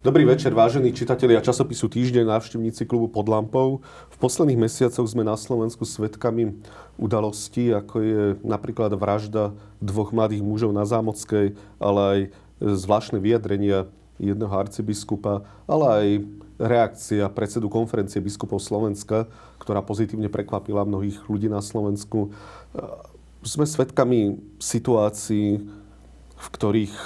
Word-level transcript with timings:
Dobrý 0.00 0.24
večer, 0.24 0.56
vážení 0.56 0.96
čitatelia 0.96 1.44
časopisu 1.44 1.92
Týždeň, 1.92 2.24
návštevníci 2.24 2.88
klubu 2.88 3.12
pod 3.12 3.28
lampou. 3.28 3.84
V 4.08 4.16
posledných 4.16 4.56
mesiacoch 4.56 5.04
sme 5.04 5.28
na 5.28 5.36
Slovensku 5.36 5.84
svedkami 5.84 6.56
udalostí, 6.96 7.68
ako 7.68 7.96
je 8.00 8.22
napríklad 8.40 8.96
vražda 8.96 9.52
dvoch 9.76 10.16
mladých 10.16 10.40
mužov 10.40 10.72
na 10.72 10.88
Zámockej, 10.88 11.52
ale 11.76 12.00
aj 12.00 12.18
zvláštne 12.64 13.20
vyjadrenia 13.20 13.92
jedného 14.16 14.48
arcibiskupa, 14.48 15.44
ale 15.68 15.84
aj 15.84 16.06
reakcia 16.56 17.28
predsedu 17.28 17.68
konferencie 17.68 18.24
biskupov 18.24 18.64
Slovenska, 18.64 19.28
ktorá 19.60 19.84
pozitívne 19.84 20.32
prekvapila 20.32 20.88
mnohých 20.88 21.28
ľudí 21.28 21.52
na 21.52 21.60
Slovensku. 21.60 22.32
Sme 23.44 23.68
svedkami 23.68 24.40
situácií, 24.64 25.60
v 26.40 26.46
ktorých 26.56 26.96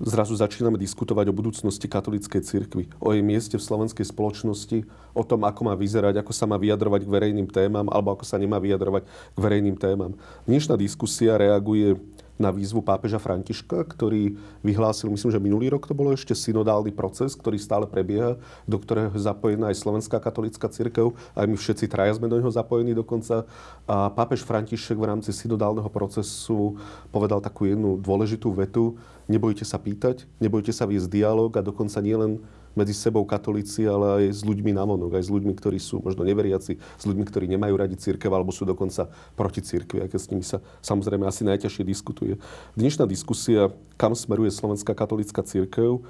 zrazu 0.00 0.36
začíname 0.36 0.76
diskutovať 0.76 1.32
o 1.32 1.36
budúcnosti 1.36 1.88
katolíckej 1.88 2.42
cirkvi, 2.44 2.84
o 3.00 3.16
jej 3.16 3.24
mieste 3.24 3.56
v 3.56 3.64
slovenskej 3.64 4.04
spoločnosti, 4.04 4.84
o 5.16 5.22
tom, 5.24 5.48
ako 5.48 5.72
má 5.72 5.74
vyzerať, 5.76 6.20
ako 6.20 6.32
sa 6.36 6.44
má 6.44 6.60
vyjadrovať 6.60 7.08
k 7.08 7.12
verejným 7.12 7.48
témam, 7.48 7.88
alebo 7.88 8.12
ako 8.12 8.24
sa 8.28 8.36
nemá 8.36 8.60
vyjadrovať 8.60 9.08
k 9.08 9.38
verejným 9.38 9.76
témam. 9.80 10.12
Dnešná 10.44 10.76
diskusia 10.76 11.40
reaguje 11.40 11.96
na 12.36 12.52
výzvu 12.52 12.84
pápeža 12.84 13.16
Františka, 13.16 13.84
ktorý 13.88 14.36
vyhlásil, 14.60 15.08
myslím, 15.08 15.32
že 15.32 15.40
minulý 15.40 15.72
rok 15.72 15.88
to 15.88 15.96
bolo 15.96 16.12
ešte 16.12 16.36
synodálny 16.36 16.92
proces, 16.92 17.32
ktorý 17.32 17.56
stále 17.56 17.88
prebieha, 17.88 18.36
do 18.68 18.76
ktorého 18.76 19.12
je 19.12 19.24
zapojená 19.24 19.72
aj 19.72 19.80
Slovenská 19.80 20.20
katolická 20.20 20.68
cirkev, 20.68 21.16
aj 21.32 21.46
my 21.48 21.56
všetci 21.56 21.88
traja 21.88 22.16
sme 22.16 22.28
do 22.28 22.36
neho 22.36 22.52
zapojení 22.52 22.92
dokonca. 22.92 23.48
A 23.88 24.12
pápež 24.12 24.44
František 24.44 25.00
v 25.00 25.08
rámci 25.08 25.32
synodálneho 25.32 25.88
procesu 25.88 26.76
povedal 27.08 27.40
takú 27.40 27.64
jednu 27.64 27.96
dôležitú 28.00 28.52
vetu, 28.52 29.00
nebojte 29.26 29.64
sa 29.64 29.80
pýtať, 29.80 30.28
nebojte 30.38 30.70
sa 30.70 30.84
viesť 30.84 31.08
dialog 31.10 31.50
a 31.56 31.64
dokonca 31.64 31.98
nielen 32.04 32.44
medzi 32.76 32.92
sebou 32.92 33.24
katolíci, 33.24 33.88
ale 33.88 34.20
aj 34.20 34.24
s 34.36 34.40
ľuďmi 34.44 34.76
na 34.76 34.84
monok, 34.84 35.16
aj 35.16 35.24
s 35.26 35.30
ľuďmi, 35.32 35.56
ktorí 35.56 35.80
sú 35.80 36.04
možno 36.04 36.22
neveriaci, 36.28 36.76
s 36.76 37.04
ľuďmi, 37.08 37.24
ktorí 37.24 37.48
nemajú 37.48 37.74
radi 37.74 37.96
církev 37.96 38.28
alebo 38.28 38.52
sú 38.52 38.68
dokonca 38.68 39.08
proti 39.32 39.64
církvi, 39.64 40.04
keď 40.04 40.20
s 40.20 40.28
nimi 40.28 40.44
sa 40.44 40.60
samozrejme 40.84 41.24
asi 41.24 41.42
najťažšie 41.48 41.82
diskutuje. 41.88 42.36
Dnešná 42.76 43.08
diskusia, 43.08 43.72
kam 43.96 44.12
smeruje 44.12 44.52
Slovenská 44.52 44.92
katolická 44.92 45.40
církev, 45.40 46.04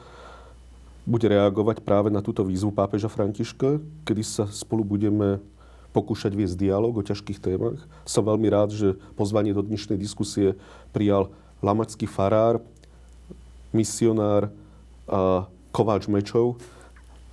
bude 1.07 1.27
reagovať 1.31 1.87
práve 1.87 2.11
na 2.11 2.19
túto 2.19 2.43
výzvu 2.43 2.75
pápeža 2.75 3.07
Františka, 3.07 3.79
kedy 4.03 4.23
sa 4.27 4.45
spolu 4.51 4.83
budeme 4.83 5.39
pokúšať 5.95 6.35
viesť 6.35 6.59
dialog 6.59 6.99
o 6.99 7.07
ťažkých 7.07 7.39
témach. 7.39 7.79
Som 8.03 8.27
veľmi 8.27 8.51
rád, 8.51 8.75
že 8.75 8.99
pozvanie 9.15 9.55
do 9.55 9.63
dnešnej 9.63 9.97
diskusie 9.97 10.59
prijal 10.91 11.31
lamačský 11.63 12.11
farár, 12.11 12.59
misionár 13.71 14.51
a 15.07 15.47
Kováč 15.77 16.09
Mečov, 16.09 16.57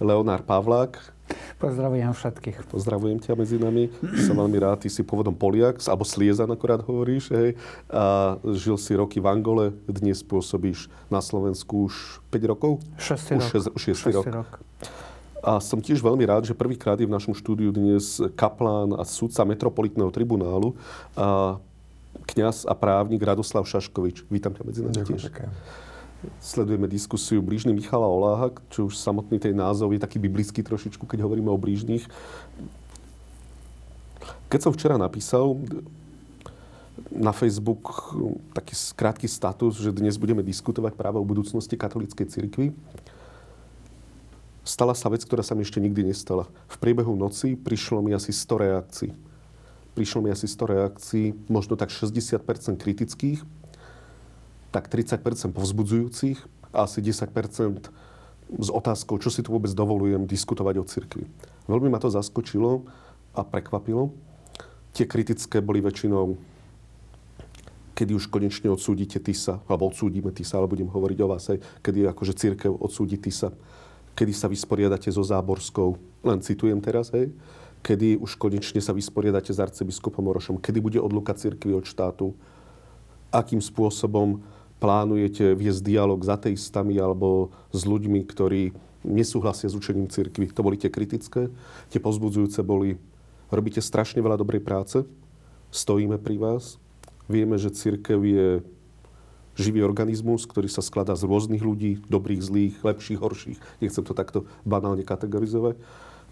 Leonár 0.04 0.44
Pavlák. 0.44 1.00
Pozdravujem 1.64 2.12
všetkých. 2.12 2.68
Pozdravujem 2.68 3.24
ťa 3.24 3.40
medzi 3.40 3.56
nami. 3.56 3.88
Som 4.20 4.36
veľmi 4.36 4.60
rád, 4.60 4.84
ty 4.84 4.92
si 4.92 5.00
pôvodom 5.00 5.32
Poliak, 5.32 5.80
alebo 5.88 6.04
Sliezan 6.04 6.52
akorát 6.52 6.84
hovoríš, 6.84 7.32
hej. 7.32 7.56
A 7.88 8.36
žil 8.52 8.76
si 8.76 9.00
roky 9.00 9.24
v 9.24 9.32
Angole, 9.32 9.72
dnes 9.88 10.20
pôsobíš 10.28 10.92
na 11.08 11.24
Slovensku 11.24 11.88
už 11.88 12.20
5 12.36 12.52
rokov? 12.52 12.84
6 13.00 13.40
rok. 13.40 13.52
Už 13.80 13.82
6, 13.96 14.12
6 14.12 14.20
rok. 14.20 14.28
rok. 14.28 14.52
A 15.40 15.64
som 15.64 15.80
tiež 15.80 16.04
veľmi 16.04 16.28
rád, 16.28 16.44
že 16.44 16.52
prvýkrát 16.52 17.00
je 17.00 17.08
v 17.08 17.16
našom 17.16 17.32
štúdiu 17.32 17.72
dnes 17.72 18.20
kaplán 18.36 18.92
a 19.00 19.08
sudca 19.08 19.48
Metropolitného 19.48 20.12
tribunálu, 20.12 20.76
a 21.16 21.64
kňaz 22.28 22.68
a 22.68 22.76
právnik 22.76 23.24
Radoslav 23.24 23.64
Šaškovič. 23.64 24.28
Vítam 24.28 24.52
ťa 24.52 24.68
medzi 24.68 24.84
nami 24.84 25.00
tiež. 25.00 25.32
Ďakujem 25.32 25.93
sledujeme 26.40 26.88
diskusiu 26.88 27.42
blížny 27.42 27.74
Michala 27.74 28.08
Oláha, 28.08 28.52
čo 28.72 28.88
už 28.88 29.00
samotný 29.00 29.40
tej 29.40 29.56
názov 29.56 29.92
je 29.94 30.02
taký 30.02 30.20
biblický 30.20 30.64
trošičku, 30.64 31.04
keď 31.08 31.26
hovoríme 31.26 31.50
o 31.52 31.60
blížnych. 31.60 32.06
Keď 34.48 34.60
som 34.60 34.72
včera 34.76 34.96
napísal 35.02 35.58
na 37.10 37.34
Facebook 37.34 38.14
taký 38.54 38.74
krátky 38.94 39.26
status, 39.26 39.82
že 39.82 39.94
dnes 39.94 40.18
budeme 40.18 40.46
diskutovať 40.46 40.94
práve 40.94 41.18
o 41.18 41.26
budúcnosti 41.26 41.74
katolíckej 41.74 42.28
cirkvi, 42.30 42.68
stala 44.62 44.94
sa 44.94 45.10
vec, 45.10 45.26
ktorá 45.26 45.42
sa 45.42 45.58
mi 45.58 45.66
ešte 45.66 45.82
nikdy 45.82 46.08
nestala. 46.08 46.48
V 46.70 46.78
priebehu 46.78 47.18
noci 47.18 47.58
prišlo 47.58 48.06
mi 48.06 48.14
asi 48.14 48.32
100 48.32 48.64
reakcií. 48.64 49.12
Prišlo 49.94 50.26
mi 50.26 50.30
asi 50.34 50.50
100 50.50 50.74
reakcií, 50.74 51.26
možno 51.50 51.78
tak 51.78 51.94
60% 51.94 52.42
kritických, 52.82 53.46
tak 54.74 54.90
30% 54.90 55.54
povzbudzujúcich 55.54 56.42
a 56.74 56.90
asi 56.90 57.06
10% 57.06 57.94
s 58.50 58.70
otázkou, 58.74 59.22
čo 59.22 59.30
si 59.30 59.46
tu 59.46 59.54
vôbec 59.54 59.70
dovolujem 59.72 60.26
diskutovať 60.26 60.76
o 60.82 60.86
cirkvi. 60.90 61.26
Veľmi 61.70 61.94
ma 61.94 62.02
to 62.02 62.10
zaskočilo 62.10 62.84
a 63.38 63.42
prekvapilo. 63.46 64.10
Tie 64.98 65.06
kritické 65.06 65.62
boli 65.62 65.82
väčšinou, 65.82 66.38
kedy 67.94 68.18
už 68.18 68.30
konečne 68.30 68.74
odsúdite 68.74 69.22
TISA, 69.22 69.62
alebo 69.70 69.90
odsúdime 69.90 70.34
TISA, 70.34 70.58
ale 70.58 70.70
budem 70.70 70.90
hovoriť 70.90 71.18
o 71.22 71.28
vás 71.30 71.46
aj, 71.54 71.62
kedy 71.86 72.10
akože 72.10 72.34
církev 72.34 72.74
odsúdi 72.78 73.18
TISA, 73.22 73.54
kedy 74.14 74.34
sa 74.34 74.50
vysporiadate 74.50 75.10
so 75.10 75.22
Záborskou, 75.26 75.98
len 76.26 76.42
citujem 76.42 76.78
teraz, 76.82 77.10
hej, 77.14 77.34
kedy 77.82 78.22
už 78.22 78.38
konečne 78.38 78.82
sa 78.82 78.94
vysporiadate 78.94 79.50
s 79.50 79.58
arcibiskupom 79.58 80.26
Orošom, 80.30 80.62
kedy 80.62 80.78
bude 80.82 81.00
odluka 81.02 81.34
církvy 81.34 81.74
od 81.74 81.86
štátu, 81.90 82.38
akým 83.34 83.58
spôsobom 83.58 84.46
plánujete 84.84 85.56
viesť 85.56 85.80
dialog 85.80 86.20
s 86.20 86.28
ateistami 86.28 87.00
alebo 87.00 87.56
s 87.72 87.88
ľuďmi, 87.88 88.20
ktorí 88.28 88.76
nesúhlasia 89.08 89.72
s 89.72 89.80
učením 89.80 90.12
cirkvi. 90.12 90.52
To 90.52 90.60
boli 90.60 90.76
tie 90.76 90.92
kritické. 90.92 91.48
Tie 91.88 92.04
pozbudzujúce 92.04 92.60
boli, 92.68 93.00
robíte 93.48 93.80
strašne 93.80 94.20
veľa 94.20 94.36
dobrej 94.36 94.60
práce, 94.60 95.08
stojíme 95.72 96.20
pri 96.20 96.36
vás, 96.36 96.84
vieme, 97.32 97.56
že 97.56 97.72
cirkev 97.72 98.28
je 98.28 98.60
živý 99.56 99.88
organizmus, 99.88 100.44
ktorý 100.44 100.68
sa 100.68 100.84
skladá 100.84 101.16
z 101.16 101.32
rôznych 101.32 101.64
ľudí, 101.64 102.04
dobrých, 102.12 102.42
zlých, 102.44 102.76
lepších, 102.84 103.22
horších. 103.24 103.60
Nechcem 103.80 104.04
to 104.04 104.12
takto 104.12 104.50
banálne 104.68 105.08
kategorizovať. 105.08 105.80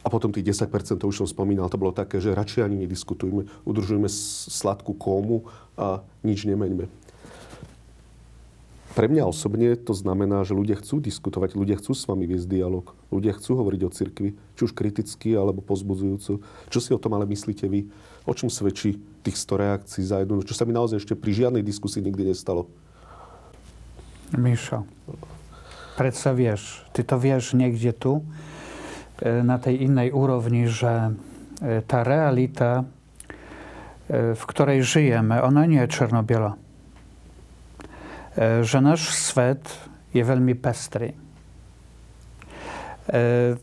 A 0.01 0.09
potom 0.09 0.33
tých 0.33 0.57
10%, 0.57 0.97
to 0.97 1.05
už 1.05 1.23
som 1.23 1.29
spomínal, 1.29 1.69
to 1.69 1.77
bolo 1.77 1.93
také, 1.93 2.17
že 2.17 2.33
radšej 2.33 2.65
ani 2.65 2.89
nediskutujme, 2.89 3.45
udržujme 3.69 4.09
sladkú 4.49 4.97
kómu 4.97 5.45
a 5.77 6.01
nič 6.25 6.49
nemeňme. 6.49 6.89
Pre 8.91 9.07
mňa 9.07 9.23
osobne 9.23 9.79
to 9.79 9.95
znamená, 9.95 10.43
že 10.43 10.51
ľudia 10.51 10.75
chcú 10.75 10.99
diskutovať, 10.99 11.55
ľudia 11.55 11.79
chcú 11.79 11.95
s 11.95 12.03
vami 12.11 12.27
viesť 12.27 12.47
dialog, 12.51 12.91
ľudia 13.07 13.31
chcú 13.39 13.63
hovoriť 13.63 13.81
o 13.87 13.89
cirkvi, 13.89 14.29
či 14.35 14.61
už 14.67 14.75
kriticky 14.75 15.31
alebo 15.31 15.63
pozbudzujúco. 15.63 16.43
Čo 16.67 16.79
si 16.83 16.91
o 16.91 16.99
tom 16.99 17.15
ale 17.15 17.23
myslíte 17.23 17.71
vy? 17.71 17.87
O 18.27 18.35
čom 18.35 18.51
svedčí 18.51 18.99
tých 19.23 19.39
100 19.39 19.63
reakcií 19.63 20.03
za 20.03 20.19
jednu, 20.19 20.43
čo 20.43 20.51
sa 20.51 20.67
mi 20.67 20.75
naozaj 20.75 20.99
ešte 20.99 21.15
pri 21.15 21.31
žiadnej 21.31 21.63
diskusii 21.63 22.03
nikdy 22.03 22.35
nestalo? 22.35 22.67
Mišo, 24.35 24.83
predsa 25.95 26.35
vieš, 26.35 26.83
ty 26.91 27.07
to 27.07 27.15
vieš 27.15 27.55
niekde 27.55 27.95
tu, 27.95 28.19
e, 29.23 29.39
na 29.39 29.55
tej 29.55 29.87
inej 29.87 30.11
úrovni, 30.11 30.67
že 30.67 31.15
e, 31.63 31.79
tá 31.83 32.03
realita, 32.03 32.83
e, 34.07 34.35
v 34.35 34.43
ktorej 34.51 34.83
žijeme, 34.83 35.39
ona 35.39 35.63
nie 35.63 35.79
je 35.83 35.91
černo-biela 35.95 36.60
że 38.61 38.81
nasz 38.81 39.09
svet 39.09 39.91
je 40.13 40.23
veľmi 40.23 40.55
pestrý. 40.55 41.11
E, 43.09 43.55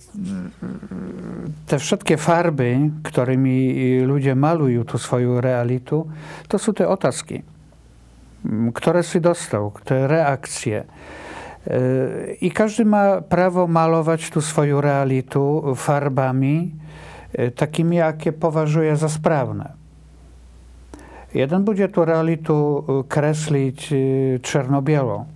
te 1.66 1.78
wszystkie 1.78 2.16
farby, 2.16 2.90
którymi 3.02 4.00
ludzie 4.00 4.34
malują 4.34 4.84
tu 4.84 4.98
swoją 4.98 5.40
realitu, 5.40 6.08
to 6.48 6.58
są 6.58 6.74
te 6.74 6.88
otázky, 6.88 7.42
które 8.74 9.02
si 9.02 9.20
dostał, 9.20 9.72
te 9.84 10.08
reakcje. 10.08 10.84
E, 11.66 11.78
I 12.40 12.50
każdy 12.50 12.84
ma 12.84 13.20
prawo 13.20 13.66
malować 13.66 14.30
tu 14.30 14.40
swoją 14.40 14.80
realitu 14.80 15.74
farbami 15.76 16.72
takimi, 17.56 17.96
jakie 17.96 18.32
poważuje 18.32 18.96
za 18.96 19.08
sprawne. 19.08 19.77
Jeden 21.28 21.60
bude 21.68 21.84
tú 21.92 22.08
realitu 22.08 22.56
e, 22.56 22.78
kresliť 23.04 23.78
e, 23.92 23.96
černo-bielo. 24.40 25.28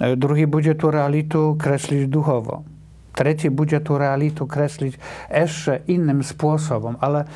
E, 0.00 0.16
druhý 0.16 0.48
bude 0.48 0.72
tú 0.80 0.88
realitu 0.88 1.60
kresliť 1.60 2.08
duchovo. 2.08 2.64
Tretí 3.12 3.52
bude 3.52 3.76
tú 3.84 4.00
realitu 4.00 4.48
kresliť 4.48 4.96
ešte 5.28 5.84
iným 5.92 6.22
spôsobom. 6.22 7.02
Ale 7.02 7.26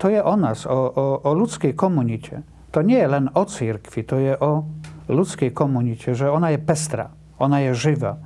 to 0.00 0.08
je 0.08 0.16
o 0.16 0.32
nás, 0.32 0.64
o, 0.64 0.72
o, 0.72 1.04
o 1.20 1.30
ľudskej 1.36 1.76
komunite. 1.76 2.40
To 2.72 2.80
nie 2.80 2.96
je 2.96 3.04
len 3.04 3.28
o 3.36 3.44
církvi, 3.44 4.00
to 4.00 4.16
je 4.16 4.32
o 4.32 4.64
ľudskej 5.12 5.52
komunite, 5.52 6.16
že 6.16 6.32
ona 6.32 6.56
je 6.56 6.58
pestrá, 6.64 7.12
ona 7.36 7.68
je 7.68 7.76
živá. 7.76 8.16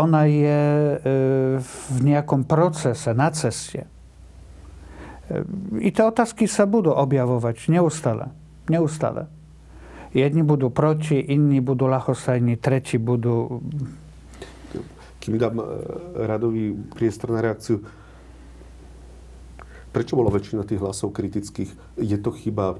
Ona 0.00 0.24
je 0.24 0.60
v 1.60 1.96
nejakom 2.00 2.48
procese, 2.48 3.12
na 3.12 3.28
ceste. 3.28 3.84
I 5.80 5.88
te 5.88 6.02
otázky 6.04 6.44
sa 6.44 6.68
budú 6.68 6.92
objavovať 6.92 7.72
neustále. 7.72 8.28
Neustále. 8.68 9.28
Jedni 10.14 10.46
budú 10.46 10.70
proti, 10.70 11.18
inni 11.18 11.58
budú 11.58 11.90
ľahostajní, 11.90 12.60
tretí 12.60 13.00
budú 13.00 13.64
kým 15.24 15.40
dám 15.40 15.56
e, 15.56 15.64
radový 16.28 16.76
priestor 16.92 17.32
na 17.32 17.40
reakciu, 17.40 17.80
prečo 19.88 20.20
bolo 20.20 20.28
väčšina 20.28 20.68
tých 20.68 20.84
hlasov 20.84 21.16
kritických? 21.16 21.72
Je 21.96 22.18
to 22.20 22.28
chyba 22.36 22.76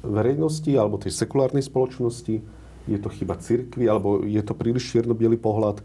verejnosti 0.00 0.72
alebo 0.72 0.96
tej 0.96 1.12
sekulárnej 1.12 1.60
spoločnosti? 1.60 2.40
Je 2.88 2.96
to 2.96 3.12
chyba 3.12 3.36
cirkvi? 3.36 3.84
Alebo 3.84 4.24
je 4.24 4.40
to 4.40 4.56
príliš 4.56 4.88
čierno 4.88 5.12
pohľad? 5.36 5.84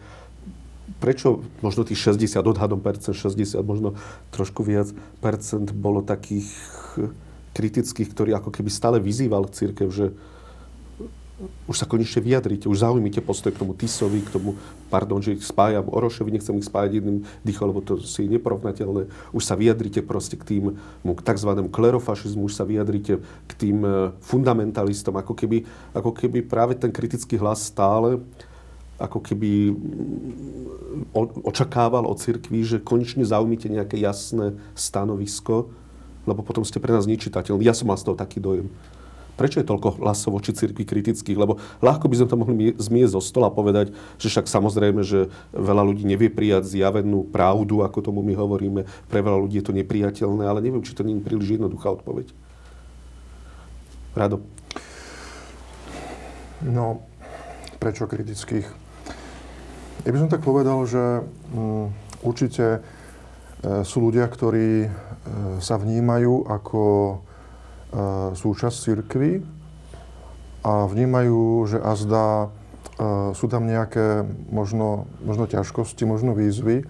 Prečo 1.00 1.44
možno 1.64 1.88
tých 1.88 2.00
60, 2.12 2.44
odhadom 2.44 2.84
percent 2.84 3.16
60, 3.16 3.60
možno 3.64 3.96
trošku 4.36 4.68
viac 4.68 4.92
percent 5.24 5.72
bolo 5.72 6.04
takých 6.04 6.52
kritických, 7.56 8.10
ktorí 8.12 8.32
ako 8.36 8.52
keby 8.52 8.70
stále 8.74 8.98
vyzýval 9.00 9.48
církev, 9.48 9.88
že 9.94 10.12
už 11.68 11.76
sa 11.76 11.90
konečne 11.90 12.22
vyjadrite, 12.22 12.70
už 12.70 12.86
zaujmite 12.86 13.20
postoj 13.20 13.52
k 13.52 13.60
tomu 13.60 13.74
Tisovi, 13.74 14.22
k 14.22 14.30
tomu, 14.32 14.56
pardon, 14.88 15.20
že 15.20 15.34
ich 15.34 15.44
spájam 15.44 15.90
Orošovi, 15.90 16.30
nechcem 16.30 16.56
ich 16.62 16.70
spájať 16.70 17.02
jedným 17.02 17.26
dýchom, 17.42 17.68
lebo 17.74 17.82
to 17.82 18.00
si 18.00 18.30
neporovnateľné. 18.30 19.10
Už 19.34 19.44
sa 19.44 19.58
vyjadrite 19.58 20.06
proste 20.06 20.38
k 20.38 20.46
tým 20.46 20.78
k 21.04 21.22
tzv. 21.26 21.50
klerofašizmu, 21.74 22.48
už 22.48 22.54
sa 22.54 22.64
vyjadrite 22.64 23.20
k 23.24 23.52
tým 23.58 23.82
e, 23.82 23.92
fundamentalistom, 24.22 25.18
ako 25.20 25.34
keby, 25.34 25.66
ako 25.98 26.12
keby 26.14 26.46
práve 26.46 26.78
ten 26.78 26.94
kritický 26.94 27.36
hlas 27.42 27.66
stále 27.66 28.22
ako 29.04 29.20
keby 29.20 29.76
mm, 29.76 31.12
očakával 31.44 32.08
od 32.08 32.24
cirkví, 32.24 32.64
že 32.64 32.80
konečne 32.80 33.28
zaujmite 33.28 33.68
nejaké 33.68 34.00
jasné 34.00 34.56
stanovisko, 34.72 35.68
lebo 36.24 36.40
potom 36.40 36.64
ste 36.64 36.80
pre 36.80 36.96
nás 36.96 37.04
nečitateľní. 37.04 37.68
Ja 37.68 37.76
som 37.76 37.92
mal 37.92 38.00
z 38.00 38.08
toho 38.08 38.16
taký 38.16 38.40
dojem. 38.40 38.72
Prečo 39.34 39.58
je 39.58 39.66
toľko 39.66 40.06
hlasov 40.06 40.38
voči 40.38 40.54
cirkvi 40.54 40.86
kritických? 40.86 41.34
Lebo 41.34 41.58
ľahko 41.82 42.06
by 42.06 42.16
sme 42.22 42.28
to 42.30 42.38
mohli 42.38 42.56
zmiesť 42.78 43.18
zo 43.18 43.22
stola 43.22 43.50
a 43.50 43.56
povedať, 43.56 43.90
že 44.22 44.30
však 44.30 44.46
samozrejme, 44.46 45.02
že 45.02 45.34
veľa 45.58 45.82
ľudí 45.90 46.06
nevie 46.06 46.30
prijať 46.30 46.70
zjavenú 46.70 47.26
pravdu, 47.34 47.82
ako 47.82 48.14
tomu 48.14 48.22
my 48.22 48.38
hovoríme. 48.38 48.86
Pre 49.10 49.20
veľa 49.26 49.42
ľudí 49.42 49.58
je 49.58 49.66
to 49.66 49.74
nepriateľné, 49.74 50.46
ale 50.46 50.62
neviem, 50.62 50.86
či 50.86 50.94
to 50.94 51.02
nie 51.02 51.18
je 51.18 51.26
príliš 51.26 51.58
jednoduchá 51.58 51.90
odpoveď. 51.98 52.30
Rado. 54.14 54.46
No, 56.62 57.02
prečo 57.82 58.06
kritických? 58.06 58.83
Ja 60.04 60.12
by 60.12 60.18
som 60.20 60.32
tak 60.32 60.44
povedal, 60.44 60.84
že 60.84 61.24
um, 61.56 61.88
určite 62.24 62.80
e, 62.80 63.82
sú 63.88 64.04
ľudia, 64.04 64.28
ktorí 64.28 64.86
e, 64.86 64.90
sa 65.64 65.80
vnímajú 65.80 66.44
ako 66.48 66.84
E, 67.94 68.34
súčasť 68.34 68.78
cirkvy 68.90 69.46
a 70.66 70.90
vnímajú, 70.90 71.70
že 71.70 71.78
azda 71.78 72.50
sú 73.34 73.50
tam 73.50 73.66
nejaké 73.66 74.22
možno, 74.54 75.10
možno 75.26 75.50
ťažkosti, 75.50 76.06
možno 76.06 76.38
výzvy 76.38 76.86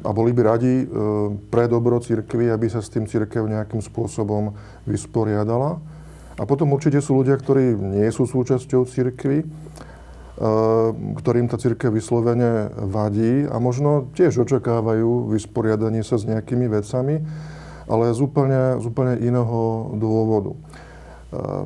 a 0.00 0.10
boli 0.16 0.32
by 0.32 0.42
radi 0.42 0.88
pre 1.52 1.68
dobro 1.68 2.00
cirkvy, 2.00 2.48
aby 2.48 2.64
sa 2.66 2.80
s 2.80 2.88
tým 2.88 3.04
cirkev 3.04 3.44
nejakým 3.44 3.84
spôsobom 3.84 4.56
vysporiadala. 4.88 5.76
A 6.40 6.42
potom 6.48 6.72
určite 6.72 7.04
sú 7.04 7.20
ľudia, 7.20 7.36
ktorí 7.36 7.76
nie 7.76 8.08
sú 8.08 8.24
súčasťou 8.24 8.88
cirkvy, 8.88 9.44
ktorým 11.16 11.48
tá 11.48 11.56
církev 11.56 11.96
vyslovene 11.96 12.68
vadí 12.76 13.48
a 13.48 13.56
možno 13.56 14.12
tiež 14.12 14.44
očakávajú 14.44 15.32
vysporiadanie 15.32 16.04
sa 16.04 16.20
s 16.20 16.28
nejakými 16.28 16.68
vecami 16.68 17.24
ale 17.86 18.10
z 18.10 18.20
úplne, 18.20 18.82
z 18.82 18.84
úplne 18.86 19.14
iného 19.22 19.90
dôvodu. 19.94 20.52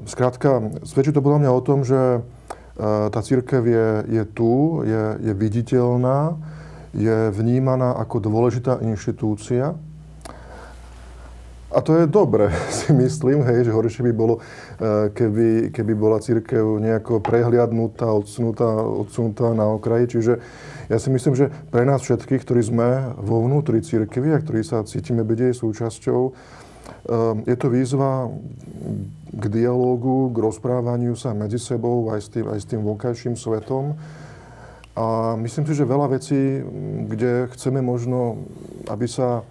Skrátka, 0.09 0.81
svedčí 0.85 1.13
to 1.13 1.25
podľa 1.25 1.41
mňa 1.45 1.51
o 1.53 1.65
tom, 1.65 1.85
že 1.85 2.25
tá 2.81 3.21
církev 3.21 3.61
je, 3.65 3.89
je 4.09 4.25
tu, 4.25 4.85
je, 4.89 5.05
je 5.21 5.33
viditeľná, 5.37 6.37
je 6.97 7.29
vnímaná 7.33 7.93
ako 8.01 8.25
dôležitá 8.25 8.81
inštitúcia. 8.81 9.77
A 11.71 11.79
to 11.81 11.95
je 11.95 12.11
dobre, 12.11 12.51
si 12.83 12.91
myslím, 12.91 13.47
hej, 13.47 13.71
že 13.71 13.75
horšie 13.75 14.03
by 14.11 14.13
bolo, 14.13 14.43
keby, 15.15 15.71
keby 15.71 15.93
bola 15.95 16.19
církev 16.19 16.83
nejako 16.83 17.23
prehliadnutá, 17.23 18.11
odsunutá, 18.11 18.67
odsunutá 18.83 19.55
na 19.55 19.71
okraji. 19.71 20.19
Čiže 20.19 20.33
ja 20.91 20.99
si 20.99 21.09
myslím, 21.15 21.39
že 21.39 21.55
pre 21.71 21.87
nás 21.87 22.03
všetkých, 22.03 22.43
ktorí 22.43 22.63
sme 22.67 23.15
vo 23.15 23.47
vnútri 23.47 23.79
církvy 23.79 24.35
a 24.35 24.43
ktorí 24.43 24.67
sa 24.67 24.83
cítime 24.83 25.23
byť 25.23 25.39
jej 25.39 25.55
súčasťou, 25.55 26.21
ehm, 26.27 27.47
je 27.47 27.55
to 27.55 27.67
výzva 27.71 28.27
k 29.31 29.45
dialógu, 29.47 30.35
k 30.35 30.37
rozprávaniu 30.43 31.15
sa 31.15 31.31
medzi 31.31 31.63
sebou 31.63 32.11
aj 32.11 32.21
s 32.27 32.29
tým, 32.35 32.47
aj 32.51 32.59
s 32.59 32.67
tým 32.67 32.83
vonkajším 32.83 33.39
svetom. 33.39 33.95
A 34.99 35.39
myslím 35.39 35.65
si, 35.71 35.79
že 35.79 35.87
veľa 35.87 36.19
vecí, 36.19 36.59
kde 37.07 37.47
chceme 37.55 37.79
možno, 37.79 38.43
aby 38.91 39.07
sa, 39.07 39.47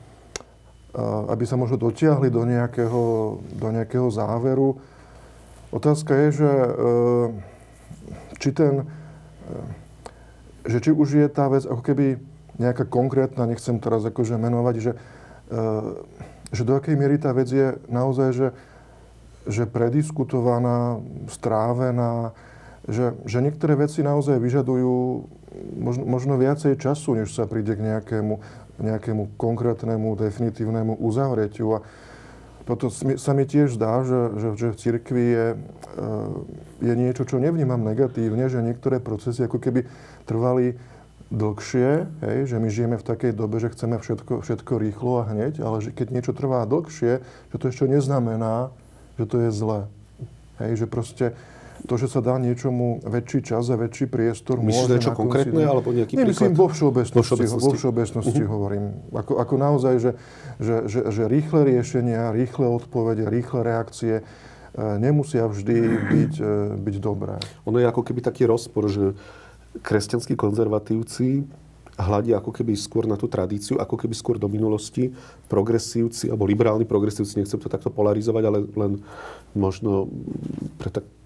aby 1.30 1.44
sa 1.46 1.54
možno 1.54 1.78
dotiahli 1.78 2.34
do 2.34 2.42
nejakého, 2.50 3.04
do 3.46 3.68
nejakého 3.70 4.10
záveru. 4.10 4.82
Otázka 5.70 6.18
je, 6.18 6.28
že 6.42 6.50
ehm, 6.50 7.30
či 8.42 8.50
ten 8.56 8.90
že 10.70 10.78
či 10.84 10.92
už 10.94 11.10
je 11.18 11.28
tá 11.32 11.50
vec 11.50 11.66
ako 11.66 11.82
keby 11.82 12.22
nejaká 12.60 12.86
konkrétna, 12.86 13.50
nechcem 13.50 13.82
teraz 13.82 14.04
akože 14.04 14.36
menovať, 14.36 14.76
že, 14.78 14.92
e, 15.50 15.60
že 16.52 16.62
do 16.68 16.76
akej 16.76 17.00
miery 17.00 17.16
tá 17.18 17.32
vec 17.32 17.48
je 17.48 17.80
naozaj, 17.88 18.30
že, 18.36 18.48
že 19.48 19.64
prediskutovaná, 19.66 21.00
strávená, 21.32 22.36
že, 22.86 23.16
že 23.24 23.40
niektoré 23.40 23.80
veci 23.80 24.04
naozaj 24.04 24.38
vyžadujú 24.38 24.98
možno, 25.80 26.04
možno 26.04 26.34
viacej 26.36 26.76
času, 26.76 27.16
než 27.16 27.32
sa 27.32 27.48
príde 27.48 27.74
k 27.80 27.86
nejakému, 27.96 28.38
nejakému 28.84 29.36
konkrétnemu, 29.40 30.16
definitívnemu 30.16 31.00
uzavretiu. 31.00 31.80
A 31.80 31.86
toto 32.70 32.94
sa 32.94 33.32
mi 33.34 33.50
tiež 33.50 33.82
zdá, 33.82 34.06
že, 34.06 34.22
že, 34.38 34.48
že 34.54 34.68
v 34.70 34.80
cirkvi 34.80 35.26
je, 35.34 35.48
e, 35.54 35.58
je 36.86 36.94
niečo, 36.94 37.26
čo 37.26 37.42
nevnímam 37.42 37.82
negatívne, 37.82 38.46
že 38.46 38.62
niektoré 38.62 39.02
procesy 39.02 39.50
ako 39.50 39.58
keby 39.58 39.90
trvali 40.30 40.78
dlhšie, 41.30 42.10
hej, 42.26 42.38
že 42.50 42.58
my 42.58 42.68
žijeme 42.70 42.98
v 42.98 43.06
takej 43.06 43.38
dobe, 43.38 43.62
že 43.62 43.70
chceme 43.74 44.02
všetko, 44.02 44.42
všetko 44.42 44.74
rýchlo 44.82 45.22
a 45.22 45.30
hneď, 45.30 45.62
ale 45.62 45.78
že 45.82 45.94
keď 45.94 46.08
niečo 46.10 46.34
trvá 46.34 46.66
dlhšie, 46.66 47.22
že 47.22 47.56
to 47.58 47.70
ešte 47.70 47.86
neznamená, 47.86 48.74
že 49.18 49.26
to 49.30 49.38
je 49.46 49.50
zlé. 49.54 49.86
Hej, 50.58 50.84
že 50.84 50.88
proste 50.90 51.26
to, 51.86 51.96
že 51.96 52.08
sa 52.12 52.20
dá 52.20 52.36
niečomu 52.36 53.00
väčší 53.06 53.40
čas 53.46 53.70
a 53.72 53.76
väčší 53.80 54.12
priestor... 54.12 54.60
Myslíš 54.60 55.00
niečo 55.00 55.14
konkrétne, 55.16 55.64
alebo 55.64 55.96
nejaký 55.96 56.20
Nie, 56.20 56.28
príklad? 56.28 56.56
vo 56.58 56.68
všeobecnosti, 56.68 57.16
vo 57.16 57.24
všeobecnosti, 57.24 57.64
vo 57.64 57.72
všeobecnosti 57.78 58.42
uh-huh. 58.44 58.54
hovorím. 58.54 58.84
Ako, 59.16 59.34
ako 59.40 59.54
naozaj, 59.56 59.96
že, 60.02 60.12
že, 60.60 60.76
že, 60.90 61.00
že 61.14 61.24
rýchle 61.30 61.62
riešenia, 61.64 62.36
rýchle 62.36 62.68
odpovede, 62.68 63.28
rýchle 63.30 63.62
reakcie 63.64 64.16
e, 64.20 64.24
nemusia 65.00 65.48
vždy 65.48 65.78
byť, 66.10 66.34
e, 66.42 66.54
byť 66.80 66.96
dobré. 67.00 67.40
Ono 67.64 67.78
je 67.80 67.88
ako 67.88 68.02
keby 68.04 68.20
taký 68.26 68.44
rozpor, 68.50 68.92
že 68.92 69.16
kresťanskí 69.80 70.36
konzervatívci 70.36 71.46
hľadia 72.00 72.40
ako 72.40 72.56
keby 72.56 72.80
skôr 72.80 73.04
na 73.04 73.20
tú 73.20 73.28
tradíciu, 73.28 73.76
ako 73.76 74.00
keby 74.00 74.16
skôr 74.16 74.40
do 74.40 74.48
minulosti. 74.48 75.12
Progresívci, 75.52 76.32
alebo 76.32 76.48
liberálni 76.48 76.88
progresívci, 76.88 77.44
nechcem 77.44 77.60
to 77.60 77.68
takto 77.68 77.92
polarizovať, 77.92 78.44
ale 78.48 78.58
len 78.72 78.92
možno 79.52 80.08
pre 80.80 80.96
takú 80.96 81.19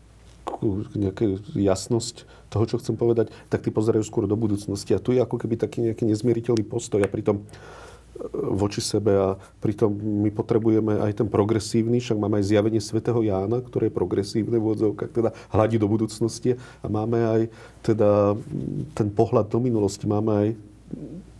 nejakú 0.93 1.41
jasnosť 1.57 2.27
toho, 2.53 2.65
čo 2.69 2.77
chcem 2.77 2.93
povedať, 2.93 3.33
tak 3.49 3.65
tí 3.65 3.73
pozerajú 3.73 4.05
skôr 4.05 4.29
do 4.29 4.37
budúcnosti. 4.37 4.93
A 4.93 5.01
tu 5.01 5.15
je 5.15 5.23
ako 5.23 5.41
keby 5.41 5.57
taký 5.57 5.89
nejaký 5.89 6.05
nezmieriteľný 6.05 6.67
postoj 6.67 7.01
a 7.01 7.09
pritom 7.09 7.41
voči 8.33 8.77
sebe 8.77 9.17
a 9.17 9.33
pritom 9.57 9.89
my 9.89 10.29
potrebujeme 10.29 11.01
aj 11.01 11.17
ten 11.17 11.27
progresívny, 11.27 11.97
však 11.97 12.21
máme 12.21 12.39
aj 12.39 12.45
zjavenie 12.45 12.77
svätého 12.77 13.17
Jána, 13.25 13.57
ktoré 13.57 13.89
je 13.89 13.97
progresívne 13.97 14.61
v 14.61 14.69
odzovkách, 14.69 15.09
teda 15.09 15.29
hľadí 15.49 15.81
do 15.81 15.89
budúcnosti 15.89 16.53
a 16.85 16.87
máme 16.87 17.17
aj 17.17 17.41
teda 17.81 18.37
ten 18.93 19.09
pohľad 19.09 19.49
do 19.49 19.57
minulosti, 19.57 20.05
máme 20.05 20.31
aj 20.31 20.47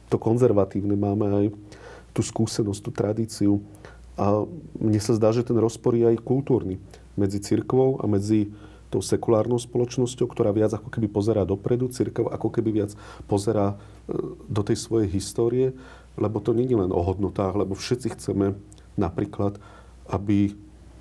to 0.10 0.18
konzervatívne, 0.18 0.98
máme 0.98 1.26
aj 1.30 1.46
tú 2.10 2.22
skúsenosť, 2.26 2.82
tú 2.82 2.92
tradíciu. 2.94 3.62
A 4.18 4.46
mne 4.78 5.02
sa 5.02 5.18
zdá, 5.18 5.34
že 5.34 5.46
ten 5.46 5.58
rozpor 5.58 5.98
je 5.98 6.06
aj 6.10 6.26
kultúrny 6.26 6.78
medzi 7.18 7.42
cirkvou 7.42 8.02
a 8.02 8.06
medzi 8.06 8.50
tou 8.94 9.02
sekulárnou 9.02 9.58
spoločnosťou, 9.58 10.30
ktorá 10.30 10.54
viac 10.54 10.78
ako 10.78 10.94
keby 10.94 11.10
pozerá 11.10 11.42
dopredu, 11.42 11.90
cirkev 11.90 12.30
ako 12.30 12.54
keby 12.54 12.70
viac 12.86 12.94
pozerá 13.26 13.74
e, 13.74 14.16
do 14.46 14.62
tej 14.62 14.78
svojej 14.78 15.10
histórie 15.10 15.74
lebo 16.18 16.38
to 16.38 16.54
nie 16.54 16.70
je 16.70 16.78
len 16.78 16.94
o 16.94 17.02
hodnotách, 17.02 17.58
lebo 17.58 17.74
všetci 17.74 18.14
chceme 18.18 18.54
napríklad, 18.94 19.58
aby 20.06 20.54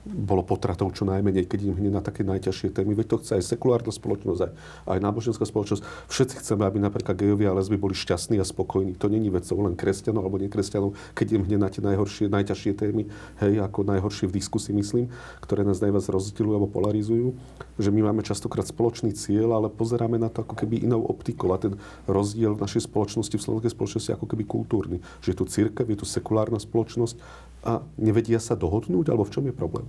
bolo 0.03 0.43
potratov 0.43 0.91
čo 0.99 1.07
najmenej, 1.07 1.47
keď 1.47 1.71
im 1.71 1.79
hneď 1.79 1.93
na 1.95 2.03
také 2.03 2.27
najťažšie 2.27 2.75
témy. 2.75 2.99
Veď 2.99 3.07
to 3.15 3.17
chce 3.23 3.39
aj 3.39 3.45
sekulárna 3.55 3.95
spoločnosť, 3.95 4.41
aj, 4.43 4.53
aj 4.91 4.99
náboženská 4.99 5.47
spoločnosť. 5.47 5.83
Všetci 6.11 6.35
chceme, 6.43 6.67
aby 6.67 6.83
napríklad 6.83 7.15
gejovia 7.15 7.55
a 7.55 7.57
lesby 7.57 7.79
boli 7.79 7.95
šťastní 7.95 8.43
a 8.43 8.47
spokojní. 8.47 8.99
To 8.99 9.07
není 9.07 9.31
vecou 9.31 9.63
len 9.63 9.79
kresťanov 9.79 10.27
alebo 10.27 10.43
nekresťanov, 10.43 10.99
keď 11.15 11.39
im 11.39 11.43
hneď 11.47 11.59
na 11.63 11.69
tie 11.71 11.83
najhoršie, 11.87 12.27
najťažšie 12.27 12.73
témy, 12.75 13.07
hej, 13.39 13.55
ako 13.63 13.87
najhoršie 13.87 14.27
v 14.27 14.35
diskusii, 14.43 14.75
myslím, 14.75 15.07
ktoré 15.39 15.63
nás 15.63 15.79
najviac 15.79 16.03
rozdielujú 16.11 16.55
alebo 16.59 16.71
polarizujú, 16.71 17.39
že 17.79 17.95
my 17.95 18.11
máme 18.11 18.27
častokrát 18.27 18.67
spoločný 18.67 19.15
cieľ, 19.15 19.55
ale 19.55 19.71
pozeráme 19.71 20.19
na 20.19 20.27
to 20.27 20.43
ako 20.43 20.59
keby 20.59 20.83
inou 20.83 21.07
optikou 21.07 21.55
a 21.55 21.63
ten 21.63 21.79
rozdiel 22.11 22.59
v 22.59 22.63
našej 22.67 22.91
spoločnosti, 22.91 23.39
v 23.39 23.43
slovenskej 23.43 23.71
spoločnosti 23.71 24.11
ako 24.19 24.27
keby 24.27 24.43
kultúrny. 24.51 24.99
Že 25.23 25.29
je 25.31 25.37
tu 25.39 25.45
církev, 25.47 25.87
je 25.87 25.99
tu 26.03 26.07
sekulárna 26.07 26.59
spoločnosť 26.59 27.17
a 27.63 27.83
nevedia 27.95 28.43
sa 28.43 28.59
dohodnúť, 28.59 29.11
alebo 29.11 29.27
v 29.27 29.33
čom 29.33 29.45
je 29.47 29.55
problém? 29.55 29.87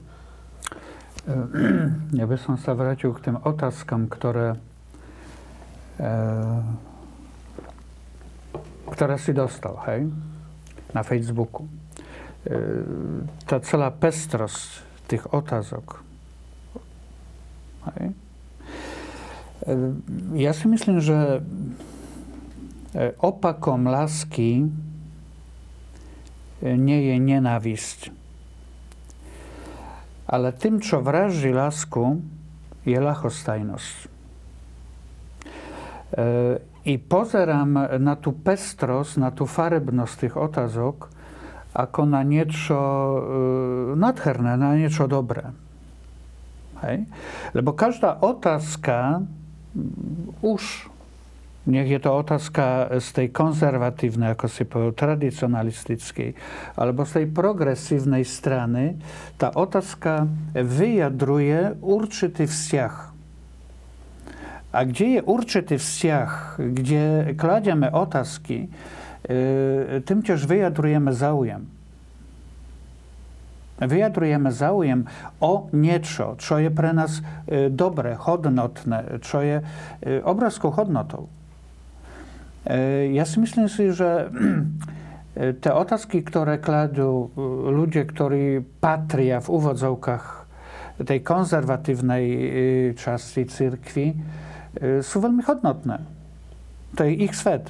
Ja 2.12 2.28
by 2.28 2.36
som 2.36 2.60
sa 2.60 2.76
vrátil 2.76 3.16
k 3.16 3.32
tým 3.32 3.38
otázkam, 3.40 4.12
ktoré, 4.12 4.60
e, 5.96 6.20
ktoré 8.92 9.16
si 9.16 9.32
dostal, 9.32 9.80
hej, 9.88 10.12
na 10.92 11.02
Facebooku. 11.02 11.64
E, 11.64 12.52
tá 13.48 13.64
celá 13.64 13.88
pestrosť 13.88 14.84
tých 15.08 15.24
otázok. 15.32 16.04
Hej. 17.88 18.12
E, 19.64 19.76
ja 20.44 20.52
si 20.52 20.68
myslím, 20.68 21.00
že 21.00 21.40
opakom 23.24 23.90
lásky 23.90 24.70
nie 26.64 27.12
je 27.12 27.16
nenávisť. 27.20 28.00
Ale 30.32 30.56
tým, 30.56 30.80
čo 30.80 31.04
vraží 31.04 31.52
lásku, 31.52 32.24
je 32.88 32.96
ľahostajnosť. 32.96 33.96
E, 34.00 34.08
I 36.84 36.94
pozerám 37.00 38.00
na 38.00 38.16
tú 38.16 38.32
pestrosť, 38.32 39.14
na 39.20 39.30
tú 39.36 39.44
farebnosť 39.44 40.16
tých 40.20 40.36
otázok, 40.40 41.12
ako 41.74 42.02
na 42.08 42.22
niečo 42.24 42.80
e, 42.80 43.20
nadherné, 44.00 44.56
na 44.56 44.80
niečo 44.80 45.08
dobré. 45.08 45.52
Hej? 46.84 47.08
Lebo 47.56 47.76
každá 47.76 48.20
otázka 48.20 49.24
už 50.44 50.93
nech 51.64 51.88
je 51.88 52.00
to 52.00 52.12
otázka 52.12 53.00
z 53.00 53.08
tej 53.16 53.28
konzervatívnej, 53.32 54.36
ako 54.36 54.48
si 54.52 54.68
povedal, 54.68 54.92
z 57.08 57.14
tej 57.24 57.28
progresívnej 57.32 58.28
strany, 58.28 59.00
tá 59.40 59.48
otázka 59.56 60.28
vyjadruje 60.52 61.80
určitý 61.80 62.52
vzťah. 62.52 62.96
A 64.74 64.80
kde 64.84 65.06
je 65.06 65.22
určitý 65.24 65.76
vzťah, 65.80 66.30
kde 66.60 67.04
kladieme 67.40 67.88
otázky, 67.94 68.68
tým 70.04 70.20
tiež 70.20 70.44
vyjadrujeme 70.44 71.16
záujem. 71.16 71.64
Vyjadrujeme 73.80 74.52
záujem 74.52 75.08
o 75.40 75.72
niečo, 75.72 76.36
čo 76.40 76.60
je 76.60 76.70
pre 76.70 76.94
nás 76.94 77.20
e, 77.50 77.68
dobre, 77.74 78.16
hodnotné, 78.16 79.20
čo 79.26 79.42
je 79.42 79.60
obrovskou 80.24 80.72
hodnotou. 80.72 81.28
E, 82.64 83.12
ja 83.12 83.28
si 83.28 83.44
myslím 83.44 83.68
si, 83.68 83.92
že 83.92 84.32
te 85.64 85.70
otázky, 85.72 86.24
ktoré 86.24 86.64
kladú 86.64 87.28
e, 87.36 87.42
ľudia, 87.76 88.08
ktorí 88.08 88.64
patria 88.80 89.44
v 89.44 89.52
úvodzovkách 89.52 90.26
tej 91.04 91.20
konzervatívnej 91.20 92.24
e, 92.24 92.40
časti 92.96 93.44
cirkvi, 93.48 94.08
sú 95.06 95.22
veľmi 95.22 95.46
hodnotné. 95.46 96.02
To 96.98 97.06
je 97.06 97.30
ich 97.30 97.38
svet. 97.38 97.70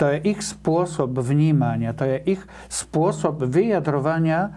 To 0.00 0.08
je 0.08 0.24
ich 0.24 0.40
spôsob 0.40 1.20
vnímania, 1.20 1.92
to 1.92 2.08
je 2.08 2.38
ich 2.38 2.42
spôsob 2.72 3.44
vyjadrovania 3.44 4.56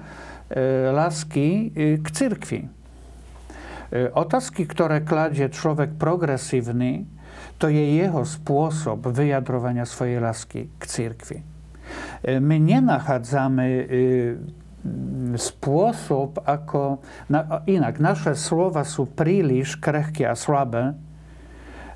lásky 0.95 1.75
k 1.99 2.07
cirkvi. 2.07 2.71
Otázky, 4.15 4.63
ktoré 4.63 5.03
kladie 5.03 5.51
človek 5.51 5.99
progresívny, 5.99 7.03
to 7.61 7.69
je 7.69 8.01
jeho 8.01 8.25
spôsob 8.25 9.13
vyjadrovania 9.13 9.85
svojej 9.85 10.17
lásky 10.17 10.73
k 10.81 10.83
církvi. 10.89 11.37
E, 12.25 12.41
my 12.41 12.57
nenachádzame 12.57 13.65
e, 13.69 13.83
spôsob, 15.37 16.41
ako... 16.41 17.05
inak, 17.69 18.01
naše 18.01 18.33
slova 18.33 18.81
sú 18.81 19.05
príliš 19.05 19.77
krehké 19.77 20.25
a 20.25 20.33
slabé, 20.33 20.97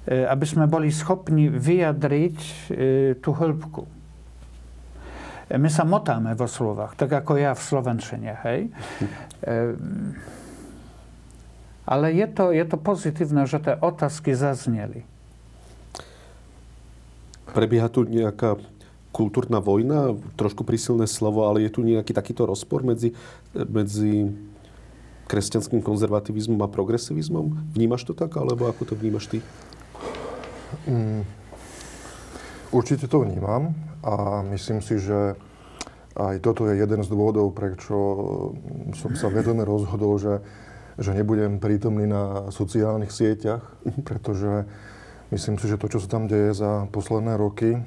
e, 0.05 0.21
aby 0.29 0.45
sme 0.45 0.69
boli 0.69 0.93
schopni 0.93 1.49
vyjadriť 1.49 2.37
tú 3.25 3.29
hĺbku. 3.33 3.89
My 5.49 5.69
sa 5.69 5.81
motáme 5.81 6.37
vo 6.37 6.45
slovách, 6.45 6.93
tak 6.93 7.09
ako 7.09 7.41
ja 7.41 7.57
v 7.57 7.61
slovenčine, 7.61 8.33
hej? 8.45 8.61
Ale 11.85 12.05
je 12.09 12.25
to, 12.33 12.49
je 12.49 12.65
to 12.65 12.77
pozitívne, 12.81 13.45
že 13.45 13.61
tie 13.61 13.77
otázky 13.77 14.33
zazneli. 14.33 15.05
Prebieha 17.51 17.91
tu 17.91 18.07
nejaká 18.07 18.57
kultúrna 19.15 19.63
vojna, 19.63 20.19
trošku 20.35 20.67
prísilné 20.67 21.07
slovo, 21.07 21.47
ale 21.47 21.63
je 21.63 21.71
tu 21.71 21.81
nejaký 21.87 22.11
takýto 22.11 22.43
rozpor 22.43 22.83
medzi, 22.83 23.15
medzi 23.55 24.27
kresťanským 25.31 25.79
konzervativizmom 25.79 26.59
a 26.59 26.67
progresivizmom? 26.67 27.71
Vnímaš 27.71 28.11
to 28.11 28.13
tak, 28.13 28.35
alebo 28.35 28.67
ako 28.67 28.91
to 28.91 28.93
vnímaš 28.99 29.31
ty? 29.31 29.39
Mm, 30.83 31.23
určite 32.75 33.07
to 33.07 33.23
vnímam 33.23 33.71
a 34.03 34.43
myslím 34.51 34.83
si, 34.83 34.99
že 34.99 35.39
aj 36.15 36.39
toto 36.39 36.67
je 36.67 36.79
jeden 36.79 37.03
z 37.03 37.07
dôvodov, 37.11 37.51
prečo 37.51 37.95
som 38.95 39.11
sa 39.19 39.27
vedome 39.27 39.67
rozhodol, 39.67 40.15
že, 40.15 40.35
že 40.95 41.11
nebudem 41.11 41.59
prítomný 41.59 42.07
na 42.07 42.51
sociálnych 42.51 43.11
sieťach, 43.11 43.63
mhm. 43.83 44.01
pretože 44.03 44.51
Myslím 45.35 45.59
si, 45.59 45.67
že 45.67 45.75
to, 45.75 45.91
čo 45.91 45.99
sa 45.99 46.07
tam 46.07 46.31
deje 46.31 46.55
za 46.55 46.87
posledné 46.95 47.35
roky, 47.35 47.75
e, 47.75 47.79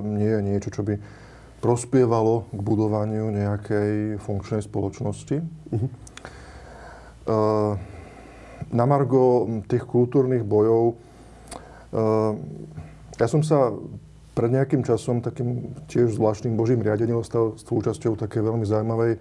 nie 0.00 0.32
je 0.32 0.40
niečo, 0.40 0.72
čo 0.72 0.80
by 0.80 0.96
prospievalo 1.60 2.48
k 2.48 2.60
budovaniu 2.64 3.28
nejakej 3.28 4.16
funkčnej 4.24 4.64
spoločnosti. 4.64 5.44
Uh-huh. 5.44 5.88
Na 8.72 8.84
margo 8.88 9.44
tých 9.68 9.84
kultúrnych 9.84 10.40
bojov, 10.40 10.92
e, 10.92 10.94
ja 13.20 13.26
som 13.28 13.44
sa 13.44 13.68
pred 14.32 14.48
nejakým 14.48 14.88
časom 14.88 15.20
takým 15.20 15.76
tiež 15.92 16.16
zvláštnym 16.16 16.56
božím 16.56 16.80
riadením 16.80 17.20
stal 17.28 17.60
súčasťou 17.60 18.16
také 18.16 18.40
veľmi 18.40 18.64
zaujímavej 18.64 19.20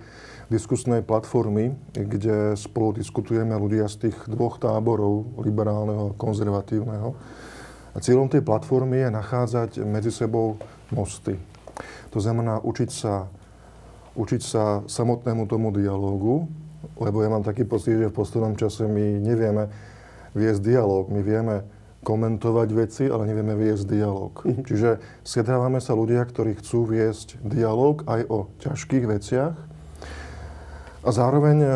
diskusnej 0.53 1.01
platformy, 1.01 1.73
kde 1.97 2.53
spolu 2.53 2.93
diskutujeme 2.93 3.57
ľudia 3.57 3.89
z 3.89 4.07
tých 4.07 4.17
dvoch 4.29 4.61
táborov, 4.61 5.33
liberálneho 5.41 6.13
a 6.13 6.17
konzervatívneho. 6.17 7.17
A 7.93 7.97
cieľom 7.97 8.29
tej 8.29 8.45
platformy 8.45 9.01
je 9.01 9.09
nachádzať 9.09 9.69
medzi 9.81 10.13
sebou 10.13 10.61
mosty. 10.93 11.37
To 12.13 12.21
znamená 12.21 12.61
učiť 12.61 12.89
sa, 12.93 13.25
učiť 14.13 14.41
sa 14.41 14.85
samotnému 14.85 15.49
tomu 15.49 15.73
dialógu, 15.73 16.45
lebo 17.01 17.25
ja 17.25 17.29
mám 17.33 17.41
taký 17.41 17.65
pocit, 17.65 17.97
že 17.97 18.13
v 18.13 18.17
poslednom 18.17 18.53
čase 18.53 18.85
my 18.85 19.17
nevieme 19.17 19.73
viesť 20.37 20.61
dialóg, 20.61 21.09
my 21.09 21.21
vieme 21.25 21.65
komentovať 22.03 22.69
veci, 22.75 23.03
ale 23.07 23.25
nevieme 23.25 23.55
viesť 23.55 23.83
dialog. 23.87 24.33
Mhm. 24.43 24.61
Čiže 24.67 24.89
stretávame 25.25 25.79
sa 25.81 25.97
ľudia, 25.97 26.21
ktorí 26.21 26.59
chcú 26.59 26.85
viesť 26.85 27.41
dialog 27.41 28.05
aj 28.05 28.21
o 28.29 28.39
ťažkých 28.61 29.05
veciach, 29.07 29.72
a 31.03 31.09
zároveň 31.11 31.57
e, 31.59 31.69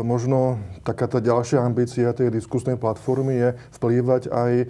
možno 0.00 0.56
taká 0.88 1.04
tá 1.04 1.20
ďalšia 1.20 1.60
ambícia 1.60 2.16
tej 2.16 2.32
diskusnej 2.32 2.80
platformy 2.80 3.36
je 3.36 3.48
vplývať 3.76 4.32
aj 4.32 4.52
e, 4.64 4.66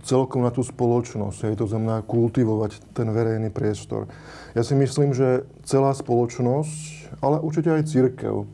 celkom 0.00 0.40
na 0.40 0.50
tú 0.50 0.64
spoločnosť, 0.64 1.52
je 1.52 1.60
to 1.60 1.68
znamená 1.68 2.00
kultivovať 2.08 2.80
ten 2.96 3.12
verejný 3.12 3.52
priestor. 3.52 4.08
Ja 4.56 4.64
si 4.64 4.72
myslím, 4.72 5.12
že 5.12 5.44
celá 5.68 5.92
spoločnosť, 5.92 7.20
ale 7.20 7.44
určite 7.44 7.68
aj 7.68 7.92
církev, 7.92 8.48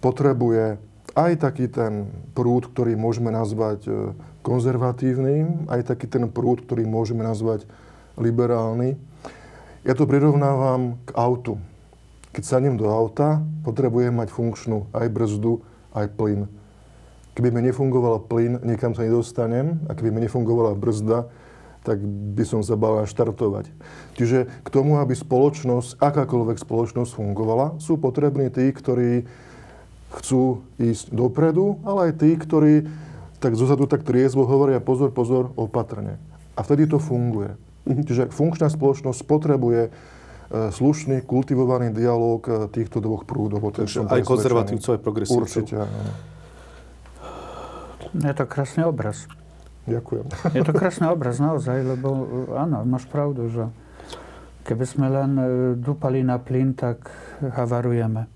potrebuje 0.00 0.80
aj 1.12 1.32
taký 1.44 1.68
ten 1.68 2.08
prúd, 2.32 2.72
ktorý 2.72 2.96
môžeme 2.96 3.28
nazvať 3.28 3.84
e, 3.84 3.92
konzervatívnym, 4.40 5.68
aj 5.68 5.92
taký 5.92 6.08
ten 6.08 6.24
prúd, 6.32 6.64
ktorý 6.64 6.88
môžeme 6.88 7.20
nazvať 7.20 7.68
liberálny. 8.16 8.96
Ja 9.84 9.92
to 9.92 10.08
prirovnávam 10.08 10.96
k 11.04 11.12
autu. 11.12 11.60
Keď 12.30 12.42
sadnem 12.46 12.78
do 12.78 12.86
auta, 12.86 13.42
potrebujem 13.66 14.14
mať 14.14 14.30
funkčnú 14.30 14.86
aj 14.94 15.06
brzdu, 15.10 15.66
aj 15.90 16.06
plyn. 16.14 16.46
Keby 17.34 17.50
mi 17.50 17.60
nefungoval 17.66 18.22
plyn, 18.26 18.62
nikam 18.62 18.94
sa 18.94 19.02
nedostanem 19.02 19.82
a 19.90 19.94
keby 19.94 20.14
mi 20.14 20.22
nefungovala 20.22 20.78
brzda, 20.78 21.26
tak 21.80 21.98
by 22.36 22.44
som 22.44 22.60
sa 22.60 22.76
bal 22.76 23.02
štartovať. 23.08 23.72
Čiže 24.14 24.46
k 24.62 24.68
tomu, 24.68 25.00
aby 25.00 25.16
spoločnosť, 25.16 25.96
akákoľvek 25.96 26.60
spoločnosť 26.60 27.10
fungovala, 27.16 27.80
sú 27.80 27.96
potrební 27.96 28.52
tí, 28.52 28.68
ktorí 28.68 29.24
chcú 30.20 30.60
ísť 30.76 31.14
dopredu, 31.14 31.80
ale 31.86 32.10
aj 32.10 32.12
tí, 32.20 32.30
ktorí 32.36 32.86
tak 33.40 33.56
zozadu 33.56 33.88
tak 33.88 34.04
triezvo 34.04 34.44
hovoria 34.44 34.82
pozor, 34.82 35.10
pozor, 35.14 35.56
opatrne. 35.56 36.20
A 36.54 36.60
vtedy 36.60 36.84
to 36.84 37.00
funguje. 37.00 37.56
Čiže 37.88 38.28
funkčná 38.28 38.68
spoločnosť 38.68 39.24
potrebuje 39.24 39.88
slušný, 40.50 41.22
kultivovaný 41.22 41.94
dialog 41.94 42.42
e, 42.50 42.66
týchto 42.74 42.98
dvoch 42.98 43.22
prúdov. 43.22 43.62
Takže 43.70 44.10
aj 44.10 44.22
konzervatívcov, 44.26 44.90
aj 44.98 45.00
progresívcov. 45.00 45.46
Určite, 45.46 45.74
áno. 45.78 45.98
Je 48.10 48.34
to 48.34 48.44
krásny 48.50 48.82
obraz. 48.82 49.30
Ďakujem. 49.86 50.26
Je 50.58 50.62
to 50.66 50.74
krásny 50.74 51.06
obraz 51.06 51.38
naozaj, 51.38 51.78
lebo 51.86 52.08
e, 52.10 52.22
áno, 52.58 52.82
máš 52.82 53.06
pravdu, 53.06 53.46
že 53.46 53.70
keby 54.66 54.84
sme 54.84 55.06
len 55.08 55.30
dúpali 55.78 56.20
na 56.20 56.36
plyn, 56.36 56.76
tak 56.76 57.08
havarujeme. 57.40 58.28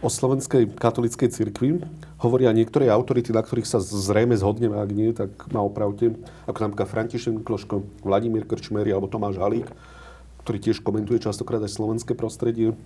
O 0.00 0.08
slovenskej 0.08 0.72
katolíckej 0.78 1.28
cirkvi 1.30 1.82
hovoria 2.22 2.54
niektoré 2.54 2.88
autority, 2.88 3.34
na 3.34 3.44
ktorých 3.44 3.68
sa 3.68 3.78
zrejme 3.82 4.34
zhodneme, 4.38 4.78
ak 4.78 4.90
nie, 4.94 5.12
tak 5.12 5.30
ma 5.52 5.60
opravte, 5.60 6.16
ako 6.48 6.58
napríklad 6.58 6.88
František 6.88 7.42
Mikloško, 7.42 8.06
Vladimír 8.06 8.48
Krčmery 8.48 8.88
alebo 8.90 9.10
Tomáš 9.10 9.36
Halík, 9.36 9.68
ktorý 10.44 10.60
tiež 10.60 10.84
komentuje 10.84 11.24
častokrát 11.24 11.64
aj 11.64 11.72
slovenské 11.72 12.12
prostredie. 12.12 12.76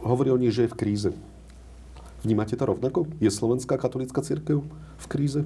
Hovorí 0.00 0.32
o 0.32 0.40
nej, 0.40 0.48
že 0.48 0.64
je 0.64 0.72
v 0.72 0.78
kríze. 0.80 1.10
Vnímate 2.24 2.56
to 2.56 2.64
rovnako? 2.64 3.04
Je 3.20 3.28
slovenská 3.28 3.76
katolícka 3.76 4.24
církev 4.24 4.64
v 4.96 5.06
kríze? 5.12 5.44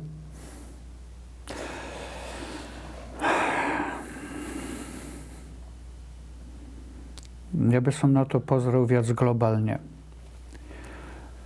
Ja 7.55 7.83
by 7.83 7.91
som 7.91 8.15
na 8.15 8.23
to 8.23 8.39
pozrel 8.39 8.87
viac 8.87 9.11
globálne. 9.11 9.83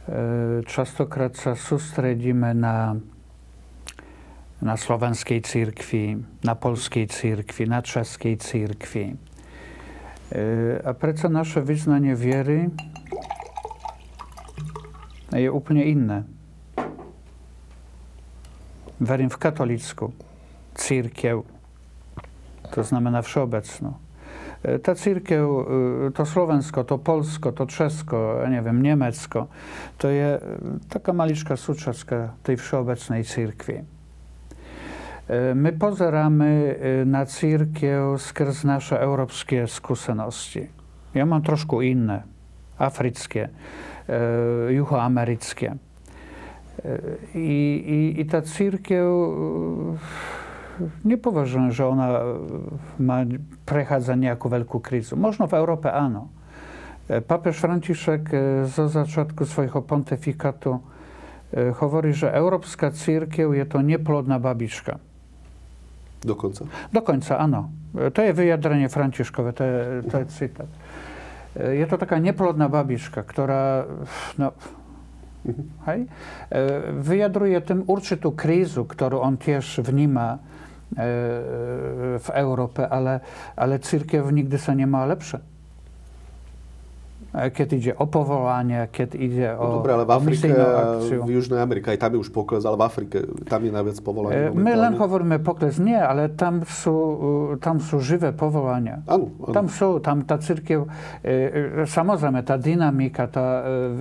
E, 0.09 0.61
častokrát 0.69 1.33
sa 1.37 1.57
sústredíme 1.57 2.53
na, 2.53 2.97
na 4.59 4.75
slovenskej 4.75 5.41
církvi, 5.43 6.19
na 6.43 6.55
polskej 6.59 7.07
církvi, 7.07 7.67
na 7.67 7.83
českej 7.83 8.37
církvi. 8.37 9.15
E, 9.15 9.17
a 10.83 10.91
predsa 10.99 11.31
naše 11.31 11.63
vyznanie 11.63 12.19
viery 12.19 12.69
je 15.31 15.49
úplne 15.49 15.83
iné. 15.87 16.19
Verím 18.99 19.31
v 19.31 19.39
katolickú 19.39 20.11
církev, 20.75 21.47
to 22.75 22.81
znamená 22.83 23.23
všeobecnú 23.23 24.09
E, 24.59 24.79
tá 24.83 24.99
církev, 24.99 25.45
e, 25.47 25.63
to 26.11 26.27
Slovensko, 26.27 26.83
to 26.83 26.99
Polsko, 26.99 27.55
to 27.55 27.71
Česko, 27.71 28.43
ja 28.43 28.49
neviem, 28.51 28.83
Nemecko, 28.83 29.47
to 30.03 30.11
je 30.11 30.35
e, 30.35 30.41
taká 30.91 31.15
maličká 31.15 31.55
súčastka 31.55 32.35
tej 32.43 32.59
všeobecnej 32.59 33.23
církvy. 33.23 33.98
My 35.29 35.77
pozeráme 35.77 36.81
na 37.05 37.29
církev 37.29 38.17
skrz 38.17 38.65
naše 38.65 38.97
európske 38.97 39.69
skúsenosti. 39.69 40.73
Ja 41.13 41.29
mám 41.29 41.45
trošku 41.45 41.85
inné, 41.85 42.25
africké, 42.81 43.53
juhoamerické. 44.73 45.77
I, 47.37 47.61
i, 47.77 47.99
i 48.17 48.23
tá 48.25 48.41
církev 48.41 49.05
nepovažujem, 51.05 51.71
že 51.75 51.83
ona 51.85 52.09
e, 52.09 52.19
má, 53.03 53.27
prechádza 53.67 54.15
nejakú 54.15 54.47
veľkú 54.47 54.79
krízu. 54.79 55.19
Možno 55.19 55.51
v 55.51 55.59
Európe 55.59 55.91
áno. 55.91 56.31
E, 57.11 57.19
Papež 57.19 57.59
František 57.59 58.23
e, 58.31 58.39
zo 58.71 58.87
začiatku 58.87 59.43
svojho 59.45 59.83
pontifikátu 59.83 60.81
hovorí, 61.49 62.13
že 62.13 62.29
európska 62.29 62.93
církev 62.93 63.57
je 63.57 63.65
to 63.65 63.81
neplodná 66.23 66.27
babička. 66.27 66.63
Dokonca? 66.63 66.63
Dokonca, 66.91 67.33
áno. 67.39 67.71
To 67.95 68.21
je 68.21 68.33
vyjadrenie 68.35 68.91
Františkové, 68.91 69.51
to 69.57 69.63
je, 69.65 69.77
to 70.07 70.15
je 70.23 70.27
citát. 70.29 70.71
Je 71.57 71.87
to 71.89 71.97
taká 71.97 72.21
neplodná 72.21 72.69
babička, 72.69 73.25
ktorá 73.25 73.89
no, 74.37 74.53
mhm. 75.49 75.65
hej, 75.89 76.01
vyjadruje 77.03 77.59
tým 77.65 77.81
určitú 77.89 78.37
krízu, 78.37 78.85
ktorú 78.85 79.19
on 79.23 79.41
tiež 79.41 79.83
vníma 79.83 80.43
E, 80.97 81.05
v 82.17 82.29
Európe, 82.33 82.81
ale, 82.81 83.21
ale 83.53 83.77
církev 83.77 84.25
nikdy 84.25 84.57
sa 84.57 84.73
nemá 84.73 85.05
lepšie. 85.05 85.37
E, 85.37 85.45
keď 87.39 87.69
ide 87.79 87.93
o 87.95 88.05
povolanie, 88.11 88.91
keď 88.91 89.11
ide 89.15 89.49
o 89.55 89.63
no, 89.63 89.75
Dobre, 89.81 89.95
ale 89.95 90.05
v 90.05 90.13
Afrike, 90.13 90.47
v 91.23 91.31
Južnej 91.31 91.61
Amerike, 91.63 91.95
aj 91.95 91.99
tam 92.03 92.19
je 92.19 92.21
už 92.27 92.31
pokles, 92.35 92.67
ale 92.67 92.75
v 92.75 92.85
Afrike, 92.85 93.19
tam 93.47 93.63
je 93.63 93.71
najviac 93.71 93.99
povolania. 94.03 94.51
E, 94.51 94.57
my 94.57 94.73
len 94.75 94.93
hovoríme 94.99 95.39
pokles, 95.39 95.79
nie, 95.79 95.97
ale 95.97 96.35
tam 96.35 96.67
sú, 96.67 96.95
tam 97.63 97.79
sú 97.79 98.03
živé 98.03 98.35
povolania. 98.35 99.07
Áno, 99.07 99.31
áno. 99.39 99.55
Tam 99.55 99.67
sú, 99.71 100.03
tam 100.03 100.27
tá 100.27 100.43
církev, 100.43 100.91
samozrejme, 101.87 102.43
tá 102.43 102.59
dynamika, 102.59 103.31
tá 103.31 103.47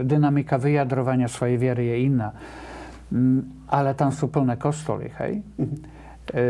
dynamika 0.01 0.57
vyjadrovania 0.57 1.29
svojej 1.29 1.57
viery 1.61 1.83
je 1.93 1.97
iná. 2.09 2.29
Mm, 3.07 3.69
ale 3.71 3.95
tam 3.95 4.11
sú 4.11 4.27
plné 4.27 4.59
kostoly, 4.59 5.07
hej? 5.15 5.39
Mm-hmm. 5.39 5.79
E, 6.27 6.43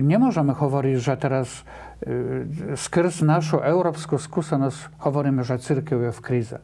nemôžeme 0.00 0.56
hovoriť, 0.56 0.96
že 0.96 1.14
teraz 1.20 1.68
e, 2.02 2.76
skrz 2.76 3.22
našu 3.22 3.62
európsku 3.62 4.18
skúsenosť 4.18 5.00
hovoríme, 5.00 5.46
že 5.46 5.62
církev 5.62 6.10
je 6.10 6.12
v 6.12 6.20
kríze. 6.20 6.58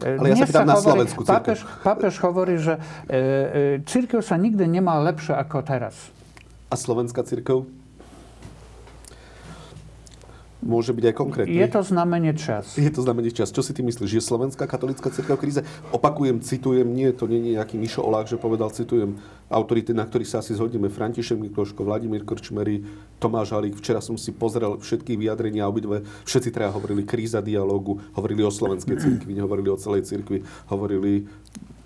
E, 0.00 0.20
Ale 0.20 0.32
ja 0.32 0.44
sa 0.44 0.46
pýtam 0.46 0.68
na 0.68 0.78
Slovensku 0.78 1.20
pápež, 1.24 1.64
pápež 1.80 2.14
hovorí, 2.20 2.60
že 2.60 2.76
církev 3.88 4.20
sa 4.20 4.36
nikdy 4.36 4.68
nemá 4.68 5.00
lepšie 5.00 5.32
ako 5.34 5.64
teraz. 5.64 6.12
A 6.68 6.76
slovenská 6.76 7.24
církev? 7.24 7.83
Môže 10.64 10.96
byť 10.96 11.04
aj 11.12 11.14
konkrétny. 11.14 11.54
Je 11.54 11.68
to 11.68 11.84
znamenie 11.84 12.32
čas. 12.32 12.74
Je 12.80 12.88
to 12.88 13.04
znamenie 13.04 13.30
čas. 13.30 13.52
Čo 13.52 13.60
si 13.60 13.76
ty 13.76 13.84
myslíš? 13.84 14.16
Je 14.16 14.22
Slovenská 14.24 14.64
katolická 14.64 15.12
cirkev 15.12 15.36
kríze? 15.36 15.60
Opakujem, 15.92 16.40
citujem, 16.40 16.88
nie, 16.88 17.12
to 17.12 17.28
nie 17.28 17.38
je 17.44 17.60
nejaký 17.60 17.76
Mišo 17.76 18.00
Olák, 18.00 18.26
že 18.26 18.40
povedal, 18.40 18.72
citujem 18.72 19.20
autority, 19.52 19.92
na 19.92 20.08
ktorých 20.08 20.26
sa 20.26 20.40
asi 20.40 20.56
zhodneme. 20.56 20.88
František 20.88 21.36
Mikloško, 21.36 21.84
Vladimír 21.84 22.24
Krčmery, 22.24 22.82
Tomáš 23.20 23.52
Halík. 23.52 23.76
Včera 23.76 24.00
som 24.00 24.16
si 24.16 24.32
pozrel 24.32 24.80
všetky 24.80 25.20
vyjadrenia 25.20 25.68
obidve. 25.68 26.02
Všetci 26.24 26.48
teda 26.48 26.72
hovorili 26.72 27.04
kríza 27.04 27.44
dialógu, 27.44 28.00
hovorili 28.16 28.40
o 28.40 28.50
slovenskej 28.50 28.96
cirkvi, 28.96 29.36
nehovorili 29.36 29.68
o 29.68 29.76
celej 29.76 30.08
cirkvi, 30.08 30.40
hovorili 30.72 31.28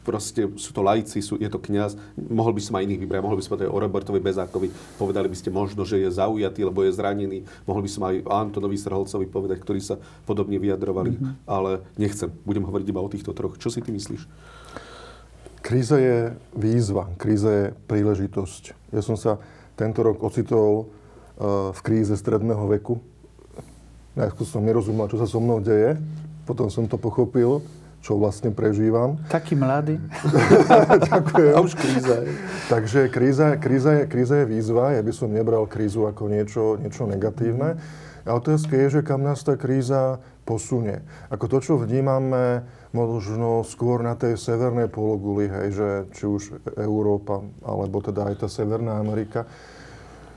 proste 0.09 0.49
sú 0.57 0.73
to 0.73 0.81
laici, 0.81 1.21
sú, 1.21 1.37
je 1.37 1.53
to 1.53 1.61
kňaz. 1.61 2.01
Mohol 2.17 2.57
by 2.57 2.63
som 2.65 2.75
aj 2.81 2.89
iných 2.89 3.01
vybrať, 3.05 3.21
mohol 3.21 3.37
by 3.37 3.45
som 3.45 3.53
povedať 3.53 3.69
o 3.69 3.77
Robertovi 3.77 4.21
Bezákovi, 4.25 4.69
povedali 4.97 5.29
by 5.29 5.37
ste 5.37 5.53
možno, 5.53 5.85
že 5.85 6.01
je 6.01 6.09
zaujatý, 6.09 6.65
lebo 6.65 6.81
je 6.81 6.97
zranený. 6.97 7.45
Mohol 7.69 7.85
by 7.85 7.91
som 7.93 8.03
aj 8.09 8.15
o 8.25 8.31
Antonovi 8.33 8.81
Strholcovi 8.81 9.29
povedať, 9.29 9.61
ktorí 9.61 9.85
sa 9.85 10.01
podobne 10.25 10.57
vyjadrovali, 10.57 11.13
mm-hmm. 11.13 11.45
ale 11.45 11.85
nechcem. 12.01 12.33
Budem 12.49 12.65
hovoriť 12.65 12.87
iba 12.89 13.05
o 13.05 13.13
týchto 13.13 13.37
troch. 13.37 13.61
Čo 13.61 13.69
si 13.69 13.85
ty 13.85 13.93
myslíš? 13.93 14.25
Kríza 15.61 16.01
je 16.01 16.33
výzva, 16.57 17.13
kríza 17.21 17.51
je 17.53 17.65
príležitosť. 17.85 18.97
Ja 18.97 19.05
som 19.05 19.21
sa 19.21 19.37
tento 19.77 20.01
rok 20.01 20.25
ocitol 20.25 20.89
uh, 20.89 21.77
v 21.77 21.81
kríze 21.85 22.17
stredného 22.17 22.65
veku. 22.81 23.05
Najskôr 24.17 24.49
som 24.49 24.65
nerozumel, 24.65 25.13
čo 25.13 25.21
sa 25.21 25.29
so 25.29 25.37
mnou 25.37 25.61
deje. 25.61 26.01
Potom 26.49 26.73
som 26.73 26.89
to 26.89 26.97
pochopil 26.97 27.61
čo 28.09 28.17
vlastne 28.17 28.57
prežívam. 28.57 29.21
Taký 29.29 29.53
mladý. 29.53 30.01
Ďakujem. 31.13 31.53
A 31.53 31.61
už 31.61 31.77
kríza 31.77 32.25
je. 32.25 32.33
Takže 32.73 33.01
kríza, 33.13 33.47
kríza, 33.61 33.91
je, 34.01 34.03
kríza 34.09 34.35
je 34.41 34.47
výzva. 34.49 34.97
Ja 34.97 35.05
by 35.05 35.13
som 35.13 35.29
nebral 35.29 35.69
krízu 35.69 36.09
ako 36.09 36.33
niečo, 36.33 36.81
niečo 36.81 37.05
negatívne. 37.05 37.77
A 38.25 38.33
otázka 38.33 38.73
je, 38.81 38.89
že 38.97 39.01
kam 39.05 39.21
nás 39.29 39.45
tá 39.45 39.61
kríza 39.61 40.25
posunie. 40.49 41.05
Ako 41.29 41.53
to, 41.53 41.61
čo 41.61 41.77
vnímame 41.77 42.65
možno 42.97 43.61
skôr 43.69 44.01
na 44.01 44.17
tej 44.17 44.41
severnej 44.41 44.89
pologuli, 44.89 45.45
hej, 45.45 45.69
že 45.77 45.89
či 46.17 46.25
už 46.25 46.43
Európa, 46.81 47.45
alebo 47.61 48.01
teda 48.01 48.33
aj 48.33 48.41
tá 48.41 48.49
Severná 48.49 48.97
Amerika, 48.97 49.45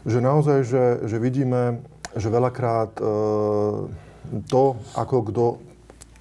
že 0.04 0.20
naozaj, 0.20 0.68
že, 0.68 0.84
že 1.08 1.18
vidíme, 1.24 1.80
že 2.20 2.28
veľakrát 2.28 3.00
e, 3.00 3.04
to, 4.52 4.76
ako 5.00 5.18
kto 5.32 5.71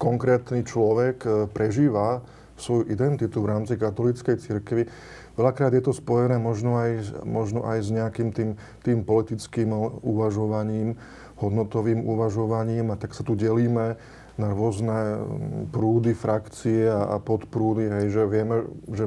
konkrétny 0.01 0.65
človek 0.65 1.17
e, 1.21 1.29
prežíva 1.45 2.25
svoju 2.57 2.89
identitu 2.89 3.37
v 3.41 3.49
rámci 3.53 3.77
katolíckej 3.77 4.41
cirkvi. 4.41 4.89
Veľakrát 5.37 5.73
je 5.77 5.85
to 5.85 5.93
spojené 5.93 6.41
možno 6.41 6.77
aj, 6.77 7.21
možno 7.21 7.61
aj 7.65 7.85
s 7.85 7.89
nejakým 7.93 8.33
tým, 8.33 8.49
tým 8.81 9.05
politickým 9.05 9.69
uvažovaním, 10.01 10.97
hodnotovým 11.37 12.05
uvažovaním 12.05 12.93
a 12.93 12.97
tak 12.97 13.13
sa 13.13 13.21
tu 13.21 13.37
delíme 13.37 13.97
na 14.37 14.49
rôzne 14.53 15.21
prúdy, 15.69 16.17
frakcie 16.17 16.89
a, 16.89 17.13
a 17.13 17.17
podprúdy, 17.21 17.89
hej, 17.89 18.05
že 18.09 18.23
vieme, 18.25 18.65
že 18.89 19.05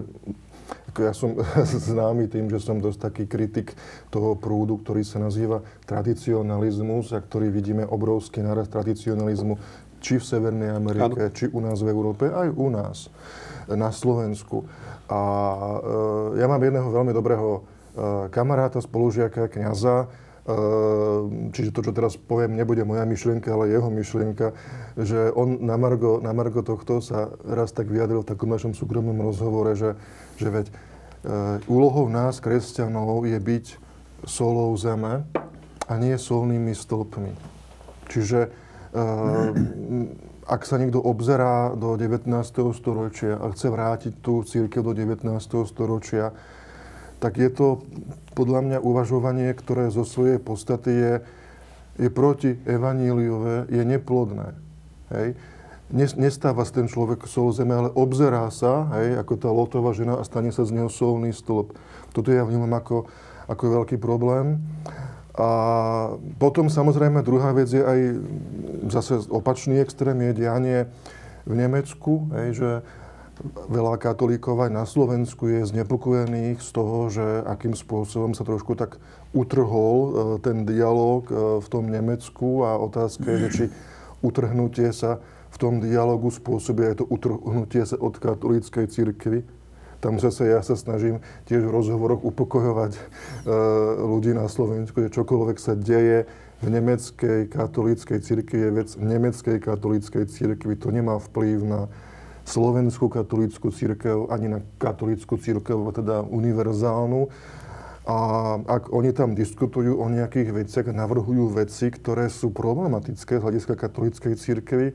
ja 0.95 1.11
som 1.11 1.35
známy 1.91 2.31
tým, 2.31 2.47
že 2.47 2.63
som 2.63 2.79
dosť 2.79 3.11
taký 3.11 3.25
kritik 3.27 3.75
toho 4.15 4.39
prúdu, 4.39 4.79
ktorý 4.79 5.03
sa 5.03 5.19
nazýva 5.19 5.67
tradicionalizmus 5.89 7.11
a 7.11 7.19
ktorý 7.19 7.51
vidíme 7.51 7.83
obrovský 7.83 8.45
naraz 8.47 8.71
tradicionalizmu 8.71 9.59
či 10.05 10.21
v 10.21 10.25
Severnej 10.29 10.77
Amerike, 10.77 11.33
ano. 11.33 11.33
či 11.33 11.49
u 11.49 11.65
nás 11.65 11.81
v 11.81 11.89
Európe, 11.89 12.29
aj 12.29 12.53
u 12.53 12.69
nás 12.69 13.09
na 13.73 13.89
Slovensku. 13.89 14.69
A 15.09 15.21
e, 16.37 16.45
ja 16.45 16.47
mám 16.47 16.61
jedného 16.61 16.93
veľmi 16.93 17.17
dobrého 17.17 17.49
e, 17.57 17.61
kamaráta, 18.29 18.85
spolužiaka, 18.85 19.49
kniaza, 19.49 20.13
Ehm, 20.45 21.57
čiže 21.57 21.73
to, 21.73 21.81
čo 21.81 21.97
teraz 21.97 22.21
poviem, 22.21 22.53
nebude 22.53 22.85
moja 22.85 23.09
myšlienka, 23.09 23.49
ale 23.49 23.73
jeho 23.73 23.89
myšlienka, 23.89 24.53
že 24.93 25.33
on 25.33 25.65
na 25.65 25.81
Margo, 25.81 26.21
na 26.21 26.37
Margo 26.37 26.61
tohto 26.61 27.01
sa 27.01 27.33
raz 27.49 27.73
tak 27.73 27.89
vyjadril 27.89 28.21
v 28.21 28.29
takom 28.29 28.53
našom 28.53 28.77
súkromnom 28.77 29.17
rozhovore, 29.25 29.73
že, 29.73 29.97
že 30.37 30.53
veď 30.53 30.67
e, 30.69 30.73
úlohou 31.65 32.13
nás, 32.13 32.45
kresťanov, 32.45 33.25
je 33.25 33.41
byť 33.41 33.67
solou 34.29 34.77
zeme 34.77 35.25
a 35.89 35.93
nie 35.97 36.13
solnými 36.13 36.77
stĺpmi. 36.77 37.33
Čiže 38.13 38.41
e, 38.45 38.49
ak 40.45 40.61
sa 40.63 40.79
niekto 40.79 41.03
obzerá 41.03 41.75
do 41.75 41.99
19. 41.99 42.31
storočia 42.77 43.41
a 43.41 43.51
chce 43.51 43.67
vrátiť 43.73 44.13
tú 44.23 44.47
církev 44.47 44.87
do 44.87 44.95
19. 44.95 45.27
storočia, 45.67 46.31
tak 47.19 47.41
je 47.41 47.49
to 47.49 47.83
podľa 48.37 48.61
mňa 48.61 48.79
uvažovanie, 48.85 49.51
ktoré 49.57 49.89
zo 49.89 50.05
svojej 50.05 50.37
podstaty 50.37 50.93
je, 50.93 51.15
je 52.07 52.09
proti 52.13 52.61
evaníliové, 52.69 53.73
je 53.73 53.83
neplodné. 53.83 54.53
Hej. 55.11 55.39
Nestáva 55.95 56.65
sa 56.67 56.83
ten 56.83 56.89
človek 56.91 57.29
sol 57.31 57.55
zeme, 57.55 57.77
ale 57.77 57.91
obzerá 57.93 58.49
sa, 58.51 58.89
hej, 58.99 59.21
ako 59.21 59.33
tá 59.37 59.49
lotová 59.53 59.95
žena 59.95 60.19
a 60.19 60.27
stane 60.27 60.51
sa 60.51 60.67
z 60.67 60.75
neho 60.75 60.91
solný 60.91 61.31
stĺp. 61.31 61.77
Toto 62.13 62.29
ja 62.35 62.43
vnímam 62.43 62.73
ako, 62.73 63.07
ako 63.47 63.65
veľký 63.81 63.97
problém. 64.01 64.61
A 65.35 65.49
potom 66.39 66.71
samozrejme 66.71 67.27
druhá 67.27 67.51
vec 67.51 67.67
je 67.67 67.83
aj 67.83 68.01
zase 68.87 69.27
opačný 69.27 69.83
extrém, 69.83 70.15
je 70.31 70.47
dianie 70.47 70.87
v 71.43 71.53
Nemecku, 71.59 72.31
hej, 72.39 72.49
že 72.55 72.71
veľa 73.67 73.99
katolíkov 73.99 74.63
aj 74.63 74.71
na 74.71 74.87
Slovensku 74.87 75.51
je 75.51 75.67
znepokojených 75.67 76.63
z 76.63 76.71
toho, 76.71 77.11
že 77.11 77.27
akým 77.51 77.75
spôsobom 77.75 78.31
sa 78.31 78.47
trošku 78.47 78.79
tak 78.79 79.03
utrhol 79.35 79.99
e, 79.99 80.11
ten 80.39 80.63
dialog 80.63 81.27
e, 81.27 81.59
v 81.59 81.67
tom 81.67 81.91
Nemecku 81.91 82.63
a 82.63 82.79
otázka 82.79 83.27
je, 83.27 83.47
či 83.51 83.65
utrhnutie 84.23 84.95
sa 84.95 85.19
v 85.51 85.57
tom 85.59 85.83
dialogu 85.83 86.31
spôsobí 86.31 86.95
aj 86.95 87.03
to 87.03 87.05
utrhnutie 87.11 87.83
sa 87.83 87.99
od 87.99 88.15
katolíckej 88.19 88.87
cirkvi. 88.87 89.43
Tam 90.05 90.21
zase 90.21 90.53
ja 90.53 90.61
sa 90.61 90.77
snažím 90.77 91.25
tiež 91.49 91.65
v 91.65 91.73
rozhovoroch 91.73 92.21
upokojovať 92.21 92.93
e, 92.93 93.01
ľudí 94.05 94.37
na 94.37 94.53
Slovensku, 94.53 95.01
že 95.01 95.09
čokoľvek 95.09 95.57
sa 95.57 95.73
deje 95.73 96.29
v 96.61 96.67
nemeckej 96.69 97.49
katolíckej 97.49 98.21
cirkvi 98.21 98.69
je 98.69 98.71
vec 98.85 98.89
nemeckej 99.01 99.65
katolíckej 99.65 100.29
cirkvi. 100.29 100.77
To 100.85 100.93
nemá 100.93 101.17
vplyv 101.17 101.65
na 101.65 101.81
slovenskú 102.45 103.09
katolícku 103.09 103.73
církev, 103.73 104.29
ani 104.29 104.53
na 104.53 104.61
katolícku 104.77 105.41
církev, 105.41 105.81
teda 105.97 106.21
univerzálnu. 106.21 107.33
A 108.05 108.17
ak 108.61 108.93
oni 108.93 109.17
tam 109.17 109.33
diskutujú 109.33 109.97
o 109.97 110.07
nejakých 110.13 110.53
veciach 110.53 110.93
navrhujú 110.93 111.49
veci, 111.57 111.89
ktoré 111.89 112.29
sú 112.29 112.53
problematické 112.53 113.41
z 113.41 113.43
hľadiska 113.45 113.81
katolíckej 113.81 114.37
církvy, 114.37 114.93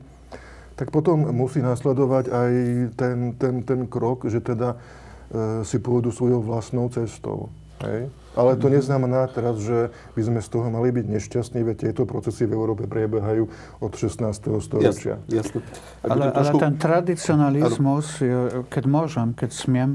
tak 0.78 0.94
potom 0.94 1.28
musí 1.34 1.58
nasledovať 1.60 2.24
aj 2.30 2.52
ten, 2.94 3.34
ten, 3.34 3.54
ten 3.66 3.80
krok, 3.90 4.30
že 4.30 4.38
teda 4.38 4.78
si 5.62 5.78
pôjdu 5.78 6.10
svojou 6.10 6.42
vlastnou 6.42 6.90
cestou. 6.90 7.48
Hej? 7.80 8.12
Ale 8.38 8.54
to 8.54 8.70
neznamená 8.70 9.26
teraz, 9.26 9.58
že 9.58 9.90
by 10.14 10.22
sme 10.22 10.38
z 10.38 10.48
toho 10.54 10.70
mali 10.70 10.94
byť 10.94 11.06
nešťastní, 11.10 11.66
veď 11.66 11.90
tieto 11.90 12.06
procesy 12.06 12.46
v 12.46 12.54
Európe 12.54 12.86
prebiehajú 12.86 13.50
od 13.82 13.92
16. 13.98 14.22
storočia. 14.62 15.18
Jasne, 15.18 15.34
jasne. 15.34 15.58
Ale, 16.06 16.30
trošku... 16.30 16.56
ale 16.56 16.64
ten 16.70 16.74
tradicionalizmus, 16.78 18.06
keď 18.70 18.84
môžem, 18.86 19.34
keď 19.34 19.50
smiem, 19.50 19.90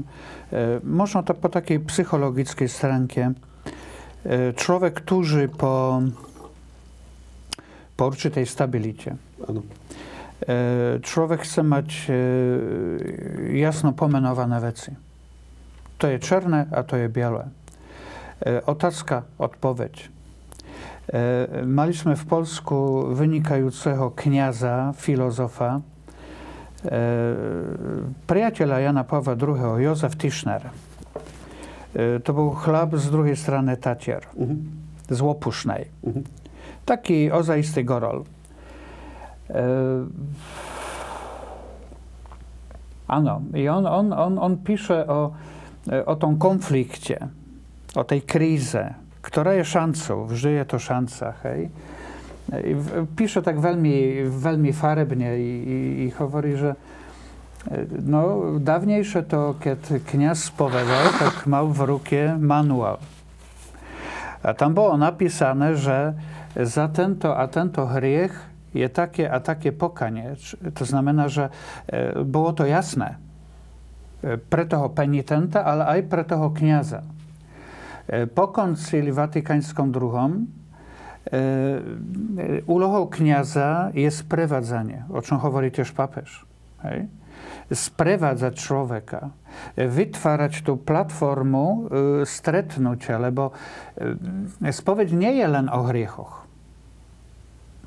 e, 0.52 0.84
možno 0.84 1.24
to 1.24 1.32
po 1.32 1.48
takej 1.48 1.80
psychologickej 1.88 2.68
stránke, 2.68 3.32
e, 3.32 4.52
človek 4.52 5.00
túži 5.08 5.48
po, 5.48 6.04
po 7.96 8.02
určitej 8.04 8.44
stabilite. 8.44 9.16
Ano. 9.48 9.64
E, 10.44 11.00
človek 11.00 11.40
chce 11.40 11.64
mať 11.64 11.88
e, 12.04 12.20
jasno 13.64 13.96
pomenované 13.96 14.60
veci. 14.60 15.05
To 15.96 16.04
je 16.06 16.20
černé 16.20 16.68
a 16.68 16.84
to 16.84 16.96
je 16.96 17.08
biele. 17.08 17.48
E, 18.36 18.60
otázka, 18.68 19.24
odpoveď. 19.40 19.94
E, 19.96 20.08
mali 21.64 21.96
sme 21.96 22.12
v 22.12 22.24
Polsku 22.28 23.08
vynikajúceho 23.16 24.12
kniaza, 24.12 24.92
filozofa, 24.92 25.80
e, 25.80 25.82
priateľa 28.28 28.76
Jana 28.84 29.04
Pawła 29.08 29.32
II, 29.40 29.80
Józef 29.80 30.16
Tischner. 30.20 30.68
To 31.96 32.30
był 32.36 32.52
chlap 32.52 32.92
z 33.00 33.08
drugiej 33.08 33.40
strony 33.40 33.72
Tatier, 33.80 34.20
mhm. 34.36 34.68
z 35.08 35.20
Łopusznej. 35.20 35.88
Mhm. 36.04 36.28
Taki 36.84 37.32
ozaisty 37.32 37.84
gorol. 37.84 38.28
Ano, 43.08 43.40
i 43.54 43.68
on, 43.68 43.86
on, 43.86 44.12
on, 44.12 44.38
on 44.38 44.56
pisze 44.60 45.06
o, 45.06 45.32
o 45.86 46.14
tą 46.18 46.34
konflikcie 46.34 47.30
o 47.96 48.04
tej 48.04 48.28
kríze, 48.28 48.92
ktorá 49.24 49.56
je 49.56 49.64
šancou, 49.64 50.28
vždy 50.28 50.62
je 50.62 50.64
to 50.68 50.78
šanca, 50.78 51.26
hej. 51.48 51.60
Pisze 53.18 53.42
tak 53.42 53.58
veľmi, 53.58 54.28
veľmi 54.30 54.70
farebne 54.70 55.34
i, 55.34 55.52
i, 55.66 55.78
i 56.06 56.06
hovorí, 56.14 56.54
že 56.54 56.78
no, 58.06 58.54
dávnejšie 58.62 59.26
to, 59.26 59.58
keď 59.58 60.06
kniaz 60.06 60.54
spovedal, 60.54 61.10
tak 61.18 61.50
mal 61.50 61.66
v 61.66 61.80
ruke 61.82 62.20
manuál. 62.38 63.02
A 64.46 64.54
tam 64.54 64.78
bolo 64.78 64.94
napísané, 64.94 65.74
že 65.74 66.14
za 66.54 66.86
tento 66.86 67.34
a 67.34 67.50
tento 67.50 67.82
hriech 67.82 68.30
je 68.70 68.86
také 68.86 69.26
a 69.26 69.42
také 69.42 69.74
pokanie. 69.74 70.38
To 70.76 70.84
znamená, 70.86 71.26
že 71.26 71.50
e, 71.90 72.22
bolo 72.22 72.54
to 72.54 72.62
jasné 72.62 73.16
e, 73.16 73.25
pre 74.36 74.64
toho 74.66 74.90
penitenta, 74.90 75.62
ale 75.62 75.98
aj 75.98 76.00
pre 76.10 76.22
toho 76.26 76.50
kniaza. 76.50 77.06
E, 78.06 78.26
po 78.26 78.50
koncili 78.50 79.14
watykańską 79.14 79.82
II 79.94 80.46
úlohou 82.66 83.10
kniaza 83.10 83.90
je 83.90 84.06
sprevadzanie, 84.06 85.10
o 85.10 85.18
čom 85.18 85.42
hovorí 85.42 85.74
tiež 85.74 85.90
papež. 85.90 86.46
Hej? 86.86 87.10
Sprevádzať 87.66 88.54
človeka, 88.54 89.34
vytvárať 89.74 90.62
tú 90.62 90.78
platformu 90.78 91.66
e, 91.66 91.78
stretnutia, 92.22 93.18
lebo 93.18 93.50
e, 93.98 94.70
spoveď 94.70 95.08
nie 95.18 95.42
je 95.42 95.46
len 95.50 95.66
o 95.66 95.90
hriechoch. 95.90 96.45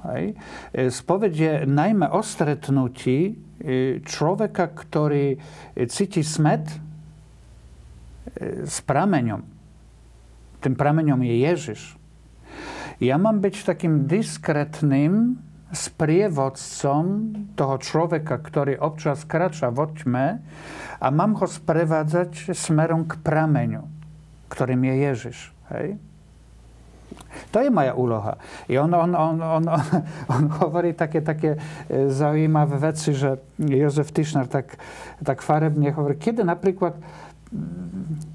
Hej? 0.08 0.38
Spoveď 0.72 1.34
je 1.34 1.54
najmä 1.68 2.08
o 2.12 2.24
stretnutí 2.24 3.36
človeka, 4.08 4.72
ktorý 4.72 5.36
cíti 5.92 6.24
smet 6.24 6.64
s 8.64 8.80
prameňom 8.88 9.60
tym 10.60 10.76
prameňom 10.76 11.24
je 11.24 11.36
Ježiš. 11.40 11.82
Ja 13.00 13.16
mám 13.16 13.40
byť 13.40 13.56
takým 13.64 14.12
diskretným 14.12 15.40
sprievodcom 15.72 17.04
toho 17.56 17.76
človeka, 17.80 18.36
ktorý 18.44 18.76
občas 18.76 19.24
krača 19.24 19.72
v 19.72 19.88
tme 19.96 20.28
a 21.00 21.08
mám 21.08 21.40
ho 21.40 21.48
sprevádzať 21.48 22.52
smerom 22.52 23.08
k 23.08 23.16
prameňu, 23.24 23.88
ktorým 24.52 24.84
je 24.84 24.96
Ježiš. 25.00 25.38
Hej? 25.72 25.88
To 27.50 27.58
je 27.60 27.69
moja 27.74 27.93
úloha. 27.98 28.38
I 28.69 28.78
on, 28.78 28.93
on, 28.93 29.12
on, 29.15 29.38
on, 29.41 29.63
on, 29.65 29.91
on 30.30 30.43
hovorí 30.62 30.93
také, 30.93 31.22
také 31.22 31.58
e, 31.89 32.10
zaujímavé 32.10 32.78
veci, 32.78 33.13
že 33.13 33.41
Jozef 33.58 34.13
Tischner 34.13 34.45
tak, 34.45 34.78
tak 35.24 35.41
farebne 35.41 35.89
hovorí, 35.89 36.17
kedy 36.17 36.45
napríklad 36.45 36.93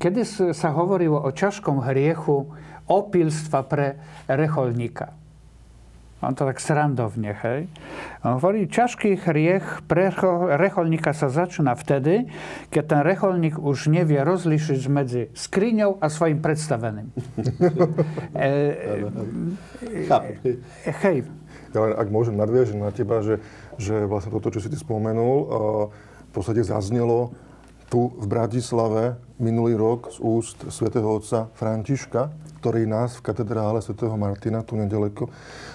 kedy 0.03 0.27
sa 0.51 0.69
hovorilo 0.75 1.23
o 1.23 1.31
ťažkom 1.31 1.87
hriechu 1.87 2.51
opilstva 2.91 3.63
pre 3.63 3.97
reholníka. 4.27 5.15
On 6.25 6.35
to 6.35 6.49
tak 6.49 6.59
srandovne, 6.59 7.37
hej. 7.45 7.69
On 8.25 8.41
hovorí, 8.41 8.65
ťažký 8.65 9.21
hriech 9.29 9.85
pre 9.85 10.09
reholníka 10.57 11.13
sa 11.13 11.29
začína 11.29 11.77
vtedy, 11.77 12.33
keď 12.73 12.85
ten 12.89 13.01
reholník 13.05 13.61
už 13.61 13.93
nevie 13.93 14.25
rozlišiť 14.25 14.81
medzi 14.89 15.23
skriňou 15.37 16.01
a 16.01 16.07
svojim 16.09 16.41
predstaveným. 16.41 17.13
e, 18.33 18.51
e, 19.85 20.51
hej. 21.05 21.19
Ja 21.75 21.81
ak 21.99 22.09
môžem 22.09 22.39
nadviažiť 22.39 22.77
na 22.79 22.95
teba, 22.95 23.21
že, 23.21 23.43
že 23.77 24.07
vlastne 24.07 24.31
toto, 24.31 24.49
čo 24.55 24.63
si 24.63 24.71
ty 24.71 24.79
spomenul, 24.79 25.37
v 25.91 26.31
podstate 26.31 26.63
zaznelo 26.63 27.35
tu 27.89 28.13
v 28.17 28.27
Bratislave 28.27 29.19
minulý 29.39 29.77
rok 29.77 30.13
z 30.15 30.19
úst 30.23 30.59
svätého 30.71 31.07
otca 31.07 31.51
Františka, 31.59 32.33
ktorý 32.63 32.89
nás 32.89 33.21
v 33.21 33.25
katedrále 33.29 33.85
svätého 33.85 34.15
Martina 34.17 34.65
tu 34.65 34.79
nedaleko 34.79 35.29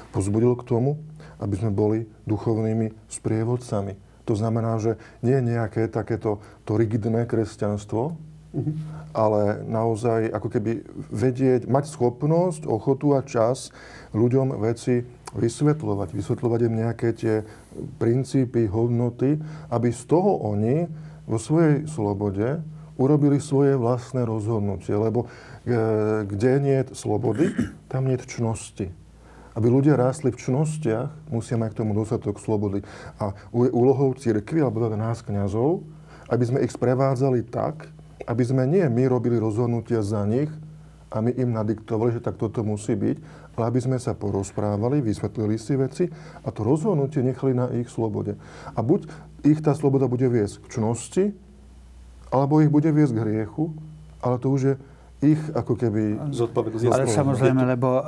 pozbudil 0.10 0.58
k 0.58 0.68
tomu, 0.68 0.98
aby 1.40 1.56
sme 1.56 1.72
boli 1.72 2.10
duchovnými 2.26 2.92
sprievodcami. 3.08 3.96
To 4.26 4.34
znamená, 4.38 4.78
že 4.78 4.98
nie 5.26 5.38
je 5.38 5.48
nejaké 5.58 5.90
takéto 5.90 6.38
to 6.66 6.78
rigidné 6.78 7.26
kresťanstvo, 7.26 8.14
ale 9.14 9.62
naozaj 9.66 10.34
ako 10.34 10.48
keby 10.50 10.72
vedieť, 11.14 11.70
mať 11.70 11.94
schopnosť, 11.94 12.66
ochotu 12.66 13.14
a 13.14 13.22
čas 13.22 13.70
ľuďom 14.14 14.58
veci 14.58 15.06
vysvetľovať, 15.38 16.10
vysvetľovať 16.18 16.60
im 16.66 16.74
nejaké 16.74 17.08
tie 17.14 17.46
princípy, 18.02 18.66
hodnoty, 18.66 19.38
aby 19.70 19.90
z 19.94 20.02
toho 20.10 20.42
oni 20.42 20.90
vo 21.30 21.38
svojej 21.38 21.86
slobode 21.86 22.66
urobili 23.00 23.40
svoje 23.40 23.78
vlastné 23.78 24.26
rozhodnutie. 24.28 24.92
Lebo 24.98 25.30
e, 25.64 26.26
kde 26.26 26.52
nie 26.60 26.78
je 26.84 26.98
slobody, 26.98 27.54
tam 27.88 28.10
nie 28.10 28.18
je 28.18 28.28
čnosti. 28.28 28.88
Aby 29.54 29.70
ľudia 29.70 29.96
rástli 29.96 30.34
v 30.34 30.42
čnostiach, 30.42 31.32
musia 31.32 31.56
mať 31.56 31.78
k 31.78 31.80
tomu 31.86 31.94
dostatok 31.94 32.42
slobody. 32.42 32.84
A 33.22 33.38
úlohou 33.54 34.18
církvy, 34.18 34.60
alebo 34.60 34.84
teda 34.84 35.00
nás 35.00 35.24
kniazov, 35.24 35.86
aby 36.30 36.44
sme 36.46 36.60
ich 36.66 36.74
sprevádzali 36.74 37.48
tak, 37.50 37.90
aby 38.28 38.44
sme 38.46 38.68
nie 38.68 38.86
my 38.86 39.10
robili 39.10 39.40
rozhodnutia 39.40 40.04
za 40.06 40.22
nich 40.28 40.52
a 41.10 41.24
my 41.26 41.34
im 41.34 41.50
nadiktovali, 41.56 42.20
že 42.20 42.22
tak 42.22 42.38
toto 42.38 42.62
musí 42.62 42.94
byť, 42.94 43.18
ale 43.60 43.76
aby 43.76 43.84
sme 43.84 44.00
sa 44.00 44.16
porozprávali, 44.16 45.04
vysvetlili 45.04 45.60
si 45.60 45.76
veci 45.76 46.08
a 46.42 46.48
to 46.56 46.64
rozhodnutie 46.64 47.20
nechali 47.20 47.52
na 47.52 47.68
ich 47.76 47.92
slobode. 47.92 48.40
A 48.72 48.80
buď 48.80 49.12
ich 49.44 49.60
tá 49.60 49.76
sloboda 49.76 50.08
bude 50.08 50.32
viesť 50.32 50.64
k 50.64 50.80
čnosti, 50.80 51.24
alebo 52.32 52.64
ich 52.64 52.72
bude 52.72 52.88
viesť 52.88 53.20
k 53.20 53.24
hriechu, 53.28 53.76
ale 54.24 54.40
to 54.40 54.48
už 54.48 54.62
je 54.64 54.76
ich 55.20 55.42
ako 55.52 55.76
keby... 55.76 56.32
Zodpovednosť. 56.32 56.96
Ale 56.96 57.12
samozrejme, 57.12 57.68
lebo 57.76 58.00
e, 58.00 58.04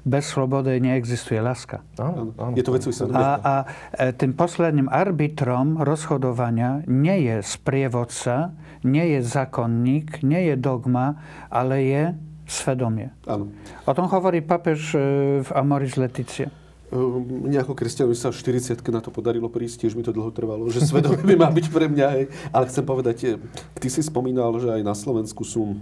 bez 0.00 0.32
slobody 0.32 0.80
neexistuje 0.80 1.36
láska. 1.44 1.84
Áno, 2.00 2.32
áno. 2.40 2.56
Je 2.56 2.64
to 2.64 2.72
vec 2.72 2.88
A, 3.12 3.36
a 3.36 3.54
e, 3.92 4.16
tým 4.16 4.32
posledným 4.32 4.88
arbitrom 4.88 5.84
rozhodovania 5.84 6.80
nie 6.88 7.28
je 7.28 7.44
sprievodca, 7.44 8.56
nie 8.80 9.12
je 9.12 9.20
zákonník, 9.20 10.24
nie 10.24 10.48
je 10.48 10.54
dogma, 10.56 11.20
ale 11.52 11.76
je 11.84 12.04
svedomie. 12.46 13.14
Áno. 13.24 13.50
O 13.86 13.92
tom 13.94 14.06
hovorí 14.10 14.42
papež 14.42 14.94
e, 14.94 14.98
v 15.42 15.50
Amoris 15.54 15.96
Leticia. 15.96 16.50
Mne 16.92 17.64
ako 17.64 17.72
kresťanovi 17.72 18.12
sa 18.12 18.28
v 18.28 18.36
40 18.36 18.84
na 18.92 19.00
to 19.00 19.08
podarilo 19.08 19.48
prísť, 19.48 19.88
tiež 19.88 19.96
mi 19.96 20.04
to 20.04 20.12
dlho 20.12 20.28
trvalo, 20.28 20.68
že 20.68 20.84
svedomie 20.84 21.24
by 21.24 21.36
má 21.40 21.48
byť 21.48 21.66
pre 21.72 21.88
mňa. 21.88 22.06
Hej. 22.20 22.24
Ale 22.52 22.68
chcem 22.68 22.84
povedať, 22.84 23.40
ty 23.80 23.88
si 23.88 24.04
spomínal, 24.04 24.52
že 24.60 24.68
aj 24.68 24.82
na 24.84 24.92
Slovensku 24.92 25.40
sú 25.40 25.80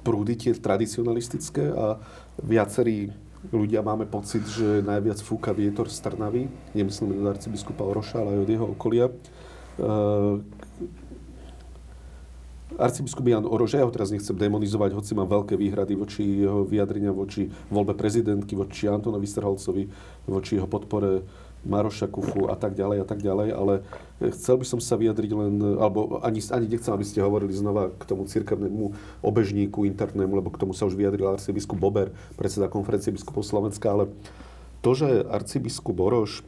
prúdy 0.00 0.40
tie 0.40 0.52
tradicionalistické 0.56 1.72
a 1.72 2.00
viacerí 2.40 3.12
ľudia 3.52 3.80
máme 3.84 4.08
pocit, 4.08 4.44
že 4.48 4.84
najviac 4.84 5.20
fúka 5.20 5.52
vietor 5.52 5.88
z 5.88 6.00
Trnavy. 6.00 6.48
Nemyslím 6.72 7.20
od 7.20 7.36
arcibiskupa 7.36 7.84
Oroša, 7.84 8.24
ale 8.24 8.36
aj 8.36 8.40
od 8.44 8.50
jeho 8.52 8.66
okolia 8.72 9.06
Arcibiskup 12.78 13.26
Jan 13.26 13.46
Orož, 13.48 13.74
ja 13.74 13.82
ho 13.82 13.90
teraz 13.90 14.14
nechcem 14.14 14.36
demonizovať, 14.38 14.94
hoci 14.94 15.12
mám 15.18 15.26
veľké 15.26 15.58
výhrady 15.58 15.98
voči 15.98 16.22
jeho 16.46 16.62
vyjadrenia, 16.62 17.10
voči 17.10 17.50
voľbe 17.72 17.98
prezidentky, 17.98 18.54
voči 18.54 18.86
Antonovi 18.86 19.26
Strhalcovi, 19.26 19.90
voči 20.30 20.54
jeho 20.54 20.70
podpore 20.70 21.26
Maroša 21.60 22.08
Kufu 22.08 22.48
a 22.48 22.56
tak 22.56 22.72
ďalej 22.72 23.04
a 23.04 23.06
tak 23.06 23.20
ďalej, 23.20 23.48
ale 23.52 23.74
chcel 24.32 24.56
by 24.56 24.64
som 24.64 24.80
sa 24.80 24.96
vyjadriť 24.96 25.30
len, 25.36 25.60
alebo 25.76 26.22
ani, 26.24 26.40
ani 26.40 26.66
nechcem, 26.72 26.92
aby 26.94 27.04
ste 27.04 27.20
hovorili 27.20 27.52
znova 27.52 27.92
k 27.92 28.02
tomu 28.08 28.24
cirkevnému 28.24 28.96
obežníku 29.20 29.84
internému, 29.84 30.40
lebo 30.40 30.48
k 30.48 30.60
tomu 30.60 30.72
sa 30.72 30.88
už 30.88 30.96
vyjadril 30.96 31.28
arcibiskup 31.28 31.76
Bober, 31.76 32.16
predseda 32.40 32.72
konferencie 32.72 33.12
biskupov 33.12 33.44
Slovenska, 33.44 33.92
ale 33.92 34.08
to, 34.80 34.96
že 34.96 35.28
arcibiskup 35.28 36.00
Oroš 36.00 36.40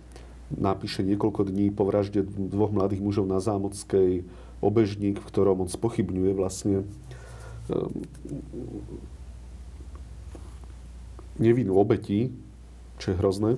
napíše 0.49 1.05
niekoľko 1.05 1.49
dní 1.49 1.73
po 1.73 1.85
vražde 1.85 2.25
dvoch 2.25 2.73
mladých 2.73 3.05
mužov 3.05 3.29
na 3.29 3.41
Zámockej 3.41 4.25
obežník, 4.63 5.19
v 5.19 5.29
ktorom 5.29 5.67
on 5.67 5.71
spochybňuje 5.71 6.33
vlastne 6.39 6.87
ehm, 7.69 8.07
nevinnú 11.43 11.75
obetí, 11.77 12.31
čo 13.03 13.13
je 13.13 13.19
hrozné, 13.19 13.53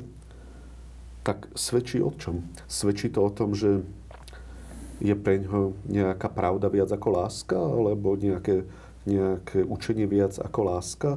tak 1.24 1.48
svedčí 1.56 2.00
o 2.00 2.12
čom? 2.16 2.44
Svedčí 2.68 3.12
to 3.12 3.24
o 3.24 3.30
tom, 3.32 3.52
že 3.52 3.84
je 5.04 5.12
pre 5.12 5.40
ňoho 5.40 5.76
nejaká 5.88 6.32
pravda 6.32 6.72
viac 6.72 6.88
ako 6.92 7.08
láska, 7.12 7.56
alebo 7.56 8.16
nejaké, 8.16 8.64
nejaké 9.04 9.64
učenie 9.64 10.08
viac 10.08 10.40
ako 10.40 10.60
láska? 10.68 11.10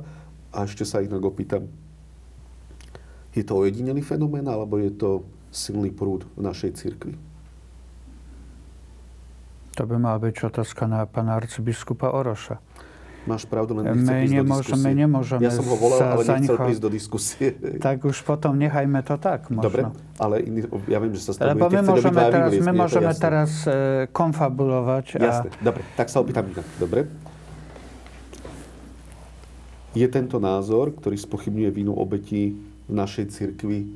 A 0.52 0.68
ešte 0.68 0.84
sa 0.88 1.04
inak 1.04 1.24
opýtam, 1.24 1.68
je 3.36 3.46
to 3.46 3.54
ojedinelý 3.54 4.02
fenomén, 4.02 4.48
alebo 4.50 4.82
je 4.82 4.90
to 4.90 5.22
silný 5.54 5.94
prúd 5.94 6.26
v 6.34 6.42
našej 6.42 6.74
cirkvi? 6.74 7.14
To 9.78 9.86
by 9.86 9.96
mala 10.02 10.18
byť 10.18 10.50
otázka 10.50 10.90
na 10.90 11.06
pána 11.06 11.38
arcibiskupa 11.38 12.10
Oroša. 12.10 12.58
Máš 13.30 13.44
pravdu, 13.46 13.76
len 13.78 13.92
nechce 13.92 14.08
my 14.08 14.24
prísť 14.24 14.34
nemôžeme, 14.40 14.56
do 14.58 14.64
diskusie. 14.64 15.02
nemôžeme 15.04 15.42
ja 15.44 15.52
som 15.52 15.66
ho 15.68 15.76
volal, 15.76 16.00
ale 16.00 16.24
nechcel 16.24 16.32
zaňcho... 16.34 16.64
prísť 16.64 16.82
do 16.82 16.90
diskusie. 16.90 17.48
Tak 17.86 17.98
už 18.08 18.18
potom 18.24 18.56
nechajme 18.56 19.00
to 19.04 19.16
tak 19.22 19.52
možno. 19.52 19.68
Dobre, 19.68 19.82
ale 20.18 20.36
iný, 20.48 20.66
ja 20.88 20.98
viem, 20.98 21.12
že 21.14 21.22
sa 21.30 21.32
Lebo 21.44 21.68
my 21.68 21.82
môžeme 21.84 22.22
teraz, 22.24 22.50
my 22.56 22.72
môžeme 22.74 23.14
teraz 23.14 23.52
e, 23.68 23.72
konfabulovať. 24.10 25.06
Jasné, 25.20 25.50
a... 25.54 25.62
dobre, 25.62 25.84
tak 25.94 26.08
sa 26.08 26.24
opýtam 26.24 26.48
inak. 26.50 26.66
Dobre. 26.80 27.12
Je 29.94 30.08
tento 30.08 30.40
názor, 30.42 30.96
ktorý 30.96 31.20
spochybňuje 31.20 31.70
vínu 31.70 31.94
obetí 31.94 32.56
v 32.88 32.94
našej 32.96 33.30
cirkvi 33.30 33.92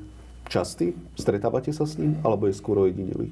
častý? 0.46 0.94
Stretávate 1.16 1.72
sa 1.72 1.88
s 1.88 1.96
ním? 1.96 2.20
Alebo 2.22 2.52
je 2.52 2.54
skôr 2.54 2.84
ojedinelý? 2.84 3.32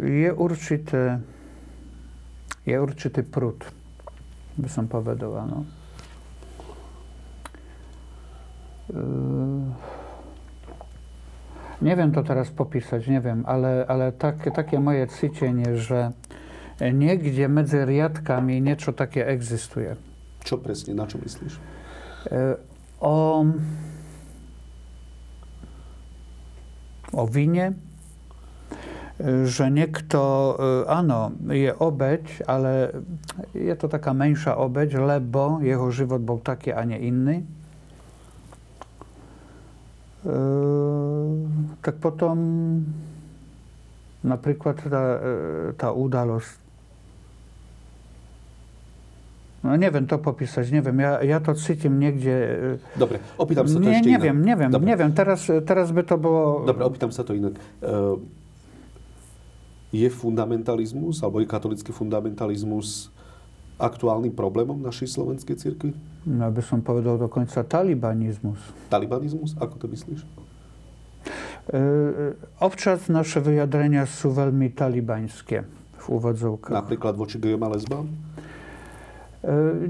Je 0.00 0.30
určité, 0.32 1.20
je 2.64 2.76
určitý 2.76 3.20
prúd, 3.26 3.60
by 4.56 4.68
som 4.68 4.88
povedal, 4.88 5.32
áno. 5.44 5.68
Neviem 11.82 12.14
to 12.14 12.22
teraz 12.22 12.48
popísať, 12.54 13.02
neviem, 13.10 13.42
ale, 13.42 13.82
ale 13.84 14.14
tak, 14.14 14.46
také 14.54 14.78
moje 14.78 15.10
cítenie, 15.10 15.74
že 15.80 16.14
niekde 16.78 17.50
medzi 17.50 17.82
riadkami 17.82 18.62
niečo 18.62 18.94
také 18.94 19.26
existuje. 19.26 19.98
Čo 20.46 20.58
presne, 20.62 20.94
na 20.94 21.10
čo 21.10 21.18
myslíš? 21.18 21.58
O, 23.02 23.18
o 27.12 27.22
vine, 27.26 27.74
že 29.20 29.68
niekto, 29.68 30.20
e, 30.22 30.54
áno, 30.88 31.36
je 31.52 31.68
obeď, 31.68 32.48
ale 32.48 32.96
je 33.52 33.74
to 33.76 33.86
taká 33.86 34.16
menšia 34.16 34.56
obeď, 34.56 34.96
lebo 34.96 35.60
jeho 35.60 35.92
život 35.92 36.24
bol 36.24 36.40
taký 36.40 36.72
a 36.72 36.80
nie 36.88 36.96
iný. 36.96 37.36
E, 40.24 40.32
tak 41.84 42.00
potom 42.00 42.36
napríklad 44.24 44.80
tá, 44.80 45.04
e, 45.18 45.30
tá 45.76 45.88
udalosť. 45.92 46.62
No 49.62 49.78
neviem 49.78 50.10
to 50.10 50.18
popísať, 50.18 50.74
neviem. 50.74 50.98
Ja, 50.98 51.22
ja 51.22 51.38
to 51.38 51.54
cítim 51.54 52.00
niekde... 52.00 52.34
E, 52.80 52.98
Dobre, 52.98 53.22
opýtam 53.38 53.70
sa 53.70 53.78
to 53.78 53.86
Nie, 53.86 54.02
ešte 54.02 54.10
neviem, 54.10 54.40
inak. 54.40 54.48
neviem, 54.50 54.70
Dobre. 54.74 54.86
neviem. 54.88 55.10
Teraz, 55.14 55.46
teraz 55.46 55.94
by 55.94 56.02
to 56.02 56.16
bolo... 56.18 56.66
Dobre, 56.66 56.82
opýtam 56.82 57.14
sa 57.14 57.22
to 57.22 57.36
inak. 57.36 57.54
Uh, 59.92 60.00
je 60.00 60.08
fundamentalizmus, 60.08 61.20
alebo 61.20 61.44
je 61.44 61.46
katolický 61.46 61.92
fundamentalizmus 61.92 63.12
aktuálnym 63.76 64.32
problémom 64.32 64.80
našej 64.80 65.12
slovenskej 65.20 65.56
cirkvi? 65.60 65.92
No, 66.24 66.48
by 66.48 66.62
som 66.64 66.80
povedal 66.80 67.20
dokonca 67.20 67.60
talibanizmus. 67.60 68.58
Talibanizmus? 68.88 69.52
Ako 69.60 69.76
to 69.76 69.86
myslíš? 69.92 70.24
E, 71.68 71.80
občas 72.58 73.12
naše 73.12 73.44
vyjadrenia 73.44 74.08
sú 74.08 74.32
veľmi 74.32 74.72
talibaňské 74.72 75.58
v 75.98 76.06
úvodzovkách. 76.08 76.72
Napríklad 76.72 77.14
voči 77.14 77.36
gejom 77.36 77.60
a 77.66 77.68
lesbám? 77.74 78.06
E, 78.06 78.14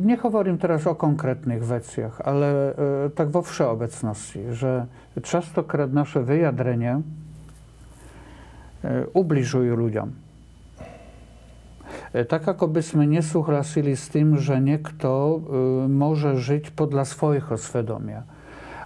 nehovorím 0.02 0.56
teraz 0.56 0.88
o 0.88 0.96
konkrétnych 0.96 1.62
veciach, 1.62 2.24
ale 2.24 2.48
e, 2.48 2.70
tak 3.12 3.28
vo 3.28 3.44
všeobecnosti, 3.44 4.56
že 4.56 4.88
častokrát 5.20 5.92
naše 5.92 6.24
vyjadrenia 6.24 7.04
E, 8.82 9.06
ubližujú 9.14 9.78
ľuďom. 9.78 10.08
E, 12.10 12.26
tak 12.26 12.42
ako 12.50 12.66
by 12.66 12.82
sme 12.82 13.06
nesúhlasili 13.06 13.94
s 13.94 14.10
tým, 14.10 14.34
že 14.42 14.58
niekto 14.58 15.06
e, 15.06 15.38
môže 15.86 16.42
žiť 16.42 16.74
podľa 16.74 17.06
svojho 17.06 17.54
svedomia. 17.54 18.26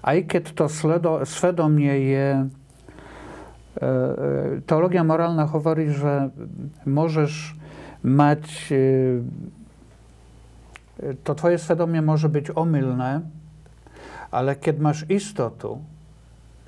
Aj 0.04 0.20
keď 0.20 0.52
to 0.52 0.68
sledo, 0.68 1.24
svedomie 1.24 2.12
je 2.12 2.26
e, 2.36 2.44
teologia 4.68 5.00
morálna 5.00 5.48
hovorí, 5.48 5.88
že 5.88 6.28
môžeš 6.84 7.56
mať, 8.04 8.44
e, 8.68 9.24
to 11.24 11.32
tvoje 11.32 11.56
svedomie 11.56 12.04
môže 12.04 12.28
byť 12.28 12.52
omylné, 12.52 13.24
ale 14.28 14.60
keď 14.60 14.76
máš 14.76 14.98
istotu, 15.08 15.80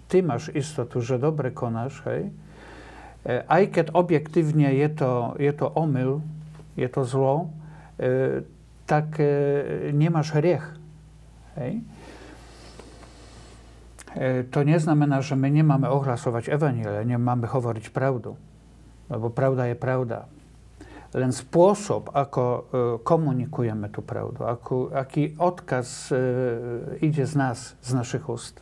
ty 0.08 0.24
máš 0.24 0.48
istotu, 0.56 1.04
že 1.04 1.20
dobre 1.20 1.52
konáš, 1.52 2.00
hej, 2.08 2.32
e, 2.32 2.47
aj 3.28 3.62
keď 3.76 3.86
objektívne 3.92 4.72
je 4.72 4.88
to, 4.88 5.12
je 5.36 5.52
to 5.52 5.68
omyl, 5.68 6.24
je 6.80 6.88
to 6.88 7.04
zlo, 7.04 7.52
tak 8.88 9.20
nemáš 9.92 10.32
hriech. 10.32 10.64
Hej. 11.60 11.84
To 14.48 14.58
neznamená, 14.64 15.20
že 15.20 15.36
my 15.36 15.52
nemáme 15.52 15.92
ohlasovať 15.92 16.48
evanília, 16.48 17.04
nemáme 17.04 17.44
hovoriť 17.44 17.92
pravdu. 17.92 18.40
Lebo 19.12 19.28
pravda 19.28 19.68
je 19.68 19.76
pravda 19.76 20.30
len 21.16 21.32
spôsob, 21.32 22.12
ako 22.12 22.42
e, 22.44 22.60
komunikujeme 23.00 23.88
tú 23.88 24.04
pravdu, 24.04 24.44
ako, 24.44 24.92
aký 24.92 25.32
odkaz 25.40 26.12
e, 26.12 26.16
ide 27.00 27.24
z 27.24 27.34
nás, 27.38 27.58
z 27.80 27.90
našich 27.96 28.28
úst. 28.28 28.60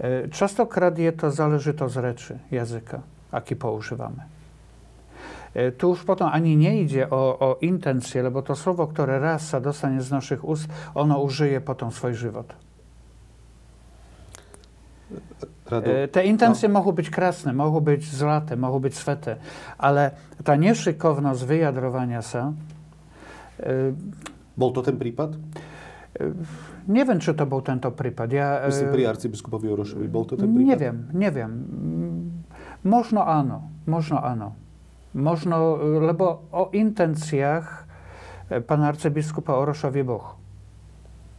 E, 0.00 0.32
častokrát 0.32 0.96
je 0.96 1.12
to 1.12 1.28
záležitosť 1.28 1.96
reči, 2.00 2.34
jazyka, 2.48 3.04
aký 3.32 3.56
používame. 3.56 4.28
Tu 5.52 5.84
už 5.84 6.08
potom 6.08 6.32
ani 6.32 6.56
nejde 6.56 7.04
o, 7.12 7.22
o 7.36 7.48
intencie, 7.60 8.24
lebo 8.24 8.40
to 8.40 8.56
slovo, 8.56 8.88
ktoré 8.88 9.20
raz 9.20 9.52
sa 9.52 9.60
dostane 9.60 10.00
z 10.00 10.08
našich 10.08 10.40
úst, 10.40 10.64
ono 10.96 11.20
už 11.20 11.44
žije 11.44 11.58
potom 11.60 11.92
svoj 11.92 12.16
život. 12.16 12.48
Rado. 15.72 15.88
E, 15.88 16.08
te 16.08 16.24
intencje 16.24 16.68
no. 16.68 16.80
mogą 16.80 16.92
być 16.92 17.10
krásne, 17.10 17.52
mogą 17.52 17.80
być 17.80 18.04
zlaté, 18.04 18.56
mogą 18.56 18.80
być 18.80 18.96
sveté, 18.96 19.40
ale 19.78 20.12
tá 20.44 20.56
nešikovnosť 20.56 21.42
vyjadrovania 21.48 22.20
sa... 22.20 22.52
E, 23.56 23.96
bol 24.52 24.70
to 24.76 24.84
ten 24.84 25.00
prípad? 25.00 25.32
E, 25.32 25.40
neviem, 26.92 27.16
či 27.22 27.32
to 27.32 27.48
bol 27.48 27.64
tento 27.64 27.88
prípad. 27.88 28.28
Ja, 28.28 28.68
Myslím 28.68 28.92
pri 28.92 29.04
arcibiskupovi 29.08 29.66
Orošovi. 29.72 30.06
Bol 30.12 30.24
to 30.28 30.34
ten 30.36 30.52
prípad? 30.52 30.68
Neviem, 30.76 30.96
neviem. 31.16 31.52
Možno 32.82 33.22
áno, 33.22 33.70
možno 33.86 34.18
áno. 34.18 34.58
Možno, 35.12 35.76
lebo 36.02 36.48
o 36.50 36.72
intenciách 36.72 37.84
pána 38.60 38.92
arcibiskupa 38.92 39.56
Oroša 39.56 39.88
vie 39.88 40.04
Boh 40.04 40.36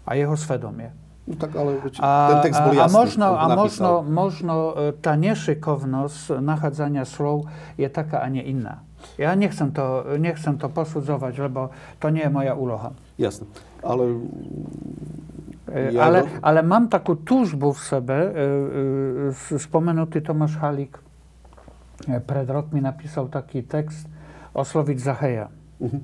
a 0.07 0.17
jeho 0.17 0.33
svedomie. 0.33 0.89
No 1.23 1.39
tak 1.39 1.55
ale 1.55 1.79
ten 1.79 2.37
text 2.43 2.59
bol 2.59 2.75
jasný. 2.75 2.83
A 2.83 2.87
možno, 2.91 3.27
a 3.31 3.45
možno, 3.55 3.89
možno 4.03 4.53
e, 4.75 4.91
tá 4.99 5.15
nešikovnosť 5.15 6.43
nachádzania 6.43 7.07
slov 7.07 7.47
je 7.79 7.87
taká 7.87 8.19
a 8.19 8.27
nie 8.27 8.43
iná. 8.43 8.83
Ja 9.15 9.31
nechcem 9.31 9.71
to, 9.71 10.03
nechcem 10.19 10.59
to 10.59 10.67
posudzovať, 10.67 11.33
lebo 11.47 11.71
to 12.03 12.11
nie 12.11 12.27
je 12.27 12.31
moja 12.31 12.53
úloha. 12.59 12.91
Jasne. 13.15 13.47
Ale... 13.79 14.19
E, 15.71 15.95
ja 15.95 16.11
ale, 16.11 16.27
ale 16.43 16.59
mám 16.59 16.91
takú 16.91 17.15
túžbu 17.15 17.71
v 17.71 17.79
sebe. 17.79 18.17
E, 19.31 19.59
spomenutý 19.63 20.19
Tomáš 20.19 20.59
Halík 20.59 20.99
pred 22.07 22.47
rokmi 22.47 22.83
napísal 22.83 23.31
taký 23.31 23.63
text 23.63 24.09
Osloviť 24.53 24.97
Zacheja. 25.01 25.47
Uh-huh. 25.81 26.01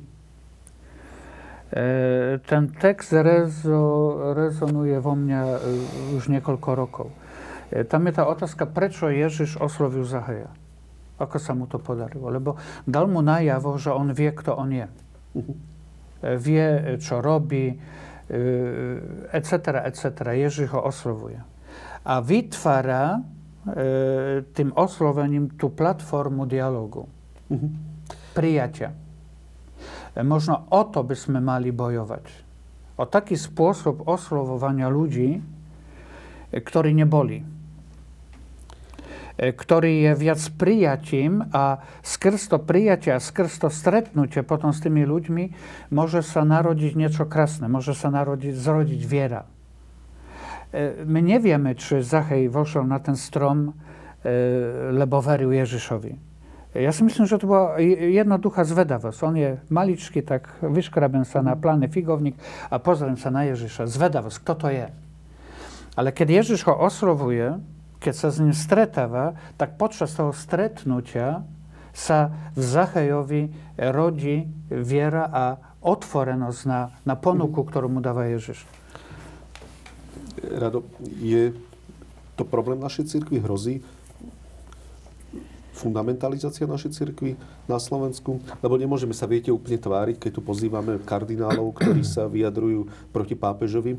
E, 1.69 2.41
ten 2.49 2.73
text 2.73 3.13
rezo, 3.13 4.33
rezonuje 4.33 4.97
vo 4.97 5.13
mňa 5.13 5.41
e, 5.45 5.57
už 6.17 6.33
niekoľko 6.33 6.69
rokov. 6.73 7.13
E, 7.69 7.85
tam 7.85 8.09
je 8.09 8.13
tá 8.17 8.25
otázka, 8.25 8.65
prečo 8.65 9.05
Ježiš 9.05 9.61
oslovil 9.61 10.01
Zaheja. 10.01 10.49
Ako 11.21 11.37
sa 11.37 11.53
mu 11.53 11.69
to 11.69 11.77
podarilo? 11.77 12.33
Lebo 12.33 12.57
dal 12.89 13.05
mu 13.05 13.21
najavo, 13.21 13.77
že 13.77 13.93
on 13.93 14.09
vie, 14.17 14.33
kto 14.33 14.57
on 14.57 14.71
je. 14.73 14.87
Vie, 16.19 16.97
čo 16.99 17.19
robí, 17.19 17.75
etc., 19.35 19.83
etc. 19.83 20.31
Ježiš 20.35 20.71
ho 20.71 20.79
oslovuje. 20.79 21.43
A 22.07 22.23
vytvára 22.23 23.19
tým 24.55 24.69
oslovením 24.73 25.59
tú 25.59 25.67
platformu 25.73 26.47
dialogu. 26.47 27.11
Prijatia. 28.31 28.95
Možno 30.19 30.67
o 30.71 30.81
to 30.87 31.03
by 31.03 31.15
sme 31.15 31.39
mali 31.43 31.71
bojovať. 31.71 32.25
O 32.99 33.07
taký 33.07 33.39
spôsob 33.39 34.07
oslovovania 34.07 34.91
ľudí, 34.91 35.39
ktorí 36.51 36.91
neboli. 36.95 37.43
Ktorý 39.39 40.03
je 40.03 40.13
viac 40.19 40.41
prijatím 40.59 41.47
a 41.55 41.79
skrz 42.03 42.51
to 42.51 42.57
prijatie 42.59 43.15
a 43.15 43.23
skrz 43.23 43.63
to 43.63 43.69
stretnutie 43.71 44.43
potom 44.43 44.75
s 44.75 44.83
tými 44.83 45.07
ľuďmi 45.07 45.43
môže 45.95 46.19
sa 46.27 46.43
narodiť 46.43 46.91
niečo 46.99 47.23
krásne, 47.23 47.71
môže 47.71 47.95
sa 47.95 48.11
narodiť, 48.11 48.51
zrodiť 48.51 49.01
viera. 49.07 49.47
E, 50.69 51.05
my 51.05 51.19
nevieme, 51.21 51.73
či 51.73 52.05
Zachej 52.05 52.49
vošiel 52.49 52.85
na 52.85 53.01
ten 53.01 53.17
strom, 53.17 53.73
e, 54.21 54.31
lebo 54.93 55.21
veril 55.21 55.53
Ježišovi 55.53 56.29
ja 56.77 56.93
si 56.93 57.01
myslím, 57.01 57.25
že 57.25 57.41
to 57.41 57.49
bola 57.49 57.81
jednoduchá 57.81 58.61
zvedavosť. 58.61 59.19
On 59.25 59.33
je 59.33 59.57
maličký, 59.73 60.21
tak 60.21 60.53
vyškrabem 60.61 61.25
sa 61.25 61.41
na 61.41 61.57
pláne 61.57 61.89
figovník 61.89 62.37
a 62.69 62.77
pozriem 62.77 63.17
sa 63.17 63.33
na 63.33 63.49
Ježiša. 63.49 63.89
Zvedavosť, 63.89 64.37
kto 64.45 64.53
to 64.53 64.67
je. 64.69 64.87
Ale 65.97 66.13
keď 66.13 66.45
Ježiš 66.45 66.69
ho 66.69 66.77
oslovuje, 66.77 67.57
keď 67.97 68.13
sa 68.13 68.29
s 68.29 68.37
ním 68.37 68.53
stretáva, 68.53 69.33
tak 69.57 69.81
počas 69.81 70.13
toho 70.13 70.29
stretnutia 70.29 71.41
sa 71.89 72.29
v 72.53 72.61
Zachajovi 72.61 73.41
rodí 73.89 74.45
viera 74.69 75.25
a 75.25 75.45
otvorenosť 75.81 76.61
na, 76.69 76.93
na 77.01 77.15
ponuku, 77.17 77.65
ktorú 77.65 77.89
mu 77.89 77.97
dáva 77.97 78.29
Ježiš. 78.29 78.61
Rado, 80.37 80.85
je 81.19 81.51
to 82.37 82.43
problém 82.47 82.79
našej 82.79 83.09
cirkvi? 83.11 83.41
Hrozí, 83.41 83.83
fundamentalizácia 85.75 86.67
našej 86.67 86.91
cirkvi 86.95 87.39
na 87.67 87.79
Slovensku? 87.79 88.43
Lebo 88.59 88.75
nemôžeme 88.75 89.15
sa, 89.15 89.27
viete, 89.27 89.51
úplne 89.51 89.79
tváriť, 89.79 90.19
keď 90.19 90.31
tu 90.35 90.41
pozývame 90.43 90.99
kardinálov, 91.03 91.75
ktorí 91.79 92.03
sa 92.03 92.27
vyjadrujú 92.27 92.91
proti 93.15 93.35
pápežovi, 93.35 93.95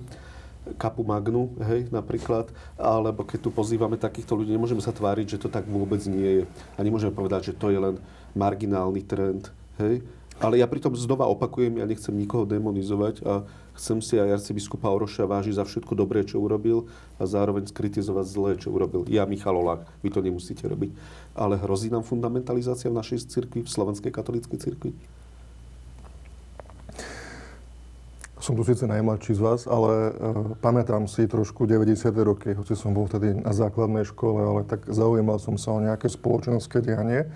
kapu 0.77 1.01
magnu, 1.01 1.57
hej, 1.64 1.88
napríklad, 1.88 2.53
alebo 2.77 3.25
keď 3.25 3.49
tu 3.49 3.51
pozývame 3.51 3.97
takýchto 3.97 4.37
ľudí, 4.37 4.53
nemôžeme 4.53 4.85
sa 4.85 4.93
tváriť, 4.93 5.37
že 5.37 5.40
to 5.40 5.49
tak 5.49 5.64
vôbec 5.64 6.05
nie 6.05 6.45
je. 6.45 6.45
A 6.77 6.81
nemôžeme 6.85 7.16
povedať, 7.16 7.51
že 7.51 7.57
to 7.57 7.73
je 7.73 7.81
len 7.81 7.97
marginálny 8.37 9.01
trend, 9.01 9.49
hej. 9.81 10.05
Ale 10.40 10.57
ja 10.57 10.64
pritom 10.64 10.96
znova 10.96 11.29
opakujem, 11.29 11.76
ja 11.76 11.85
nechcem 11.85 12.16
nikoho 12.16 12.48
demonizovať 12.48 13.20
a 13.29 13.44
chcem 13.76 14.00
si 14.00 14.16
aj 14.16 14.40
arcibiskupa 14.40 14.88
Oroša 14.88 15.29
vážiť 15.29 15.61
za 15.61 15.68
všetko 15.68 15.92
dobré, 15.92 16.24
čo 16.24 16.40
urobil 16.40 16.88
a 17.20 17.29
zároveň 17.29 17.68
skritizovať 17.68 18.24
zlé, 18.24 18.50
čo 18.57 18.72
urobil. 18.72 19.05
Ja, 19.12 19.29
Michal 19.29 19.61
Olák, 19.61 19.85
vy 20.00 20.09
to 20.09 20.24
nemusíte 20.24 20.64
robiť. 20.64 20.96
Ale 21.37 21.61
hrozí 21.61 21.92
nám 21.92 22.09
fundamentalizácia 22.09 22.88
v 22.88 22.96
našej 22.96 23.29
cirkvi, 23.29 23.68
v 23.68 23.68
Slovenskej 23.68 24.09
katolíckej 24.09 24.57
cirkvi? 24.57 24.96
Som 28.40 28.57
tu 28.57 28.64
síce 28.64 28.88
najmladší 28.88 29.37
z 29.37 29.44
vás, 29.44 29.68
ale 29.68 30.16
uh, 30.16 30.57
pamätám 30.64 31.05
si 31.05 31.29
trošku 31.29 31.68
90. 31.68 32.09
roky, 32.24 32.57
hoci 32.57 32.72
som 32.72 32.96
bol 32.96 33.05
vtedy 33.05 33.37
na 33.37 33.53
základnej 33.53 34.09
škole, 34.09 34.40
ale 34.40 34.61
tak 34.64 34.88
zaujímal 34.88 35.37
som 35.37 35.61
sa 35.61 35.76
o 35.76 35.85
nejaké 35.85 36.09
spoločenské 36.09 36.81
dianie. 36.81 37.29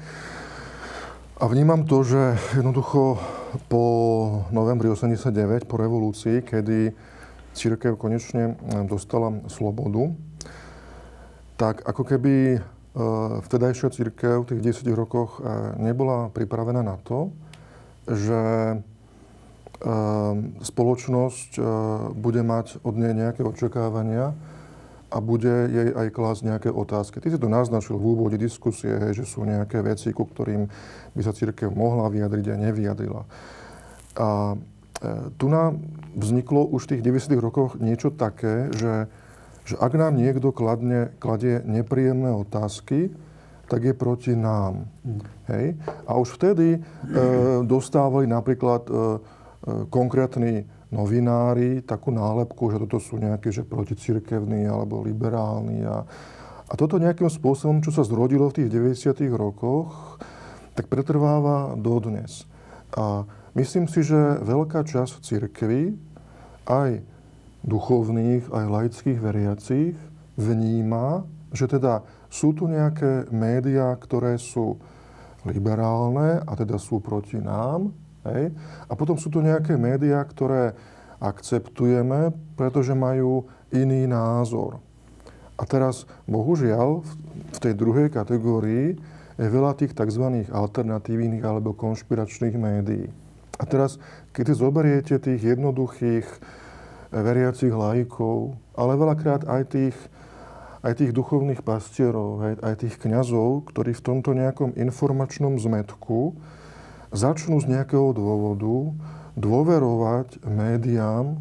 A 1.35 1.51
vnímam 1.51 1.83
to, 1.83 2.07
že 2.07 2.39
jednoducho 2.55 3.19
po 3.67 3.83
novembri 4.55 4.87
89, 4.87 5.67
po 5.67 5.75
revolúcii, 5.83 6.47
kedy 6.47 6.95
církev 7.59 7.99
konečne 7.99 8.55
eh, 8.55 8.87
dostala 8.87 9.43
slobodu, 9.51 10.15
tak 11.59 11.83
ako 11.83 12.03
keby 12.07 12.35
eh, 12.55 12.59
vtedajšia 13.51 13.91
církev 13.91 14.47
v 14.47 14.49
tých 14.55 14.79
10 14.87 14.95
rokoch 14.95 15.43
eh, 15.43 15.75
nebola 15.83 16.31
pripravená 16.31 16.87
na 16.87 17.03
to, 17.03 17.35
že 18.07 18.79
spoločnosť 20.65 21.61
bude 22.17 22.41
mať 22.41 22.81
od 22.85 22.95
nej 22.97 23.13
nejaké 23.13 23.45
očakávania, 23.45 24.33
a 25.15 25.23
bude 25.23 25.71
jej 25.71 25.95
aj 25.95 26.11
klásť 26.11 26.41
nejaké 26.43 26.71
otázky. 26.75 27.23
Ty 27.23 27.31
si 27.31 27.39
to 27.39 27.47
naznačil 27.47 27.95
v 27.95 28.19
úvode 28.19 28.35
diskusie, 28.35 28.91
hej, 28.99 29.23
že 29.23 29.25
sú 29.31 29.47
nejaké 29.47 29.79
veci, 29.79 30.11
ku 30.11 30.27
ktorým 30.27 30.67
by 31.15 31.23
sa 31.23 31.31
církev 31.31 31.71
mohla 31.71 32.11
vyjadriť 32.11 32.47
a 32.51 32.57
nevyjadrila. 32.59 33.23
A 34.19 34.29
e, 34.51 34.57
tu 35.39 35.47
nám 35.47 35.79
vzniklo 36.19 36.67
už 36.67 36.91
v 36.91 36.91
tých 36.99 37.31
90. 37.31 37.39
rokoch 37.39 37.79
niečo 37.79 38.11
také, 38.11 38.75
že, 38.75 39.07
že 39.63 39.79
ak 39.79 39.95
nám 39.95 40.19
niekto 40.19 40.51
kladne, 40.51 41.15
kladie 41.23 41.63
nepríjemné 41.63 42.35
otázky, 42.35 43.15
tak 43.69 43.85
je 43.85 43.95
proti 43.95 44.33
nám. 44.37 44.91
Mm. 45.05 45.21
Hej? 45.49 45.67
A 46.07 46.19
už 46.19 46.37
vtedy 46.37 46.77
e, 46.77 46.79
dostávali 47.65 48.27
napríklad 48.29 48.83
e, 48.89 48.93
e, 48.93 48.99
konkrétny 49.89 50.69
novinári 50.95 51.83
takú 51.83 52.15
nálepku, 52.15 52.71
že 52.71 52.79
toto 52.87 53.03
sú 53.03 53.19
nejaké 53.19 53.51
že 53.51 53.67
proticirkevní 53.67 54.71
alebo 54.71 55.03
liberálni 55.03 55.83
a, 55.83 56.07
A 56.65 56.75
toto 56.81 56.97
nejakým 56.97 57.29
spôsobom, 57.29 57.85
čo 57.85 57.93
sa 57.93 58.07
zrodilo 58.07 58.49
v 58.49 58.63
tých 58.63 58.73
90. 58.73 59.29
rokoch, 59.35 60.17
tak 60.73 60.89
pretrváva 60.89 61.77
dodnes. 61.77 62.49
A 62.95 63.29
myslím 63.59 63.91
si, 63.91 64.01
že 64.01 64.41
veľká 64.41 64.87
časť 64.87 65.21
cirkvy, 65.21 65.93
aj 66.65 67.05
duchovných, 67.65 68.49
aj 68.49 68.65
laických 68.65 69.19
veriacich, 69.21 69.95
vníma, 70.41 71.29
že 71.53 71.69
teda 71.69 72.03
sú 72.33 72.57
tu 72.57 72.67
nejaké 72.67 73.31
médiá, 73.31 73.95
ktoré 73.95 74.41
sú 74.41 74.81
liberálne 75.47 76.43
a 76.43 76.53
teda 76.57 76.81
sú 76.81 76.99
proti 76.99 77.39
nám. 77.39 77.93
Hej? 78.29 78.53
A 78.89 78.93
potom 78.97 79.17
sú 79.21 79.29
tu 79.29 79.45
nejaké 79.45 79.77
médiá, 79.77 80.25
ktoré 80.25 80.77
akceptujeme, 81.21 82.33
pretože 82.59 82.93
majú 82.93 83.49
iný 83.73 84.05
názor. 84.05 84.81
A 85.55 85.63
teraz, 85.63 86.05
bohužiaľ, 86.27 87.07
v 87.55 87.59
tej 87.63 87.75
druhej 87.79 88.11
kategórii 88.11 88.99
je 89.39 89.49
veľa 89.51 89.79
tých 89.79 89.95
tzv. 89.95 90.51
alternatívnych 90.51 91.43
alebo 91.43 91.75
konšpiračných 91.75 92.57
médií. 92.59 93.07
A 93.59 93.65
teraz, 93.71 94.03
keď 94.35 94.59
zoberiete 94.59 95.15
tých 95.23 95.55
jednoduchých 95.55 96.27
eh, 96.27 96.39
veriacich 97.15 97.71
lajkov, 97.71 98.59
ale 98.75 98.99
veľakrát 98.99 99.47
aj 99.47 99.63
tých, 99.71 99.97
aj 100.83 100.93
tých 100.99 101.15
duchovných 101.15 101.63
pastierov, 101.63 102.43
aj, 102.43 102.55
aj 102.63 102.75
tých 102.83 102.97
kňazov, 102.99 103.71
ktorí 103.71 103.95
v 103.95 104.05
tomto 104.05 104.35
nejakom 104.35 104.75
informačnom 104.75 105.55
zmetku 105.63 106.35
začnú 107.15 107.63
z 107.63 107.71
nejakého 107.71 108.11
dôvodu 108.11 108.93
dôverovať 109.39 110.43
médiám, 110.43 111.39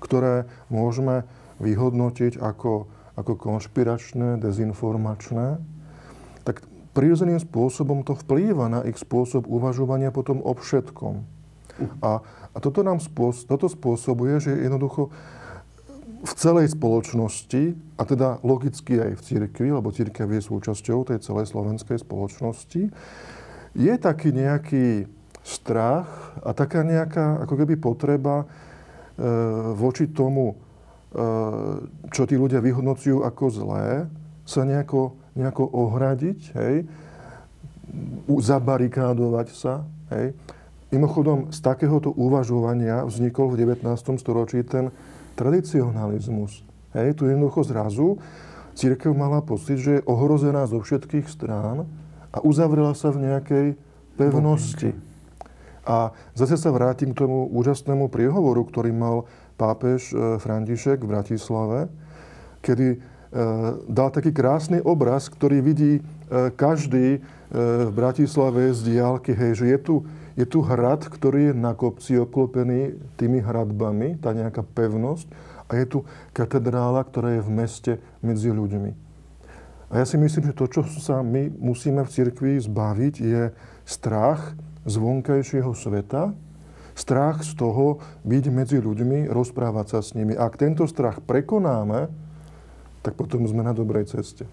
ktoré 0.00 0.48
môžeme 0.72 1.28
vyhodnotiť 1.60 2.40
ako, 2.40 2.88
ako 3.20 3.32
konšpiračné, 3.36 4.40
dezinformačné, 4.40 5.60
tak 6.42 6.64
prirodzeným 6.96 7.38
spôsobom 7.38 8.00
to 8.02 8.16
vplýva 8.16 8.72
na 8.72 8.80
ich 8.88 8.96
spôsob 8.96 9.44
uvažovania 9.44 10.08
potom 10.08 10.40
o 10.40 10.56
všetkom. 10.56 11.22
A, 12.00 12.20
a 12.52 12.56
toto 12.60 12.80
nám 12.80 13.00
spôsob, 13.00 13.44
toto 13.48 13.68
spôsobuje, 13.68 14.40
že 14.40 14.52
jednoducho 14.52 15.12
v 16.20 16.32
celej 16.36 16.76
spoločnosti, 16.76 17.76
a 17.96 18.02
teda 18.04 18.44
logicky 18.44 19.00
aj 19.00 19.16
v 19.16 19.24
cirkvi, 19.24 19.68
lebo 19.72 19.88
cirkev 19.88 20.28
je 20.28 20.44
súčasťou 20.44 21.08
tej 21.08 21.24
celej 21.24 21.48
slovenskej 21.48 21.96
spoločnosti, 22.04 22.92
je 23.74 23.94
taký 23.98 24.34
nejaký 24.34 25.06
strach 25.40 26.36
a 26.42 26.50
taká 26.52 26.84
nejaká 26.84 27.42
ako 27.46 27.54
keby 27.64 27.74
potreba 27.80 28.44
e, 28.44 28.46
voči 29.74 30.10
tomu, 30.10 30.52
e, 30.52 30.56
čo 32.12 32.22
tí 32.28 32.34
ľudia 32.36 32.60
vyhodnocujú 32.60 33.24
ako 33.24 33.44
zlé, 33.50 33.88
sa 34.44 34.66
nejako, 34.66 35.14
nejako 35.38 35.64
ohradiť, 35.70 36.40
hej, 36.58 36.74
zabarikádovať 38.26 39.48
sa. 39.54 39.86
Hej. 40.14 40.34
Mimochodom, 40.90 41.54
z 41.54 41.58
takéhoto 41.62 42.10
uvažovania 42.10 43.06
vznikol 43.06 43.54
v 43.54 43.62
19. 43.62 43.86
storočí 44.18 44.66
ten 44.66 44.90
tradicionalizmus. 45.38 46.66
Hej, 46.98 47.14
tu 47.14 47.30
jednoducho 47.30 47.62
zrazu 47.62 48.18
církev 48.74 49.14
mala 49.14 49.38
pocit, 49.42 49.78
že 49.78 49.90
je 49.98 50.06
ohrozená 50.06 50.66
zo 50.66 50.82
všetkých 50.82 51.30
strán 51.30 51.86
a 52.30 52.38
uzavrela 52.42 52.94
sa 52.94 53.10
v 53.10 53.26
nejakej 53.26 53.66
pevnosti. 54.14 54.94
A 55.86 56.14
zase 56.36 56.60
sa 56.60 56.70
vrátim 56.70 57.10
k 57.10 57.24
tomu 57.26 57.48
úžasnému 57.50 58.12
priehovoru, 58.12 58.62
ktorý 58.68 58.92
mal 58.94 59.26
pápež 59.58 60.12
e, 60.12 60.38
František 60.38 61.02
v 61.02 61.10
Bratislave, 61.10 61.78
kedy 62.62 62.88
e, 62.94 62.98
dal 63.88 64.08
taký 64.12 64.30
krásny 64.30 64.78
obraz, 64.84 65.26
ktorý 65.32 65.64
vidí 65.64 65.98
e, 65.98 66.02
každý 66.54 67.20
v 67.50 67.90
Bratislave 67.90 68.70
z 68.70 68.94
diálky, 68.94 69.34
hej, 69.34 69.58
že 69.58 69.66
je 69.74 69.78
tu, 69.82 69.94
je 70.38 70.46
tu 70.46 70.62
hrad, 70.62 71.02
ktorý 71.02 71.50
je 71.50 71.54
na 71.58 71.74
kopci 71.74 72.14
oklopený 72.14 72.94
tými 73.18 73.42
hradbami, 73.42 74.22
tá 74.22 74.30
nejaká 74.30 74.62
pevnosť, 74.62 75.26
a 75.66 75.74
je 75.74 75.86
tu 75.86 75.98
katedrála, 76.30 77.02
ktorá 77.02 77.38
je 77.38 77.42
v 77.42 77.50
meste 77.50 77.92
medzi 78.22 78.54
ľuďmi. 78.54 79.09
A 79.90 79.98
ja 79.98 80.06
si 80.06 80.14
myslím, 80.14 80.54
že 80.54 80.58
to, 80.58 80.70
čo 80.70 80.86
sa 80.86 81.18
my 81.18 81.50
musíme 81.58 82.06
v 82.06 82.12
cirkvi 82.14 82.62
zbaviť, 82.62 83.14
je 83.18 83.42
strach, 83.82 84.54
z 84.86 84.94
vonkajšieho 84.96 85.74
sveta, 85.76 86.32
strach 86.94 87.42
z 87.42 87.52
toho 87.58 88.00
byť 88.24 88.44
medzi 88.54 88.78
ľuďmi, 88.78 89.28
rozprávať 89.28 89.86
sa 89.92 90.00
s 90.00 90.14
nimi. 90.16 90.32
Ak 90.38 90.56
tento 90.56 90.86
strach 90.86 91.20
prekonáme, 91.20 92.08
tak 93.00 93.16
potom 93.16 93.44
sme 93.48 93.66
na 93.66 93.72
dobrej 93.72 94.08
ceste. 94.08 94.44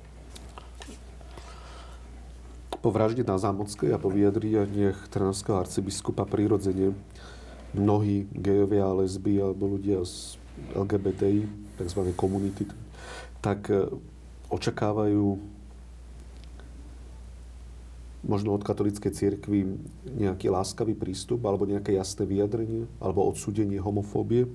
Po 2.81 2.89
vražde 2.93 3.27
na 3.27 3.35
Zámockej 3.35 3.91
a 3.91 4.01
po 4.01 4.07
vyjadrianiach 4.07 5.11
trnavského 5.11 5.59
arcibiskupa 5.59 6.23
prirodzene 6.23 6.95
mnohí 7.75 8.31
gejovia, 8.31 8.89
lesby 8.95 9.43
alebo 9.43 9.75
ľudia 9.75 10.01
z 10.07 10.39
LGBTI, 10.73 11.43
tzv. 11.77 12.01
komunity, 12.15 12.63
tak 13.43 13.67
e, 13.67 13.91
očakávajú 14.47 15.39
možno 18.27 18.51
od 18.51 18.63
katolíckej 18.65 19.11
cirkvi 19.13 19.79
nejaký 20.03 20.51
láskavý 20.51 20.97
prístup 20.97 21.47
alebo 21.47 21.63
nejaké 21.63 21.95
jasné 21.95 22.27
vyjadrenie 22.27 22.83
alebo 22.99 23.23
odsúdenie 23.23 23.79
homofóbie. 23.79 24.51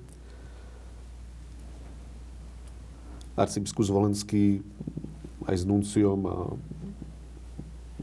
Arcibiskus 3.32 3.88
Zvolenský 3.88 4.60
aj 5.48 5.56
s 5.56 5.64
nunciom 5.64 6.20
a 6.28 6.36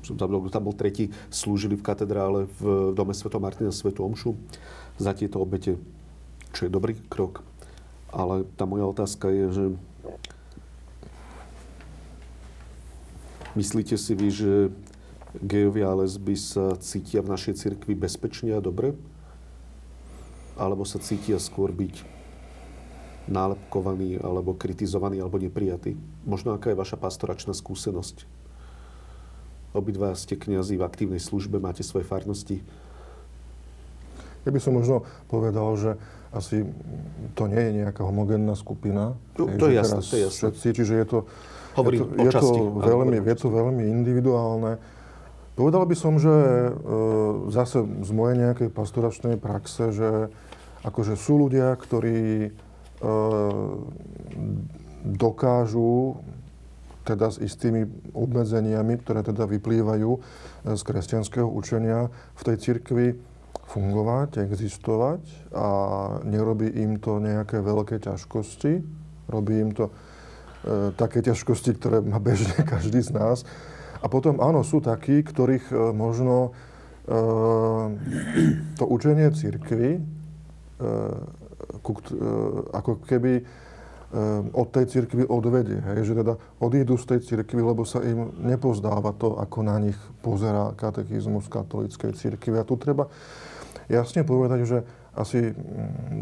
som 0.02 0.16
zabudol, 0.16 0.48
kto 0.48 0.56
tam 0.56 0.66
bol 0.66 0.76
tretí, 0.76 1.12
slúžili 1.30 1.76
v 1.76 1.86
katedrále 1.86 2.48
v 2.58 2.96
dome 2.96 3.12
Sv. 3.12 3.30
Martina 3.38 3.70
Svetu 3.70 4.08
Omšu 4.08 4.34
za 4.96 5.12
tieto 5.12 5.44
obete, 5.44 5.76
čo 6.56 6.66
je 6.66 6.72
dobrý 6.72 6.96
krok. 7.12 7.44
Ale 8.10 8.48
tá 8.58 8.66
moja 8.66 8.90
otázka 8.90 9.30
je, 9.30 9.46
že 9.54 9.66
myslíte 13.54 13.96
si 13.98 14.14
vy, 14.14 14.30
že 14.30 14.52
gejovia 15.42 15.94
a 15.94 15.98
lesby 15.98 16.34
sa 16.34 16.74
cítia 16.82 17.22
v 17.22 17.32
našej 17.34 17.54
cirkvi 17.62 17.94
bezpečne 17.94 18.58
a 18.58 18.62
dobre? 18.62 18.98
Alebo 20.58 20.84
sa 20.84 20.98
cítia 21.00 21.38
skôr 21.38 21.70
byť 21.72 22.04
nálepkovaní, 23.30 24.18
alebo 24.20 24.58
kritizovaní, 24.58 25.22
alebo 25.22 25.38
neprijatí? 25.38 25.96
Možno 26.26 26.58
aká 26.58 26.74
je 26.74 26.82
vaša 26.82 26.98
pastoračná 26.98 27.54
skúsenosť? 27.54 28.26
Obidva 29.78 30.18
ste 30.18 30.34
kniazy 30.34 30.82
v 30.82 30.86
aktívnej 30.86 31.22
službe, 31.22 31.62
máte 31.62 31.86
svoje 31.86 32.10
farnosti. 32.10 32.66
Ja 34.48 34.50
by 34.50 34.58
som 34.58 34.74
možno 34.74 35.06
povedal, 35.30 35.70
že 35.78 35.92
asi 36.34 36.66
to 37.38 37.46
nie 37.46 37.62
je 37.62 37.72
nejaká 37.86 38.02
homogénna 38.02 38.58
skupina. 38.58 39.14
To, 39.38 39.46
to 39.46 39.70
je 39.70 39.78
jasné, 39.78 40.02
to 40.02 40.16
je 40.18 40.24
jasné. 40.26 40.42
Všetci, 40.50 40.68
čiže 40.74 40.94
je 40.98 41.06
to, 41.06 41.20
Hovorím 41.80 42.00
je 42.00 42.06
to, 42.06 42.16
je 42.20 42.32
to, 42.32 42.50
veľmi, 42.80 43.18
je 43.24 43.36
to 43.36 43.48
veľmi 43.48 43.84
individuálne. 43.88 44.72
Povedal 45.60 45.84
by 45.84 45.96
som, 45.96 46.16
že 46.16 46.32
e, 46.32 46.72
zase 47.52 47.84
z 47.84 48.12
mojej 48.16 48.40
nejakej 48.40 48.70
pastoračnej 48.72 49.36
praxe, 49.36 49.92
že 49.92 50.32
akože 50.88 51.20
sú 51.20 51.36
ľudia, 51.48 51.76
ktorí 51.76 52.48
e, 52.48 52.50
dokážu 55.04 56.24
teda 57.04 57.34
s 57.34 57.44
istými 57.44 57.90
obmedzeniami, 58.16 59.04
ktoré 59.04 59.20
teda 59.20 59.44
vyplývajú 59.52 60.12
e, 60.16 60.20
z 60.80 60.82
kresťanského 60.88 61.52
učenia 61.52 62.08
v 62.40 62.42
tej 62.48 62.56
cirkvi 62.56 63.08
fungovať, 63.70 64.42
existovať 64.48 65.22
a 65.54 65.68
nerobí 66.26 66.72
im 66.72 66.98
to 66.98 67.22
nejaké 67.22 67.62
veľké 67.62 68.02
ťažkosti. 68.02 68.82
Robí 69.30 69.62
im 69.62 69.76
to 69.76 69.94
také 71.00 71.24
ťažkosti, 71.24 71.80
ktoré 71.80 72.04
má 72.04 72.20
bežne 72.30 72.56
každý 72.64 73.00
z 73.00 73.16
nás. 73.16 73.48
A 74.00 74.08
potom 74.08 74.40
áno, 74.40 74.64
sú 74.64 74.80
takí, 74.80 75.20
ktorých 75.20 75.66
e, 75.72 75.76
možno 75.92 76.56
e, 77.04 77.20
to 78.80 78.84
učenie 78.88 79.28
církvy 79.36 80.00
e, 80.00 80.02
ako 82.72 82.92
keby 83.04 83.44
od 84.58 84.74
tej 84.74 84.90
cirkvi 84.90 85.22
odvedie. 85.22 85.86
Hej, 85.86 86.10
že 86.10 86.14
teda 86.26 86.34
odídu 86.58 86.98
z 86.98 87.14
tej 87.14 87.20
cirkvi, 87.30 87.62
lebo 87.62 87.86
sa 87.86 88.02
im 88.02 88.34
nepozdáva 88.42 89.14
to, 89.14 89.38
ako 89.38 89.62
na 89.62 89.78
nich 89.78 89.94
pozerá 90.26 90.74
katechizmus 90.74 91.46
katolíckej 91.46 92.18
cirkvi. 92.18 92.58
A 92.58 92.66
tu 92.66 92.74
treba 92.74 93.06
jasne 93.86 94.26
povedať, 94.26 94.66
že 94.66 94.78
asi 95.20 95.52
mm, 95.52 96.22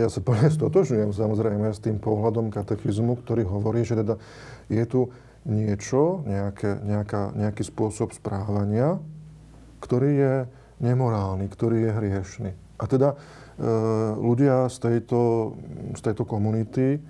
ja 0.00 0.08
sa 0.08 0.24
plne 0.24 0.48
stotožujem 0.48 1.12
samozrejme 1.12 1.68
s 1.70 1.78
tým 1.78 2.00
pohľadom 2.00 2.48
katechizmu, 2.48 3.20
ktorý 3.22 3.44
hovorí, 3.44 3.84
že 3.84 4.00
teda 4.00 4.16
je 4.72 4.84
tu 4.88 5.00
niečo, 5.46 6.26
nejaké, 6.26 6.82
nejaká, 6.82 7.36
nejaký 7.38 7.62
spôsob 7.62 8.10
správania, 8.10 8.98
ktorý 9.78 10.10
je 10.10 10.34
nemorálny, 10.82 11.46
ktorý 11.46 11.86
je 11.86 11.90
hriešný. 11.92 12.50
A 12.76 12.84
teda 12.90 13.14
e, 13.14 13.16
ľudia 14.18 14.66
z 14.66 14.76
tejto, 14.82 15.54
z 15.94 16.00
tejto 16.02 16.26
komunity 16.26 16.98
e, 16.98 17.00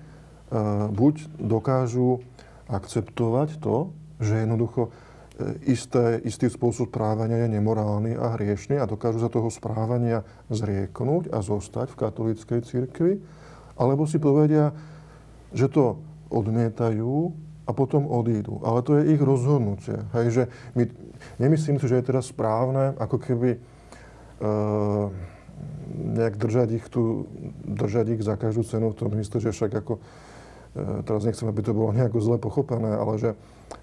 buď 0.93 1.15
dokážu 1.41 2.21
akceptovať 2.69 3.57
to, 3.57 3.89
že 4.21 4.45
jednoducho 4.45 4.93
isté, 5.69 6.17
istý 6.25 6.49
spôsob 6.49 6.89
správania 6.89 7.45
je 7.45 7.53
nemorálny 7.57 8.17
a 8.17 8.33
hriešný 8.33 8.81
a 8.81 8.89
dokážu 8.89 9.21
sa 9.21 9.29
toho 9.29 9.53
správania 9.53 10.25
zrieknúť 10.49 11.29
a 11.29 11.45
zostať 11.45 11.93
v 11.93 11.99
katolíckej 11.99 12.59
cirkvi, 12.65 13.21
alebo 13.77 14.09
si 14.09 14.17
povedia, 14.17 14.73
že 15.53 15.69
to 15.69 16.01
odmietajú 16.33 17.31
a 17.67 17.71
potom 17.75 18.09
odídu. 18.09 18.63
Ale 18.65 18.81
to 18.81 18.97
je 18.97 19.13
ich 19.13 19.21
rozhodnutie. 19.21 20.01
Hej, 20.15 20.27
že 20.31 20.43
my, 20.73 20.83
nemyslím 21.37 21.77
si, 21.77 21.85
že 21.85 21.99
je 22.01 22.09
teraz 22.09 22.33
správne, 22.33 22.97
ako 22.97 23.17
keby 23.21 23.49
e, 23.55 23.59
nejak 26.17 26.35
držať 26.39 26.67
ich 26.81 26.85
tu, 26.89 27.29
držať 27.67 28.17
ich 28.17 28.21
za 28.25 28.39
každú 28.39 28.65
cenu 28.65 28.89
v 28.89 28.97
tom 28.97 29.11
mysle, 29.13 29.37
že 29.37 29.53
však 29.53 29.71
ako, 29.85 29.93
e, 29.99 30.01
teraz 31.05 31.21
nechcem, 31.27 31.45
aby 31.45 31.61
to 31.61 31.77
bolo 31.77 31.93
nejako 31.93 32.19
zle 32.23 32.37
pochopené, 32.41 32.95
ale 32.95 33.13
že, 33.21 33.31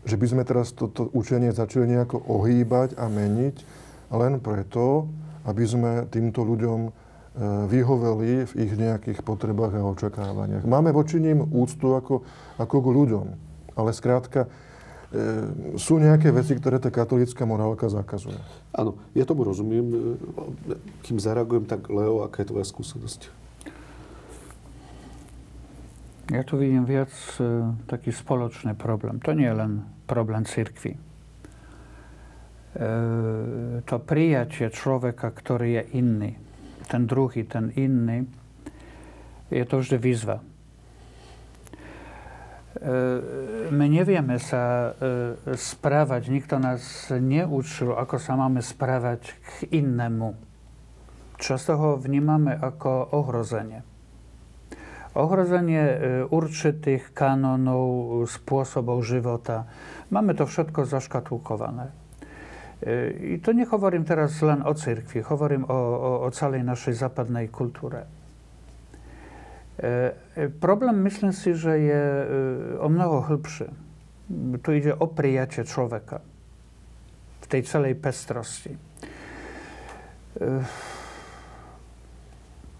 že 0.05 0.16
by 0.16 0.26
sme 0.30 0.43
teraz 0.45 0.72
toto 0.72 1.09
učenie 1.12 1.53
začali 1.53 1.89
nejako 1.89 2.20
ohýbať 2.28 2.97
a 2.97 3.09
meniť 3.09 3.57
len 4.12 4.41
preto, 4.41 5.09
aby 5.45 5.64
sme 5.64 5.91
týmto 6.09 6.45
ľuďom 6.45 7.05
E, 7.35 7.66
vyhoveli 7.66 8.47
v 8.47 8.53
ich 8.62 8.72
nejakých 8.78 9.26
potrebách 9.26 9.74
a 9.74 9.82
očakávaniach. 9.82 10.62
Máme 10.62 10.95
voči 10.95 11.18
ním 11.18 11.43
úctu 11.43 11.99
ako, 11.99 12.22
ako 12.62 12.76
k 12.78 12.89
ľuďom, 12.95 13.26
ale 13.74 13.91
skrátka 13.91 14.47
e, 14.47 14.49
sú 15.74 15.99
nejaké 15.99 16.30
veci, 16.30 16.55
ktoré 16.55 16.78
tá 16.78 16.95
katolícka 16.95 17.43
morálka 17.43 17.91
zakazuje. 17.91 18.39
Áno, 18.70 19.03
ja 19.18 19.26
tomu 19.26 19.43
rozumiem. 19.43 20.14
Kým 21.03 21.18
zareagujem, 21.18 21.66
tak 21.66 21.91
Leo, 21.91 22.22
aká 22.22 22.47
je 22.47 22.55
tvoja 22.55 22.70
skúsenosť? 22.70 23.26
Ja 26.33 26.41
tu 26.41 26.57
vidím 26.57 26.89
viac 26.89 27.12
e, 27.37 27.68
taký 27.85 28.09
spoločný 28.09 28.72
problém. 28.72 29.20
To 29.20 29.37
nie 29.37 29.53
len 29.53 29.85
problém 30.09 30.49
cirkvi. 30.49 30.97
E, 30.97 31.01
to 33.85 33.97
prijatie 34.01 34.72
človeka, 34.72 35.29
ktorý 35.29 35.85
je 35.85 36.01
iný, 36.01 36.33
ten 36.89 37.05
druhý, 37.05 37.45
ten 37.45 37.68
iný, 37.77 38.25
je 39.53 39.64
to 39.68 39.85
vždy 39.85 39.97
výzva. 40.01 40.41
My 43.70 43.87
nevieme 43.87 44.35
sa 44.43 44.91
e, 44.91 44.91
správať, 45.55 46.27
nikto 46.27 46.59
nás 46.59 47.07
neučil, 47.14 47.95
ako 47.95 48.18
sa 48.18 48.35
máme 48.35 48.59
správať 48.59 49.31
k 49.31 49.79
inému. 49.79 50.35
Často 51.39 51.79
ho 51.79 51.91
vnímame 51.95 52.51
ako 52.51 53.14
ohrozenie. 53.14 53.93
Ohrozenie 55.14 55.84
e, 55.84 55.96
určitých 56.26 57.14
kanónov, 57.14 58.26
spôsobov 58.26 59.02
života. 59.06 59.70
Máme 60.10 60.34
to 60.34 60.46
všetko 60.46 60.84
zaškatulkované. 60.84 61.94
I 63.16 63.40
to 63.40 63.56
nehovorím 63.56 64.04
teraz 64.04 64.36
len 64.44 64.60
o 64.60 64.76
cirkvi, 64.76 65.24
hovorím 65.24 65.64
o, 65.64 65.72
o, 65.72 66.10
o 66.26 66.28
celej 66.28 66.60
našej 66.66 67.00
západnej 67.00 67.48
kultúre. 67.48 68.04
E, 69.74 70.12
problém 70.60 71.02
myslím 71.02 71.32
si, 71.32 71.54
že 71.54 71.70
je 71.70 72.02
e, 72.04 72.26
o 72.78 72.88
mnoho 72.88 73.24
hĺbší. 73.24 73.66
Tu 74.62 74.70
ide 74.72 74.92
o 74.94 75.06
prijatie 75.08 75.64
človeka 75.64 76.20
v 77.40 77.46
tej 77.48 77.62
celej 77.64 77.94
pestrosti. 78.00 78.72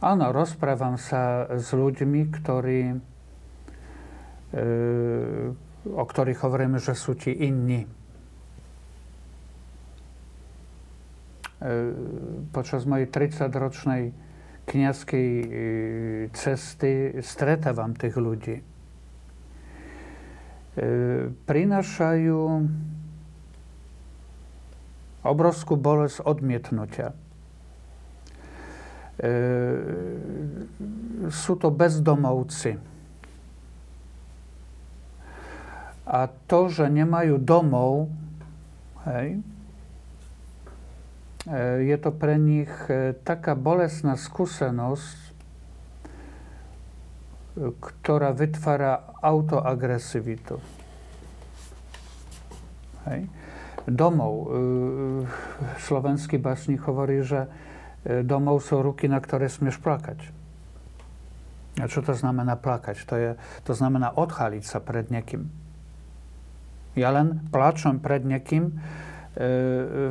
Áno, 0.03 0.35
rozprávam 0.35 0.99
sa 0.99 1.47
s 1.55 1.71
ľuďmi, 1.71 2.21
ktorí, 2.33 2.81
e, 2.91 2.99
o 5.85 6.05
ktorých 6.05 6.43
hovoríme, 6.43 6.83
že 6.83 6.97
sú 6.99 7.15
ti 7.15 7.31
inni 7.31 8.05
E, 11.65 11.97
počas 12.53 12.85
mojej 12.85 13.09
30-ročnej 13.09 14.13
kniazkej 14.69 15.29
e, 15.41 15.47
cesty 16.37 17.17
stretávam 17.25 17.97
tých 17.97 18.21
ľudí. 18.21 18.57
Prinášajú 21.47 22.41
obrovskú 25.23 25.79
bolesť 25.79 26.27
odmietnutia. 26.27 27.15
Sú 31.31 31.53
to 31.55 31.69
bezdomovci. 31.71 32.77
A 36.05 36.29
to, 36.51 36.69
že 36.69 36.91
nemajú 36.91 37.39
domov, 37.39 38.11
hej, 39.07 39.41
E, 41.45 41.85
je 41.85 41.97
to 42.01 42.09
pre 42.09 42.41
nich 42.41 42.73
e, 42.89 43.13
taká 43.13 43.53
bolesná 43.53 44.17
skúsenosť, 44.17 45.17
e, 45.29 45.33
ktorá 47.77 48.33
vytvára 48.33 49.21
autoagresivitu. 49.21 50.57
Hej. 53.05 53.29
Domov. 53.85 54.49
Slovenský 55.85 56.41
básnik 56.41 56.81
hovorí, 56.89 57.21
že 57.21 57.45
domov 58.05 58.61
sú 58.61 58.85
ruky, 58.85 59.09
na 59.09 59.19
ktoré 59.19 59.49
smieš 59.49 59.81
plakať. 59.81 60.21
A 61.83 61.91
čo 61.91 62.05
to 62.05 62.15
znamená 62.15 62.55
plakať? 62.55 62.97
To, 63.09 63.15
je, 63.19 63.31
to 63.67 63.73
znamená 63.75 64.15
odchaliť 64.15 64.63
sa 64.63 64.79
pred 64.79 65.11
niekým. 65.11 65.51
Ja 66.95 67.11
len 67.11 67.43
plačem 67.51 67.99
pred 67.99 68.23
niekým, 68.23 68.79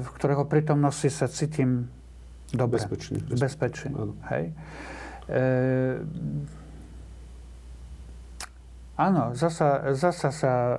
v 0.03 0.07
ktorého 0.19 0.43
prítomnosti 0.43 1.07
sa 1.07 1.31
cítim 1.31 1.87
dobre. 2.51 2.83
Bezpečný. 2.83 3.23
Bezpečný. 3.31 3.95
Hej. 4.27 4.51
E, 5.31 5.43
áno, 8.99 9.31
zasa, 9.31 9.95
zasa 9.95 10.29
sa 10.35 10.53
e, 10.53 10.75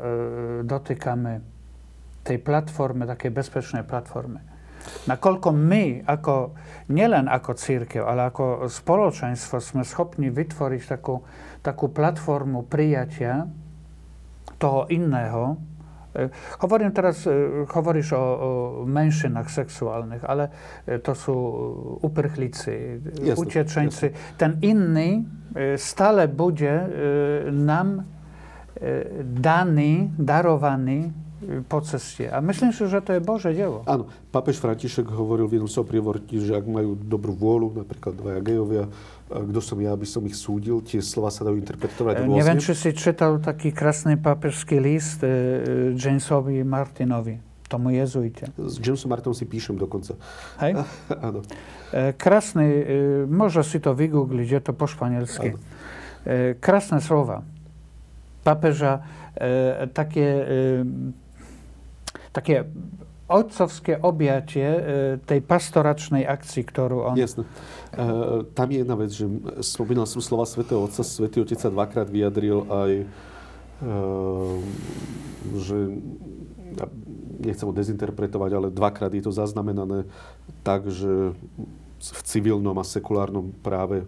dotýkame 0.68 1.40
tej 2.20 2.36
platformy, 2.40 3.08
takej 3.08 3.32
bezpečnej 3.32 3.84
platformy. 3.88 4.44
Nakoľko 5.08 5.48
my, 5.52 6.04
ako, 6.04 6.54
nielen 6.92 7.28
ako 7.28 7.50
církev, 7.56 8.04
ale 8.04 8.28
ako 8.28 8.68
spoločenstvo, 8.68 9.60
sme 9.60 9.82
schopní 9.82 10.28
vytvoriť 10.28 10.82
takú, 10.84 11.24
takú 11.64 11.88
platformu 11.92 12.64
prijatia 12.68 13.48
toho 14.60 14.88
iného, 14.92 15.60
E, 16.14 16.30
hovorím 16.62 16.94
teraz, 16.94 17.26
e, 17.26 17.66
hovoríš 17.66 18.14
o, 18.14 18.22
o 18.22 18.50
menšinách 18.86 19.50
sexuálnych, 19.50 20.22
ale 20.22 20.46
e, 20.86 21.02
to 21.02 21.10
sú 21.10 21.36
uprchlíci, 22.06 23.02
jasne, 23.18 23.34
utečenci. 23.34 24.06
Jasne. 24.14 24.38
Ten 24.38 24.52
inny 24.62 25.26
stále 25.78 26.26
bude 26.26 26.74
nám 27.46 28.02
daný, 29.38 30.10
darovaný 30.18 31.14
po 31.68 31.78
ceste. 31.80 32.28
A 32.28 32.40
myslím 32.40 32.72
si, 32.72 32.84
že 32.86 33.00
to 33.00 33.16
je 33.16 33.20
Bože 33.20 33.50
dielo. 33.54 33.84
Áno. 33.84 34.08
Papež 34.34 34.58
František 34.58 35.06
hovoril 35.06 35.46
v 35.46 35.58
jednom 35.60 35.70
svojom 35.70 35.88
prívorti, 35.88 36.42
že 36.42 36.58
ak 36.58 36.66
majú 36.66 36.98
dobrú 36.98 37.36
vôľu, 37.38 37.86
napríklad 37.86 38.18
dvaja 38.18 38.40
gejovia, 38.42 38.84
kto 39.30 39.60
som 39.62 39.78
ja, 39.80 39.94
aby 39.96 40.04
som 40.04 40.20
ich 40.28 40.36
súdil, 40.36 40.84
tie 40.84 41.00
slova 41.00 41.32
sa 41.32 41.48
dajú 41.48 41.56
interpretovať 41.56 42.26
rôzne. 42.26 42.38
Neviem, 42.38 42.58
či 42.60 42.72
si 42.76 42.90
čítal 42.92 43.40
taký 43.40 43.72
krásny 43.72 44.20
papežský 44.20 44.76
list 44.82 45.24
e, 45.24 45.94
Jamesovi 45.96 46.60
Martinovi, 46.66 47.40
tomu 47.66 47.94
jezuite. 47.96 48.52
S 48.60 48.76
Jamesom 48.82 49.08
Martinom 49.08 49.32
si 49.32 49.48
píšem 49.48 49.80
dokonca. 49.80 50.18
Hej? 50.60 50.82
Áno. 51.26 51.40
E, 51.94 52.12
krásny, 52.12 52.66
e, 52.68 52.84
môže 53.24 53.64
si 53.64 53.80
to 53.80 53.96
vygoogliť, 53.96 54.48
je 54.50 54.60
to 54.60 54.72
po 54.76 54.84
španielsky. 54.84 55.56
E, 56.24 56.54
krásne 56.60 57.00
slova. 57.00 57.46
Papeža, 58.44 59.00
e, 59.40 59.88
také, 62.32 62.62
e, 62.62 62.64
také 62.64 63.04
otcovské 63.24 63.96
objatie 64.04 64.68
e, 64.68 64.80
tej 65.24 65.40
pastoračnej 65.40 66.28
akcii, 66.28 66.62
ktorú 66.68 67.08
on... 67.08 67.16
Jasne. 67.16 67.48
E, 67.96 68.44
tam 68.52 68.68
je 68.68 68.78
jedna 68.84 68.96
vec, 69.00 69.10
že 69.16 69.24
spomínal 69.64 70.04
som 70.04 70.20
slova 70.20 70.44
svätého 70.44 70.84
Otca, 70.84 71.00
Svetý 71.00 71.40
Otec 71.40 71.56
sa 71.56 71.72
dvakrát 71.72 72.12
vyjadril 72.12 72.68
aj, 72.68 72.92
e, 73.00 73.06
že 75.56 75.76
nechcem 77.40 77.64
ho 77.64 77.72
dezinterpretovať, 77.72 78.50
ale 78.52 78.68
dvakrát 78.68 79.12
je 79.16 79.24
to 79.24 79.32
zaznamenané 79.32 80.04
tak, 80.60 80.92
že 80.92 81.32
v 82.04 82.20
civilnom 82.28 82.76
a 82.76 82.84
sekulárnom 82.84 83.56
práve 83.64 84.04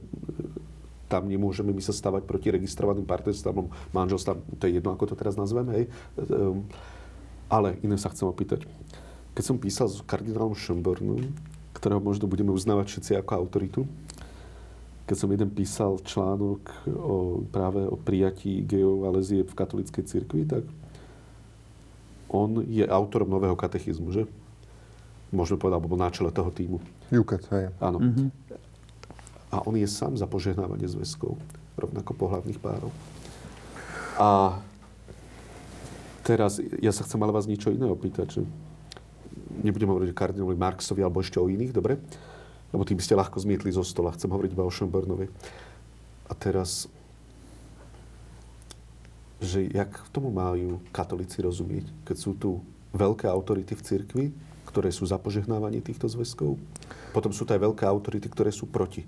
tam 1.09 1.25
nemôžeme 1.31 1.71
my 1.71 1.81
sa 1.81 1.95
stavať 1.95 2.27
proti 2.29 2.51
registrovaným 2.53 3.07
partnerstvom, 3.07 3.73
manželstvom, 3.95 4.59
to 4.59 4.67
je 4.69 4.83
jedno, 4.83 4.93
ako 4.93 5.15
to 5.15 5.17
teraz 5.17 5.39
nazveme, 5.39 5.71
hej. 5.73 5.85
Ale 7.47 7.79
iné 7.83 7.95
sa 7.95 8.11
chcem 8.11 8.27
opýtať 8.27 8.67
keď 9.37 9.45
som 9.45 9.61
písal 9.61 9.93
s 9.93 10.01
kardinálom 10.09 10.57
Schönbornom, 10.57 11.21
ktorého 11.77 12.01
možno 12.01 12.25
budeme 12.25 12.57
uznávať 12.57 12.97
všetci 12.97 13.13
ako 13.21 13.33
autoritu, 13.37 13.81
keď 15.05 15.17
som 15.21 15.29
jeden 15.29 15.53
písal 15.53 16.01
článok 16.01 16.65
o, 16.89 17.45
práve 17.53 17.85
o 17.85 18.01
prijatí 18.01 18.65
gejov 18.65 19.07
a 19.07 19.13
lezie 19.13 19.45
v 19.45 19.53
katolíckej 19.53 20.03
cirkvi, 20.09 20.49
tak 20.49 20.65
on 22.33 22.65
je 22.65 22.83
autorom 22.89 23.29
nového 23.29 23.55
katechizmu, 23.55 24.09
že? 24.11 24.25
Môžeme 25.31 25.61
povedať, 25.61 25.77
alebo 25.79 25.93
bol 25.95 26.01
na 26.01 26.11
čele 26.11 26.33
toho 26.33 26.49
týmu. 26.51 26.81
Juket, 27.13 27.45
hej. 27.53 27.71
Áno. 27.79 28.03
Mm-hmm. 28.03 28.29
A 29.53 29.63
on 29.63 29.79
je 29.79 29.87
sám 29.87 30.17
za 30.19 30.27
požehnávanie 30.27 30.91
zväzkov, 30.91 31.39
rovnako 31.79 32.11
pohľadných 32.19 32.59
párov. 32.59 32.91
A 34.17 34.59
teraz, 36.27 36.59
ja 36.59 36.91
sa 36.91 37.07
chcem 37.07 37.23
ale 37.23 37.31
vás 37.31 37.47
niečo 37.47 37.71
iné 37.71 37.87
opýtať, 37.87 38.41
že 38.41 38.43
nebudem 39.63 39.87
hovoriť 39.87 40.11
o 40.11 40.19
kardinálovi 40.19 40.59
Marksovi 40.59 41.07
alebo 41.07 41.23
ešte 41.23 41.39
o 41.39 41.47
iných, 41.47 41.71
dobre? 41.71 42.03
Lebo 42.75 42.83
tým 42.83 42.99
ste 42.99 43.15
ľahko 43.15 43.39
zmietli 43.39 43.71
zo 43.71 43.87
stola. 43.87 44.11
Chcem 44.11 44.27
hovoriť 44.27 44.51
iba 44.51 44.67
o 44.67 44.75
Schönbornovi. 44.75 45.31
A 46.27 46.33
teraz, 46.35 46.91
že 49.39 49.71
jak 49.71 49.95
tomu 50.11 50.35
majú 50.35 50.83
katolíci 50.91 51.39
rozumieť, 51.39 51.87
keď 52.03 52.17
sú 52.19 52.35
tu 52.35 52.51
veľké 52.91 53.31
autority 53.31 53.79
v 53.79 53.87
cirkvi, 53.87 54.27
ktoré 54.67 54.91
sú 54.91 55.07
za 55.07 55.17
požehnávanie 55.17 55.79
týchto 55.79 56.11
zväzkov. 56.11 56.59
Potom 57.15 57.31
sú 57.31 57.47
to 57.47 57.55
aj 57.55 57.63
veľké 57.63 57.87
autority, 57.87 58.27
ktoré 58.27 58.51
sú 58.51 58.67
proti. 58.67 59.07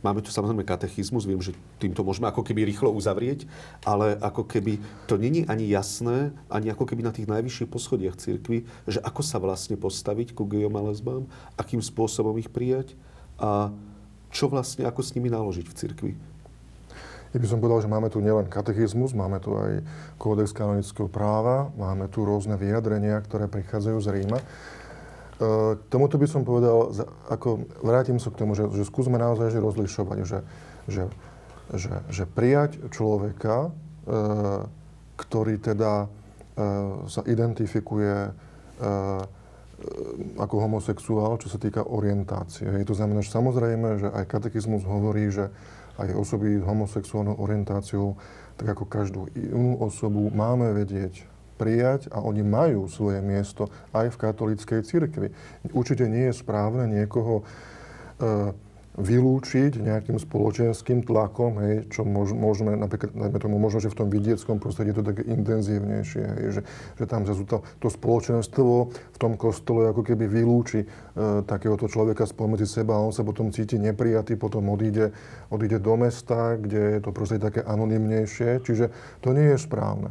Máme 0.00 0.24
tu 0.24 0.32
samozrejme 0.32 0.64
katechizmus, 0.64 1.28
viem, 1.28 1.40
že 1.44 1.52
týmto 1.76 2.00
môžeme 2.00 2.24
ako 2.32 2.40
keby 2.40 2.64
rýchlo 2.64 2.88
uzavrieť, 2.88 3.44
ale 3.84 4.16
ako 4.16 4.48
keby 4.48 4.80
to 5.04 5.20
není 5.20 5.44
ani 5.44 5.68
jasné, 5.68 6.32
ani 6.48 6.72
ako 6.72 6.88
keby 6.88 7.04
na 7.04 7.12
tých 7.12 7.28
najvyšších 7.28 7.68
poschodiach 7.68 8.16
cirkvi, 8.16 8.64
že 8.88 9.04
ako 9.04 9.20
sa 9.20 9.36
vlastne 9.36 9.76
postaviť 9.76 10.32
ku 10.32 10.48
gejom 10.48 10.72
a 10.72 10.82
lesbám, 10.88 11.28
akým 11.60 11.84
spôsobom 11.84 12.32
ich 12.40 12.48
prijať 12.48 12.96
a 13.36 13.68
čo 14.32 14.48
vlastne, 14.48 14.88
ako 14.88 15.04
s 15.04 15.12
nimi 15.12 15.28
naložiť 15.28 15.66
v 15.68 15.76
cirkvi. 15.76 16.12
Ja 17.30 17.38
by 17.38 17.46
som 17.46 17.62
povedal, 17.62 17.86
že 17.86 17.92
máme 17.92 18.10
tu 18.10 18.18
nielen 18.18 18.50
katechizmus, 18.50 19.14
máme 19.14 19.38
tu 19.38 19.54
aj 19.54 19.86
kódex 20.18 20.50
kanonického 20.50 21.06
práva, 21.06 21.70
máme 21.78 22.10
tu 22.10 22.26
rôzne 22.26 22.58
vyjadrenia, 22.58 23.22
ktoré 23.22 23.46
prichádzajú 23.46 23.98
z 24.02 24.08
Ríma. 24.18 24.38
K 25.40 25.88
tomuto 25.88 26.20
by 26.20 26.28
som 26.28 26.44
povedal, 26.44 26.92
ako 27.32 27.64
vrátim 27.80 28.20
sa 28.20 28.28
k 28.28 28.44
tomu, 28.44 28.52
že, 28.52 28.68
že 28.76 28.84
skúsme 28.84 29.16
naozaj 29.16 29.56
že 29.56 29.64
rozlišovať, 29.64 30.18
že, 30.28 30.38
že, 30.84 31.04
že, 31.72 31.94
že 32.12 32.24
prijať 32.28 32.76
človeka, 32.92 33.72
ktorý 35.16 35.56
teda 35.56 36.12
sa 37.08 37.22
identifikuje 37.24 38.36
ako 40.36 40.56
homosexuál, 40.60 41.40
čo 41.40 41.48
sa 41.48 41.56
týka 41.56 41.88
orientácie. 41.88 42.68
Je 42.68 42.84
to 42.84 42.92
znamená, 42.92 43.24
že 43.24 43.32
samozrejme, 43.32 43.96
že 43.96 44.12
aj 44.12 44.28
katechizmus 44.28 44.84
hovorí, 44.84 45.32
že 45.32 45.48
aj 45.96 46.20
osoby 46.20 46.60
s 46.60 46.68
homosexuálnou 46.68 47.40
orientáciou, 47.40 48.20
tak 48.60 48.76
ako 48.76 48.84
každú 48.84 49.32
inú 49.32 49.80
osobu, 49.80 50.28
máme 50.28 50.76
vedieť 50.76 51.24
prijať 51.60 52.08
a 52.08 52.24
oni 52.24 52.40
majú 52.40 52.88
svoje 52.88 53.20
miesto 53.20 53.68
aj 53.92 54.16
v 54.16 54.20
katolíckej 54.24 54.80
cirkvi. 54.80 55.28
Určite 55.76 56.08
nie 56.08 56.32
je 56.32 56.40
správne 56.40 56.88
niekoho 56.88 57.44
e, 58.16 58.56
vylúčiť 58.98 59.80
nejakým 59.80 60.18
spoločenským 60.18 61.06
tlakom, 61.06 61.62
hej, 61.62 61.74
čo 61.94 62.02
môž, 62.02 62.34
môžeme, 62.34 62.74
napríklad, 62.74 63.14
najmä 63.14 63.38
tomu 63.38 63.56
možno, 63.56 63.78
že 63.78 63.92
v 63.92 63.98
tom 64.02 64.08
vidieckom 64.10 64.58
prostredí 64.58 64.90
je 64.90 64.98
to 64.98 65.08
také 65.14 65.22
intenzívnejšie, 65.30 66.24
hej, 66.26 66.46
že, 66.58 66.62
že 66.98 67.04
tam 67.06 67.22
zase 67.22 67.46
to, 67.46 67.62
to 67.78 67.88
spoločenstvo 67.88 68.90
v 68.90 69.18
tom 69.18 69.38
kostole 69.38 69.88
ako 69.94 70.02
keby 70.02 70.26
vylúči 70.26 70.84
e, 70.84 70.86
takéhoto 71.46 71.86
človeka 71.86 72.26
spomedzi 72.26 72.66
seba 72.66 72.98
a 72.98 73.04
on 73.06 73.14
sa 73.14 73.22
potom 73.22 73.54
cíti 73.54 73.78
neprijatý, 73.78 74.34
potom 74.34 74.68
odíde, 74.68 75.14
odíde 75.54 75.78
do 75.78 75.94
mesta, 75.94 76.58
kde 76.58 76.98
je 76.98 77.00
to 77.00 77.14
prostredie 77.14 77.46
také 77.46 77.60
anonymnejšie, 77.62 78.60
čiže 78.66 78.90
to 79.22 79.30
nie 79.30 79.54
je 79.54 79.58
správne. 79.58 80.10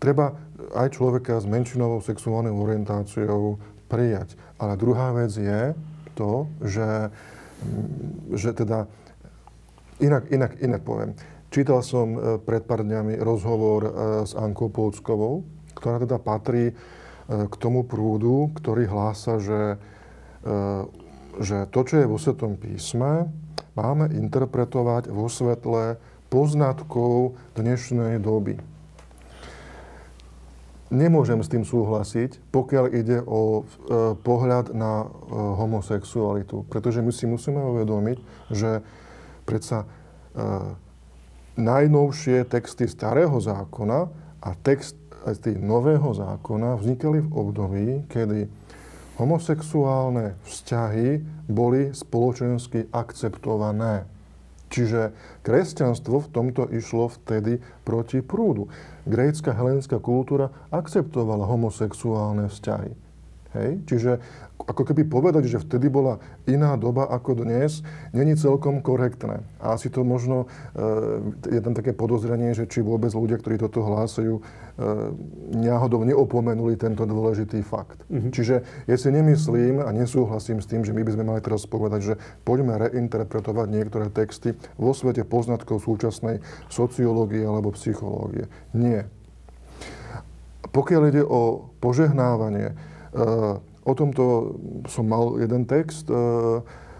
Treba 0.00 0.32
aj 0.72 0.96
človeka 0.96 1.36
s 1.36 1.44
menšinovou 1.44 2.00
sexuálnou 2.00 2.56
orientáciou 2.56 3.60
prijať. 3.88 4.34
Ale 4.58 4.80
druhá 4.80 5.12
vec 5.12 5.34
je 5.36 5.76
to, 6.14 6.48
že, 6.62 7.10
mm, 7.62 8.34
že 8.38 8.50
teda, 8.54 8.86
inak, 10.00 10.30
inak, 10.30 10.52
inak 10.62 10.82
poviem. 10.82 11.12
Čítal 11.50 11.86
som 11.86 12.18
e, 12.18 12.18
pred 12.42 12.66
pár 12.66 12.82
dňami 12.82 13.18
rozhovor 13.22 13.80
e, 13.86 13.90
s 14.26 14.34
Ankou 14.34 14.70
Polskovou, 14.70 15.46
ktorá 15.78 16.02
teda 16.02 16.18
patrí 16.18 16.70
e, 16.70 16.74
k 17.28 17.54
tomu 17.58 17.86
prúdu, 17.86 18.50
ktorý 18.58 18.90
hlása, 18.90 19.38
že, 19.38 19.78
že 21.40 21.64
to, 21.72 21.80
čo 21.88 22.04
je 22.04 22.10
vo 22.10 22.20
Svetom 22.20 22.60
písme, 22.60 23.32
máme 23.72 24.12
interpretovať 24.12 25.08
vo 25.08 25.24
svetle 25.32 25.96
poznatkov 26.28 27.40
dnešnej 27.56 28.20
doby 28.20 28.73
nemôžem 30.94 31.42
s 31.42 31.50
tým 31.50 31.66
súhlasiť, 31.66 32.54
pokiaľ 32.54 32.84
ide 32.94 33.18
o 33.26 33.60
e, 33.60 33.62
pohľad 34.14 34.72
na 34.72 35.04
e, 35.04 35.06
homosexualitu. 35.34 36.64
Pretože 36.70 37.02
my 37.02 37.10
si 37.10 37.26
musíme 37.26 37.58
uvedomiť, 37.58 38.18
že 38.54 38.80
predsa 39.44 39.84
e, 39.84 39.86
najnovšie 41.58 42.46
texty 42.46 42.86
starého 42.86 43.34
zákona 43.42 43.98
a 44.40 44.50
text 44.62 44.94
aj 45.24 45.56
nového 45.56 46.12
zákona 46.12 46.76
vznikali 46.76 47.24
v 47.24 47.32
období, 47.32 47.86
kedy 48.12 48.44
homosexuálne 49.16 50.36
vzťahy 50.44 51.22
boli 51.48 51.94
spoločensky 51.96 52.92
akceptované. 52.92 54.04
Čiže 54.74 55.14
kresťanstvo 55.46 56.26
v 56.26 56.30
tomto 56.34 56.66
išlo 56.66 57.06
vtedy 57.06 57.62
proti 57.86 58.26
prúdu. 58.26 58.66
Grécka 59.06 59.54
helenská 59.54 60.02
kultúra 60.02 60.50
akceptovala 60.74 61.46
homosexuálne 61.46 62.50
vzťahy. 62.50 62.90
Hej? 63.54 63.70
Čiže 63.86 64.12
ako 64.64 64.82
keby 64.88 65.04
povedať, 65.08 65.48
že 65.48 65.62
vtedy 65.62 65.92
bola 65.92 66.20
iná 66.48 66.76
doba 66.80 67.08
ako 67.08 67.44
dnes, 67.44 67.84
není 68.16 68.36
celkom 68.36 68.80
korektné. 68.80 69.44
A 69.60 69.76
asi 69.76 69.92
to 69.92 70.04
možno, 70.04 70.48
e, 70.72 71.56
je 71.56 71.60
tam 71.60 71.76
také 71.76 71.92
podozrenie, 71.92 72.56
že 72.56 72.68
či 72.68 72.80
vôbec 72.80 73.12
ľudia, 73.12 73.40
ktorí 73.40 73.60
toto 73.60 73.84
hlásajú, 73.84 74.40
E, 74.74 74.82
náhodou 75.54 76.02
neopomenuli 76.02 76.74
tento 76.74 77.06
dôležitý 77.06 77.62
fakt. 77.62 78.02
Mm-hmm. 78.10 78.30
Čiže 78.34 78.54
ja 78.90 78.96
si 78.98 79.06
nemyslím 79.06 79.78
a 79.78 79.94
nesúhlasím 79.94 80.58
s 80.58 80.66
tým, 80.66 80.82
že 80.82 80.90
my 80.90 81.06
by 81.06 81.14
sme 81.14 81.24
mali 81.30 81.38
teraz 81.46 81.62
povedať, 81.62 82.00
že 82.02 82.14
poďme 82.42 82.82
reinterpretovať 82.82 83.70
niektoré 83.70 84.10
texty 84.10 84.58
vo 84.74 84.90
svete 84.90 85.22
poznatkov 85.22 85.78
súčasnej 85.86 86.42
sociológie 86.66 87.46
alebo 87.46 87.70
psychológie. 87.78 88.50
Nie. 88.74 89.06
Pokiaľ 90.74 91.02
ide 91.06 91.22
o 91.22 91.70
požehnávanie, 91.78 92.74
e, 92.74 92.76
o 93.84 93.92
tomto 93.92 94.56
som 94.88 95.04
mal 95.04 95.36
jeden 95.40 95.68
text, 95.68 96.08
e, 96.08 96.16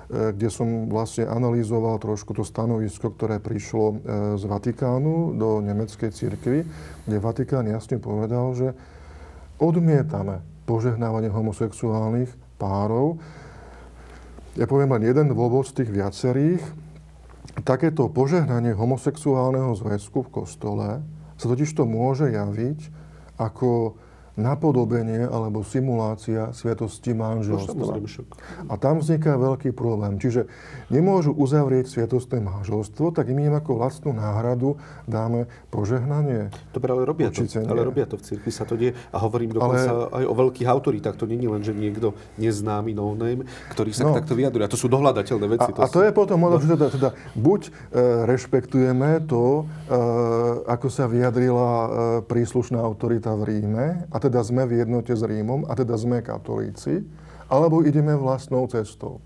E, 0.04 0.36
kde 0.36 0.52
som 0.52 0.92
vlastne 0.92 1.24
analýzoval 1.24 1.96
trošku 1.96 2.36
to 2.36 2.44
stanovisko, 2.44 3.16
ktoré 3.16 3.40
prišlo 3.40 3.84
e, 3.88 3.96
z 4.36 4.44
Vatikánu 4.44 5.32
do 5.32 5.64
nemeckej 5.64 6.12
cirkvi, 6.12 6.60
kde 7.08 7.16
Vatikán 7.18 7.64
jasne 7.64 7.96
povedal, 7.96 8.52
že 8.52 8.68
odmietame 9.56 10.44
požehnávanie 10.68 11.32
homosexuálnych 11.32 12.28
párov. 12.60 13.16
Ja 14.60 14.68
poviem 14.68 14.92
len 15.00 15.08
jeden 15.08 15.32
dôvod 15.32 15.72
z 15.72 15.82
tých 15.82 15.90
viacerých. 15.90 16.62
Takéto 17.64 18.12
požehnanie 18.12 18.76
homosexuálneho 18.76 19.72
zväzku 19.72 20.28
v 20.28 20.32
kostole 20.42 20.88
sa 21.40 21.46
totiž 21.48 21.70
to 21.72 21.88
môže 21.88 22.28
javiť 22.28 22.92
ako 23.40 23.96
napodobenie 24.34 25.26
alebo 25.30 25.62
simulácia 25.62 26.50
sviatosti 26.50 27.14
manželstva. 27.14 28.02
A 28.66 28.74
tam 28.74 28.98
vzniká 28.98 29.38
veľký 29.38 29.70
problém. 29.70 30.18
Čiže 30.18 30.50
nemôžu 30.90 31.30
uzavrieť 31.30 31.86
sviatostné 31.86 32.42
manželstvo, 32.42 33.14
tak 33.14 33.30
im 33.30 33.38
ako 33.54 33.78
vlastnú 33.78 34.10
náhradu 34.10 34.74
dáme 35.06 35.46
požehnanie. 35.70 36.50
Dobre, 36.74 36.88
ale 36.90 37.02
robia, 37.06 37.28
to, 37.30 37.46
ale 37.46 37.82
robia 37.86 38.06
to 38.10 38.18
v 38.18 38.22
cirkvi, 38.24 38.50
sa 38.50 38.66
to 38.66 38.74
die. 38.74 38.96
A 39.14 39.16
hovorím 39.22 39.54
dokonca 39.54 40.10
ale... 40.10 40.22
aj 40.22 40.24
o 40.26 40.34
veľkých 40.34 40.68
autoritách. 40.68 41.14
To 41.20 41.30
nie 41.30 41.38
je 41.38 41.50
len, 41.50 41.62
že 41.62 41.72
niekto 41.76 42.18
neznámy, 42.40 42.96
no 42.96 43.14
name, 43.14 43.46
ktorý 43.70 43.94
sa 43.94 44.10
no. 44.10 44.16
takto 44.16 44.34
vyjadruje. 44.34 44.66
A 44.66 44.70
to 44.70 44.80
sú 44.80 44.90
dohľadateľné 44.90 45.46
veci. 45.46 45.70
A, 45.70 45.74
to 45.74 45.80
a 45.82 45.86
to 45.86 46.00
sú... 46.02 46.06
je 46.06 46.10
potom, 46.10 46.38
no. 46.42 46.58
že 46.58 46.74
teda, 46.74 46.86
teda 46.90 47.08
buď 47.38 47.60
e, 47.68 47.70
rešpektujeme 48.26 49.10
to, 49.30 49.62
e, 49.62 49.94
ako 50.66 50.88
sa 50.90 51.06
vyjadrila 51.06 51.70
e, 51.70 51.88
príslušná 52.26 52.82
autorita 52.82 53.36
v 53.38 53.42
Ríme, 53.46 53.86
a 54.10 54.16
teda 54.24 54.40
sme 54.40 54.64
v 54.64 54.80
jednote 54.80 55.12
s 55.12 55.20
Rímom, 55.20 55.68
a 55.68 55.76
teda 55.76 56.00
sme 56.00 56.24
katolíci, 56.24 57.04
alebo 57.52 57.84
ideme 57.84 58.16
vlastnou 58.16 58.64
cestou. 58.72 59.20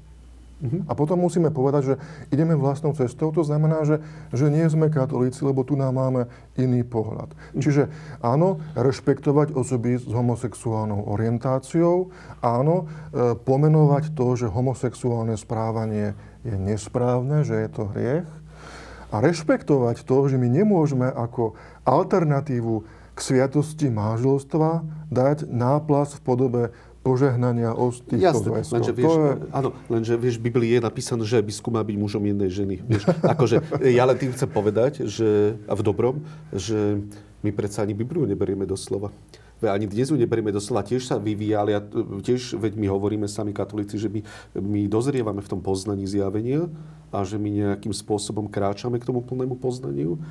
Uh-huh. 0.59 0.83
A 0.91 0.93
potom 0.99 1.23
musíme 1.23 1.55
povedať, 1.55 1.83
že 1.87 1.95
ideme 2.35 2.59
vlastnou 2.59 2.91
cestou, 2.91 3.31
to 3.31 3.47
znamená, 3.47 3.87
že, 3.87 4.03
že 4.35 4.51
nie 4.51 4.67
sme 4.67 4.91
katolíci, 4.91 5.47
lebo 5.47 5.63
tu 5.63 5.79
nám 5.79 5.95
máme 5.95 6.27
iný 6.59 6.83
pohľad. 6.83 7.31
Uh-huh. 7.31 7.63
Čiže 7.63 7.87
áno, 8.19 8.59
rešpektovať 8.75 9.55
osoby 9.55 10.03
s 10.03 10.11
homosexuálnou 10.11 11.07
orientáciou, 11.15 12.11
áno, 12.43 12.91
e, 13.15 13.39
pomenovať 13.39 14.19
to, 14.19 14.35
že 14.35 14.51
homosexuálne 14.51 15.39
správanie 15.39 16.19
je 16.43 16.59
nesprávne, 16.59 17.47
že 17.47 17.55
je 17.55 17.69
to 17.71 17.83
hriech, 17.95 18.29
a 19.09 19.25
rešpektovať 19.25 20.05
to, 20.05 20.29
že 20.29 20.37
my 20.37 20.53
nemôžeme 20.53 21.09
ako 21.09 21.57
alternatívu 21.89 22.85
k 23.19 23.21
sviatosti 23.21 23.91
manželstva 23.91 24.87
dať 25.11 25.51
náplas 25.51 26.15
v 26.15 26.21
podobe 26.23 26.63
požehnania 27.03 27.75
týchto 27.75 28.15
Jasné, 28.15 28.47
zväzkov. 28.47 28.75
lenže 28.79 28.93
vieš, 28.95 29.11
to 29.11 29.19
je, 29.19 29.33
áno, 29.51 29.69
lenže 29.91 30.15
vieš, 30.15 30.35
v 30.39 30.43
Biblii 30.47 30.71
je 30.79 30.81
napísané, 30.87 31.23
že 31.27 31.43
biskup 31.43 31.75
má 31.75 31.83
byť 31.83 31.97
mužom 31.99 32.23
jednej 32.23 32.51
ženy. 32.53 32.77
Vieš, 32.87 33.03
akože, 33.35 33.57
ja 33.91 34.07
len 34.07 34.17
tým 34.19 34.31
chcem 34.31 34.47
povedať, 34.47 35.03
že, 35.11 35.59
a 35.67 35.75
v 35.75 35.83
dobrom, 35.83 36.23
že 36.55 37.03
my 37.43 37.51
predsa 37.51 37.83
ani 37.83 37.95
Bibliu 37.97 38.23
neberieme 38.23 38.67
doslova. 38.69 39.11
Veď 39.59 39.75
Ani 39.75 39.87
dnes 39.91 40.07
ju 40.07 40.15
neberieme 40.15 40.55
doslova, 40.55 40.87
tiež 40.87 41.03
sa 41.03 41.19
vyvíja, 41.19 41.67
ale 41.67 41.75
ja, 41.75 41.81
tiež, 42.23 42.55
veď 42.55 42.79
my 42.79 42.87
hovoríme 42.87 43.27
sami 43.27 43.51
katolíci, 43.51 43.99
že 43.99 44.07
my, 44.07 44.23
my 44.55 44.87
dozrievame 44.87 45.43
v 45.43 45.51
tom 45.51 45.59
poznaní 45.59 46.07
zjavenia 46.07 46.71
a 47.11 47.27
že 47.27 47.43
my 47.43 47.51
nejakým 47.51 47.91
spôsobom 47.91 48.47
kráčame 48.47 49.03
k 49.03 49.07
tomu 49.11 49.19
plnému 49.27 49.59
poznaniu. 49.59 50.23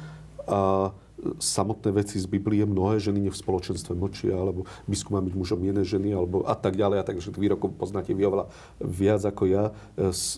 A 0.47 0.95
samotné 1.41 1.89
veci 1.97 2.21
z 2.21 2.29
Biblie 2.29 2.61
mnohé 2.61 3.01
ženy 3.01 3.29
v 3.29 3.35
spoločenstve 3.35 3.97
mlčia, 3.97 4.37
alebo 4.37 4.69
biskup 4.85 5.17
má 5.17 5.21
byť 5.25 5.33
mužom 5.33 5.59
iné 5.65 5.81
ženy, 5.81 6.13
alebo 6.13 6.45
a 6.45 6.53
tak 6.53 6.77
ďalej, 6.77 6.97
a 7.01 7.07
tak, 7.07 7.17
že 7.17 7.33
výrokov 7.33 7.73
poznáte 7.73 8.13
vy 8.13 8.23
oveľa 8.29 8.45
viac 8.77 9.25
ako 9.25 9.43
ja. 9.49 9.63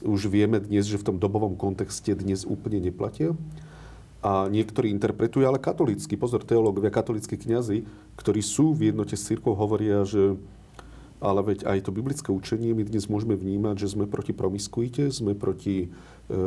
Už 0.07 0.31
vieme 0.31 0.63
dnes, 0.63 0.87
že 0.87 0.95
v 0.95 1.07
tom 1.11 1.17
dobovom 1.19 1.59
kontexte 1.59 2.15
dnes 2.15 2.47
úplne 2.47 2.79
neplatia. 2.79 3.35
A 4.19 4.51
niektorí 4.51 4.91
interpretujú, 4.91 5.47
ale 5.47 5.63
katolícky, 5.63 6.19
pozor, 6.19 6.43
teológovia, 6.43 6.91
katolíckí 6.91 7.39
kňazi, 7.39 7.87
ktorí 8.19 8.43
sú 8.43 8.75
v 8.75 8.91
jednote 8.91 9.15
s 9.15 9.23
církou, 9.23 9.55
hovoria, 9.55 10.03
že 10.03 10.35
ale 11.19 11.43
veď 11.43 11.67
aj 11.67 11.87
to 11.87 11.91
biblické 11.91 12.31
učenie 12.31 12.71
my 12.71 12.87
dnes 12.87 13.11
môžeme 13.11 13.35
vnímať, 13.35 13.75
že 13.85 13.91
sme 13.91 14.07
proti 14.07 14.31
promiskuite, 14.31 15.11
sme 15.11 15.35
proti 15.35 15.87
e, 15.87 16.37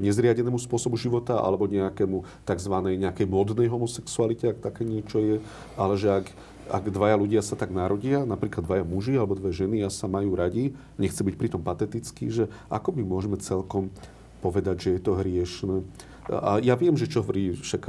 nezriadenému 0.00 0.56
spôsobu 0.56 0.96
života 0.96 1.36
alebo 1.36 1.68
nejakému 1.68 2.24
tzv. 2.48 2.74
nejakej 2.96 3.26
modnej 3.28 3.68
homosexualite, 3.68 4.56
ak 4.56 4.64
také 4.64 4.88
niečo 4.88 5.20
je, 5.20 5.36
ale 5.76 5.94
že 6.00 6.24
ak, 6.24 6.26
ak 6.72 6.84
dvaja 6.88 7.16
ľudia 7.20 7.44
sa 7.44 7.60
tak 7.60 7.68
narodia, 7.76 8.24
napríklad 8.24 8.64
dvaja 8.64 8.84
muži 8.88 9.20
alebo 9.20 9.36
dve 9.36 9.52
ženy 9.52 9.84
a 9.84 9.92
sa 9.92 10.08
majú 10.08 10.32
radi, 10.32 10.72
nechce 10.96 11.20
byť 11.20 11.36
pritom 11.36 11.60
patetický, 11.60 12.32
že 12.32 12.44
ako 12.72 12.96
my 12.96 13.04
môžeme 13.04 13.36
celkom 13.36 13.92
povedať, 14.40 14.88
že 14.88 14.88
je 14.96 15.00
to 15.04 15.12
hriešne. 15.20 15.84
A 16.32 16.58
ja 16.58 16.74
viem, 16.74 16.96
že 16.96 17.06
čo 17.06 17.20
hovorí 17.20 17.52
však 17.52 17.82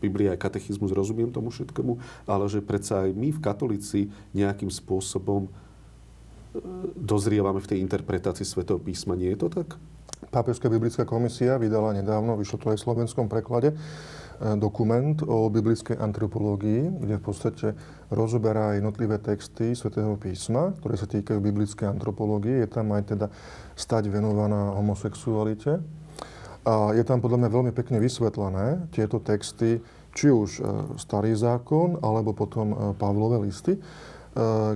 Biblia 0.00 0.36
aj 0.36 0.42
katechizmus, 0.48 0.92
rozumiem 0.92 1.32
tomu 1.32 1.48
všetkému, 1.48 1.98
ale 2.28 2.44
že 2.48 2.64
predsa 2.64 3.08
aj 3.08 3.10
my 3.16 3.28
v 3.32 3.42
katolíci 3.42 4.00
nejakým 4.36 4.68
spôsobom 4.68 5.48
e, 5.48 5.50
dozrievame 6.96 7.60
v 7.60 7.70
tej 7.76 7.78
interpretácii 7.84 8.44
Svetého 8.44 8.80
písma. 8.80 9.16
Nie 9.16 9.34
je 9.34 9.46
to 9.46 9.48
tak? 9.48 9.80
Pápežská 10.28 10.68
biblická 10.68 11.08
komisia 11.08 11.56
vydala 11.56 11.96
nedávno, 11.96 12.36
vyšlo 12.36 12.60
to 12.60 12.66
aj 12.70 12.78
v 12.78 12.84
slovenskom 12.84 13.26
preklade, 13.32 13.72
e, 13.72 13.76
dokument 14.60 15.16
o 15.24 15.48
biblickej 15.48 15.96
antropológii, 15.96 17.00
kde 17.00 17.14
v 17.16 17.24
podstate 17.24 17.66
rozoberá 18.12 18.76
jednotlivé 18.76 19.16
texty 19.16 19.72
svätého 19.72 20.12
písma, 20.20 20.76
ktoré 20.80 20.94
sa 21.00 21.08
týkajú 21.08 21.40
biblickej 21.40 21.88
antropológie. 21.88 22.62
Je 22.62 22.68
tam 22.68 22.92
aj 22.92 23.16
teda 23.16 23.26
stať 23.74 24.12
venovaná 24.12 24.76
homosexualite. 24.76 25.99
A 26.64 26.92
je 26.92 27.04
tam 27.08 27.24
podľa 27.24 27.46
mňa 27.46 27.50
veľmi 27.50 27.72
pekne 27.72 27.96
vysvetlené 27.96 28.92
tieto 28.92 29.16
texty, 29.16 29.80
či 30.12 30.28
už 30.28 30.50
e, 30.58 30.62
starý 31.00 31.32
zákon, 31.32 32.02
alebo 32.04 32.36
potom 32.36 32.66
e, 32.72 32.76
Pavlové 32.98 33.48
listy, 33.48 33.78
e, 33.78 33.80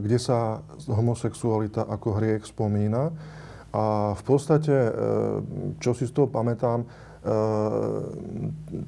kde 0.00 0.16
sa 0.16 0.64
homosexualita 0.88 1.84
ako 1.84 2.16
hriech 2.16 2.48
spomína. 2.48 3.12
A 3.74 4.14
v 4.14 4.22
podstate, 4.22 4.70
čo 5.82 5.98
si 5.98 6.06
z 6.06 6.14
toho 6.14 6.30
pamätám, 6.30 6.86
e, 6.86 6.88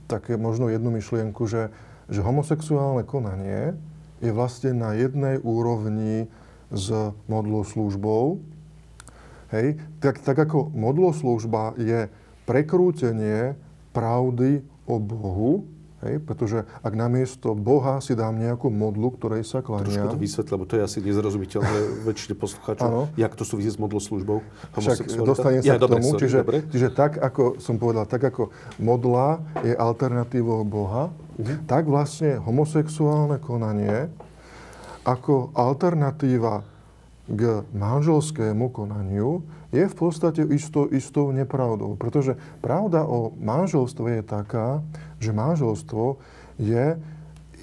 také 0.06 0.38
možno 0.38 0.70
jednu 0.70 0.94
myšlienku, 0.94 1.42
že, 1.50 1.74
že 2.06 2.22
homosexuálne 2.22 3.02
konanie 3.02 3.74
je 4.22 4.30
vlastne 4.30 4.78
na 4.78 4.94
jednej 4.94 5.42
úrovni 5.42 6.30
s 6.70 6.88
modloslužbou. 7.26 8.38
Hej, 9.50 9.78
tak, 9.98 10.22
tak 10.22 10.38
ako 10.38 10.70
modloslužba 10.70 11.74
je 11.82 12.06
prekrútenie 12.46 13.58
pravdy 13.90 14.62
o 14.86 14.96
Bohu, 14.96 15.66
hej, 15.98 16.22
pretože 16.22 16.62
ak 16.78 16.92
namiesto 16.92 17.52
Boha 17.52 17.98
si 17.98 18.14
dám 18.14 18.36
nejakú 18.36 18.70
modlu, 18.70 19.10
ktorej 19.10 19.42
sa 19.42 19.58
Trošku 19.58 19.82
klania, 19.82 20.06
to 20.06 20.14
vysvetľ, 20.14 20.50
lebo 20.54 20.64
to 20.64 20.74
je 20.78 20.82
asi 20.84 20.98
nezrozumiteľné 21.02 21.78
väčšine 22.08 22.34
poslucháčov. 22.36 23.10
Jak 23.16 23.32
to 23.34 23.42
súvisí 23.42 23.68
s 23.68 23.76
modloslužbou? 23.76 24.38
Však 24.38 24.78
Homosexualita? 24.78 25.26
dostanem 25.26 25.60
sa 25.60 25.66
ja, 25.66 25.74
k 25.74 25.82
dobre, 25.82 25.94
tomu, 25.98 26.08
sorry, 26.14 26.22
čiže, 26.22 26.38
dobre. 26.40 26.58
čiže 26.70 26.88
tak, 26.94 27.18
ako 27.18 27.42
som 27.58 27.74
povedal, 27.76 28.06
tak 28.06 28.22
ako 28.22 28.54
modla 28.78 29.42
je 29.60 29.74
alternatívou 29.74 30.62
Boha, 30.62 31.10
Mhm. 31.36 31.68
tak 31.68 31.84
vlastne 31.84 32.38
homosexuálne 32.38 33.36
konanie 33.36 34.08
ako 35.02 35.52
alternatíva 35.52 36.64
k 37.26 37.66
manželskému 37.74 38.70
konaniu 38.70 39.42
je 39.74 39.82
v 39.82 39.94
podstate 39.98 40.46
istou, 40.46 40.86
istou 40.88 41.34
nepravdou. 41.34 41.98
Pretože 41.98 42.38
pravda 42.62 43.02
o 43.02 43.34
manželstve 43.42 44.20
je 44.20 44.22
taká, 44.22 44.80
že 45.18 45.34
manželstvo 45.34 46.22
je 46.62 46.94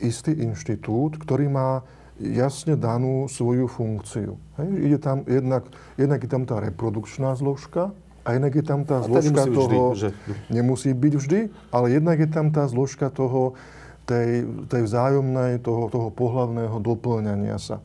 istý 0.03 0.36
inštitút, 0.36 1.16
ktorý 1.16 1.47
má 1.47 1.88
jasne 2.20 2.76
danú 2.76 3.26
svoju 3.32 3.72
funkciu. 3.72 4.36
Hej? 4.59 4.70
Ide 4.91 4.97
tam 4.99 5.18
jednak, 5.26 5.64
jednak 5.95 6.20
je 6.20 6.30
tam 6.30 6.43
tá 6.43 6.59
reprodukčná 6.59 7.34
zložka, 7.39 7.95
a 8.24 8.39
jednak 8.39 8.55
je 8.55 8.64
tam 8.64 8.88
tá 8.88 9.03
A 9.03 9.07
zložka 9.07 9.43
byť 9.43 9.51
vždy, 9.51 9.76
toho... 9.76 9.95
že- 9.99 10.16
Nemusí 10.47 10.95
byť 10.95 11.14
vždy, 11.20 11.39
ale 11.76 11.91
jednak 11.91 12.18
je 12.24 12.30
tam 12.32 12.55
tá 12.55 12.64
zložka 12.72 13.11
toho, 13.11 13.59
tej, 14.07 14.47
tej 14.72 14.82
vzájomnej, 14.88 15.59
toho, 15.59 15.91
toho 15.91 16.07
pohlavného 16.07 16.76
doplňania 16.80 17.59
sa. 17.59 17.84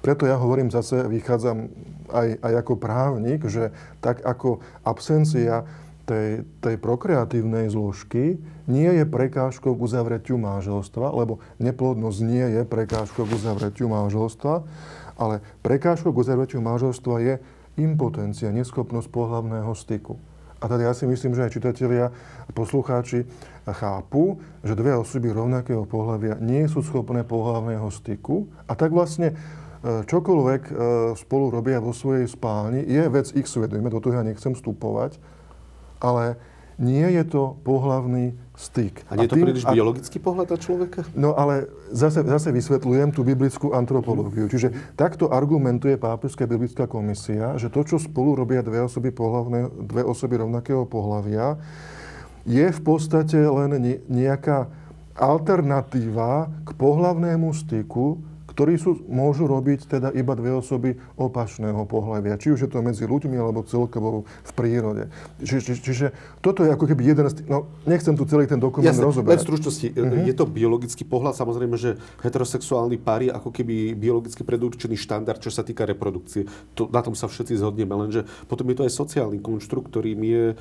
Preto 0.00 0.24
ja 0.24 0.38
hovorím 0.38 0.70
zase, 0.70 1.06
vychádzam 1.06 1.68
aj, 2.12 2.28
aj 2.40 2.52
ako 2.64 2.74
právnik, 2.78 3.44
že 3.46 3.74
tak 4.00 4.22
ako 4.24 4.62
absencia 4.86 5.66
tej, 6.08 6.48
tej 6.64 6.80
prokreatívnej 6.80 7.68
zložky 7.68 8.40
nie 8.64 8.90
je 8.96 9.04
prekážkou 9.04 9.76
k 9.76 9.84
uzavretiu 9.84 10.40
manželstva, 10.40 11.12
lebo 11.12 11.44
neplodnosť 11.60 12.18
nie 12.24 12.46
je 12.56 12.62
prekážkou 12.64 13.28
k 13.28 13.34
uzavretiu 13.36 13.92
manželstva, 13.92 14.64
ale 15.20 15.44
prekážkou 15.60 16.08
k 16.08 16.20
uzavretiu 16.24 16.64
manželstva 16.64 17.14
je 17.20 17.34
impotencia, 17.76 18.48
neschopnosť 18.48 19.08
pohlavného 19.12 19.70
styku. 19.76 20.16
A 20.58 20.66
teda 20.66 20.90
ja 20.90 20.94
si 20.94 21.06
myslím, 21.06 21.38
že 21.38 21.46
aj 21.46 21.54
čitatelia 21.54 22.10
a 22.10 22.50
poslucháči 22.50 23.22
chápu, 23.62 24.42
že 24.66 24.74
dve 24.74 24.90
osoby 24.98 25.30
rovnakého 25.30 25.86
pohľavia 25.86 26.42
nie 26.42 26.66
sú 26.66 26.82
schopné 26.82 27.22
pohlavného 27.22 27.86
styku 27.94 28.50
a 28.66 28.74
tak 28.74 28.90
vlastne 28.90 29.38
čokoľvek 29.82 30.62
e, 30.68 30.72
spolu 31.14 31.54
robia 31.54 31.78
vo 31.78 31.94
svojej 31.94 32.26
spálni, 32.26 32.82
je 32.82 33.02
vec 33.06 33.30
ich 33.34 33.46
svedomia, 33.46 33.92
do 33.92 34.02
toho 34.02 34.18
ja 34.18 34.26
nechcem 34.26 34.52
vstupovať, 34.52 35.18
ale 36.02 36.34
nie 36.78 37.06
je 37.10 37.26
to 37.26 37.58
pohlavný 37.66 38.38
styk. 38.54 39.02
A 39.10 39.18
nie 39.18 39.26
je 39.26 39.34
to 39.34 39.36
tým- 39.38 39.46
príliš 39.50 39.66
a- 39.66 39.74
biologický 39.74 40.18
pohľad 40.22 40.46
na 40.46 40.58
človeka? 40.58 41.00
No 41.14 41.34
ale 41.34 41.66
zase, 41.90 42.22
zase 42.22 42.54
vysvetľujem 42.54 43.10
tú 43.10 43.26
biblickú 43.26 43.74
antropológiu. 43.74 44.46
Čiže 44.46 44.94
takto 44.94 45.26
argumentuje 45.30 45.98
Pápežská 45.98 46.46
biblická 46.46 46.86
komisia, 46.86 47.58
že 47.58 47.66
to, 47.66 47.82
čo 47.82 47.98
spolu 47.98 48.38
robia 48.38 48.62
dve 48.62 48.82
osoby, 48.82 49.10
pohlavné, 49.10 49.70
dve 49.74 50.06
osoby 50.06 50.38
rovnakého 50.38 50.86
pohľavia, 50.86 51.58
je 52.46 52.66
v 52.70 52.80
podstate 52.80 53.42
len 53.42 53.74
ne- 53.82 54.00
nejaká 54.06 54.70
alternatíva 55.18 56.46
k 56.62 56.70
pohlavnému 56.78 57.50
styku, 57.50 58.22
ktorý 58.58 58.74
sú, 58.74 58.98
môžu 59.06 59.46
robiť 59.46 59.86
teda 59.86 60.10
iba 60.18 60.34
dve 60.34 60.50
osoby 60.58 60.98
opačného 61.14 61.78
pohľavia. 61.86 62.34
Či 62.42 62.58
už 62.58 62.66
je 62.66 62.70
to 62.74 62.82
medzi 62.82 63.06
ľuďmi, 63.06 63.38
alebo 63.38 63.62
celkovo 63.62 64.26
v 64.26 64.52
prírode. 64.58 65.14
Či, 65.38 65.62
či, 65.62 65.78
čiže 65.78 66.06
toto 66.42 66.66
je 66.66 66.74
ako 66.74 66.90
keby 66.90 67.14
jeden 67.14 67.30
z. 67.30 67.46
No, 67.46 67.70
nechcem 67.86 68.18
tu 68.18 68.26
celý 68.26 68.50
ten 68.50 68.58
dokument 68.58 68.90
Jasne, 68.90 69.06
len 69.06 69.06
v 69.06 69.10
rozoberať. 69.14 69.46
stručnosti. 69.46 69.94
Mhm. 69.94 70.26
Je 70.26 70.34
to 70.34 70.50
biologický 70.50 71.06
pohľad, 71.06 71.38
samozrejme, 71.38 71.78
že 71.78 72.02
heterosexuálny 72.18 72.98
pár 72.98 73.22
je 73.22 73.30
ako 73.30 73.54
keby 73.54 73.94
biologicky 73.94 74.42
predurčený 74.42 74.98
štandard, 74.98 75.38
čo 75.38 75.54
sa 75.54 75.62
týka 75.62 75.86
reprodukcie. 75.86 76.50
To, 76.74 76.90
na 76.90 76.98
tom 76.98 77.14
sa 77.14 77.30
všetci 77.30 77.62
zhodneme, 77.62 77.94
lenže 77.94 78.26
potom 78.50 78.66
je 78.74 78.82
to 78.82 78.82
aj 78.82 78.92
sociálny 78.98 79.38
konštrukt, 79.38 79.94
ktorým 79.94 80.18
je 80.26 80.44
e, 80.50 80.54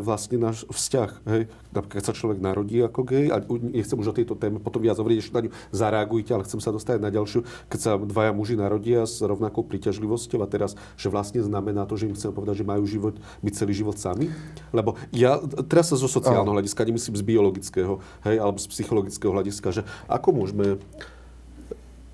vlastne 0.00 0.40
náš 0.40 0.64
vzťah. 0.72 1.10
Hej? 1.28 1.52
Napríklad, 1.76 2.00
sa 2.00 2.16
človek 2.16 2.40
narodí 2.40 2.80
ako 2.80 3.04
gej, 3.04 3.28
a 3.28 3.44
nechcem 3.44 4.00
už 4.00 4.08
o 4.08 4.16
tejto 4.16 4.40
téme 4.40 4.56
potom 4.56 4.80
viac 4.80 4.96
hovoriť, 4.96 5.16
ešte 5.20 5.36
na 5.36 5.42
ňu 5.44 5.50
zareagujte, 5.68 6.32
ale 6.32 6.48
chcem 6.48 6.60
sa 6.64 6.72
dostať 6.72 6.96
na 6.96 7.12
ďalšiu, 7.12 7.41
keď 7.68 7.78
sa 7.78 7.90
dvaja 7.98 8.32
muži 8.34 8.54
narodia 8.58 9.04
s 9.04 9.20
rovnakou 9.20 9.66
príťažlivosťou 9.66 10.40
a 10.42 10.48
teraz, 10.48 10.78
že 10.96 11.12
vlastne 11.12 11.42
znamená 11.42 11.84
to, 11.84 11.98
že 11.98 12.08
im 12.08 12.16
chcem 12.16 12.32
povedať, 12.32 12.62
že 12.62 12.68
majú 12.68 12.84
život, 12.88 13.14
byť 13.44 13.52
celý 13.54 13.72
život 13.76 13.96
sami? 13.98 14.32
Lebo 14.72 14.96
ja 15.12 15.38
teraz 15.68 15.92
sa 15.92 15.96
zo 16.00 16.08
sociálneho 16.08 16.56
hľadiska, 16.56 16.86
nemyslím 16.86 17.16
z 17.18 17.24
biologického, 17.24 18.00
hej, 18.24 18.36
alebo 18.40 18.58
z 18.58 18.66
psychologického 18.70 19.32
hľadiska, 19.34 19.68
že 19.70 19.82
ako 20.08 20.28
môžeme 20.32 20.80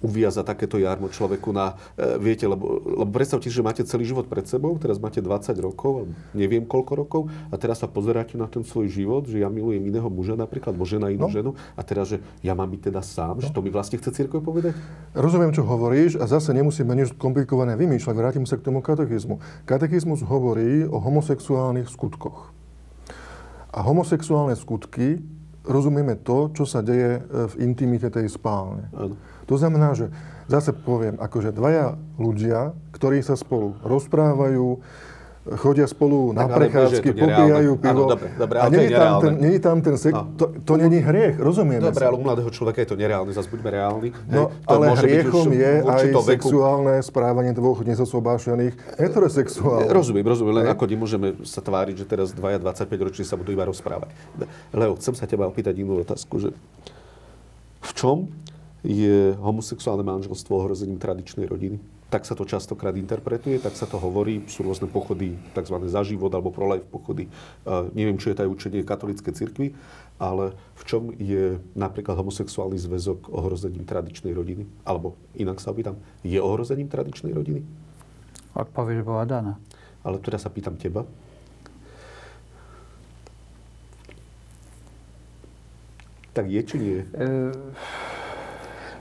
uviaza 0.03 0.46
takéto 0.46 0.78
jarmo 0.78 1.11
človeku 1.11 1.51
na, 1.51 1.74
e, 1.99 2.18
viete, 2.18 2.46
lebo, 2.46 2.78
lebo 2.82 3.11
predstavte, 3.11 3.51
že 3.51 3.62
máte 3.62 3.82
celý 3.82 4.07
život 4.07 4.26
pred 4.30 4.46
sebou, 4.46 4.74
teraz 4.78 4.99
máte 5.03 5.18
20 5.18 5.59
rokov, 5.59 6.11
neviem 6.34 6.62
koľko 6.62 6.92
rokov, 6.94 7.22
a 7.51 7.55
teraz 7.59 7.82
sa 7.82 7.88
pozeráte 7.90 8.38
na 8.38 8.46
ten 8.46 8.62
svoj 8.62 8.90
život, 8.90 9.26
že 9.26 9.42
ja 9.42 9.51
milujem 9.51 9.82
iného 9.82 10.07
muža 10.07 10.38
napríklad, 10.38 10.74
alebo 10.74 10.86
žena 10.86 11.11
inú 11.11 11.26
No. 11.26 11.34
ženu, 11.34 11.51
a 11.74 11.82
teraz, 11.82 12.14
že 12.14 12.22
ja 12.40 12.55
mám 12.55 12.70
byť 12.70 12.88
teda 12.88 13.03
sám, 13.03 13.42
že 13.42 13.51
to 13.51 13.61
mi 13.61 13.68
vlastne 13.68 13.99
chce 13.99 14.14
církev 14.14 14.38
povedať? 14.40 14.72
Rozumiem, 15.12 15.51
čo 15.51 15.66
hovoríš 15.66 16.16
a 16.16 16.24
zase 16.30 16.55
nemusíme 16.55 16.94
nič 16.94 17.12
komplikované 17.18 17.74
vymýšľať. 17.74 18.14
Vrátim 18.16 18.44
sa 18.46 18.57
k 18.57 18.64
tomu 18.64 18.80
katechizmu. 18.80 19.42
Katechizmus 19.66 20.22
hovorí 20.24 20.86
o 20.86 20.96
homosexuálnych 21.03 21.90
skutkoch. 21.90 22.55
A 23.68 23.78
homosexuálne 23.84 24.57
skutky 24.57 25.20
rozumieme 25.69 26.16
to, 26.16 26.51
čo 26.57 26.64
sa 26.64 26.81
deje 26.81 27.21
e, 27.21 27.23
v 27.23 27.55
intimite 27.61 28.09
tej 28.09 28.33
spálne. 28.33 28.89
Áno. 28.97 29.14
To 29.49 29.55
znamená, 29.57 29.93
že 29.93 30.09
zase 30.49 30.73
poviem, 30.73 31.21
akože 31.21 31.53
dvaja 31.53 31.97
ľudia, 32.16 32.73
ktorí 32.97 33.21
sa 33.21 33.37
spolu 33.37 33.77
rozprávajú, 33.85 34.81
chodia 35.57 35.86
spolu 35.86 36.36
na 36.36 36.44
Tak, 36.44 36.57
prechádzky, 36.61 37.09
popijajú 37.14 37.72
pivo. 37.76 38.05
Áno, 38.05 38.12
dobre, 38.12 38.28
dobre, 38.36 38.57
a 38.59 38.66
není 38.68 38.88
tam, 38.90 39.12
ten, 39.20 39.32
není 39.38 39.59
tam 39.59 39.76
ten 39.80 39.96
sex, 39.96 40.12
No. 40.12 40.28
to, 40.36 40.44
to 40.61 40.72
není 40.76 41.01
hriech, 41.01 41.40
rozumieme 41.40 41.80
Dobre, 41.80 42.05
sa. 42.05 42.11
ale 42.11 42.16
u 42.18 42.24
mladého 42.24 42.51
človeka 42.51 42.84
je 42.84 42.88
to 42.88 42.96
nereálne, 42.96 43.32
zase 43.32 43.49
buďme 43.49 43.70
reálni. 43.70 44.09
No, 44.26 44.53
to 44.61 44.68
ale 44.68 44.84
môže 44.92 45.01
byť 45.01 45.09
už 45.09 45.14
hriechom 45.14 45.46
je 45.53 45.72
aj 45.80 46.05
veku. 46.05 46.20
sexuálne 46.26 46.94
správanie 47.01 47.53
dvoch 47.53 47.80
nezosobášených 47.80 48.74
heterosexuálov. 48.99 49.88
Rozumiem, 49.88 50.26
rozumiem, 50.26 50.55
len 50.61 50.66
ako 50.68 50.84
nemôžeme 50.84 51.28
sa 51.42 51.61
tváriť, 51.61 51.94
že 51.96 52.05
teraz 52.05 52.30
dvaja 52.30 52.61
25 52.61 52.84
roční 53.01 53.24
sa 53.24 53.36
budú 53.36 53.55
iba 53.55 53.64
rozprávať. 53.64 54.12
Leo, 54.70 54.96
chcem 54.96 55.14
sa 55.14 55.24
teba 55.24 55.46
opýtať 55.46 55.76
inú 55.76 56.01
otázku, 56.01 56.38
že 56.38 56.51
v 57.78 57.90
čom 57.94 58.28
je 58.80 59.34
homosexuálne 59.36 60.03
manželstvo 60.03 60.55
ohrozením 60.55 60.96
tradičnej 60.96 61.46
rodiny? 61.46 61.78
Tak 62.09 62.25
sa 62.25 62.33
to 62.33 62.49
častokrát 62.49 62.97
interpretuje, 62.97 63.61
tak 63.61 63.77
sa 63.77 63.85
to 63.85 64.01
hovorí, 64.01 64.41
sú 64.49 64.65
rôzne 64.65 64.89
pochody, 64.89 65.37
tzv. 65.53 65.77
za 65.93 66.01
život 66.09 66.33
alebo 66.33 66.49
pro 66.49 66.65
life 66.65 66.89
pochody. 66.89 67.29
Uh, 67.69 67.93
neviem, 67.93 68.17
či 68.17 68.33
je 68.33 68.37
to 68.41 68.49
aj 68.49 68.53
učenie 68.57 68.81
katolíckej 68.81 69.37
cirkvi, 69.37 69.77
ale 70.17 70.57
v 70.73 70.83
čom 70.89 71.13
je 71.21 71.61
napríklad 71.77 72.17
homosexuálny 72.17 72.81
zväzok 72.81 73.29
ohrozením 73.29 73.85
tradičnej 73.85 74.33
rodiny? 74.33 74.65
Alebo 74.89 75.21
inak 75.37 75.61
sa 75.61 75.77
opýtam, 75.77 76.01
je 76.25 76.41
ohrozením 76.41 76.89
tradičnej 76.89 77.37
rodiny? 77.37 77.61
Odpoveď 78.57 79.05
bola 79.05 79.29
daná. 79.29 79.55
Ale 80.01 80.17
teraz 80.25 80.49
sa 80.49 80.51
pýtam 80.51 80.81
teba. 80.81 81.05
Tak 86.33 86.49
je 86.49 86.63
či 86.65 86.77
nie? 86.81 86.99
E, 87.05 87.53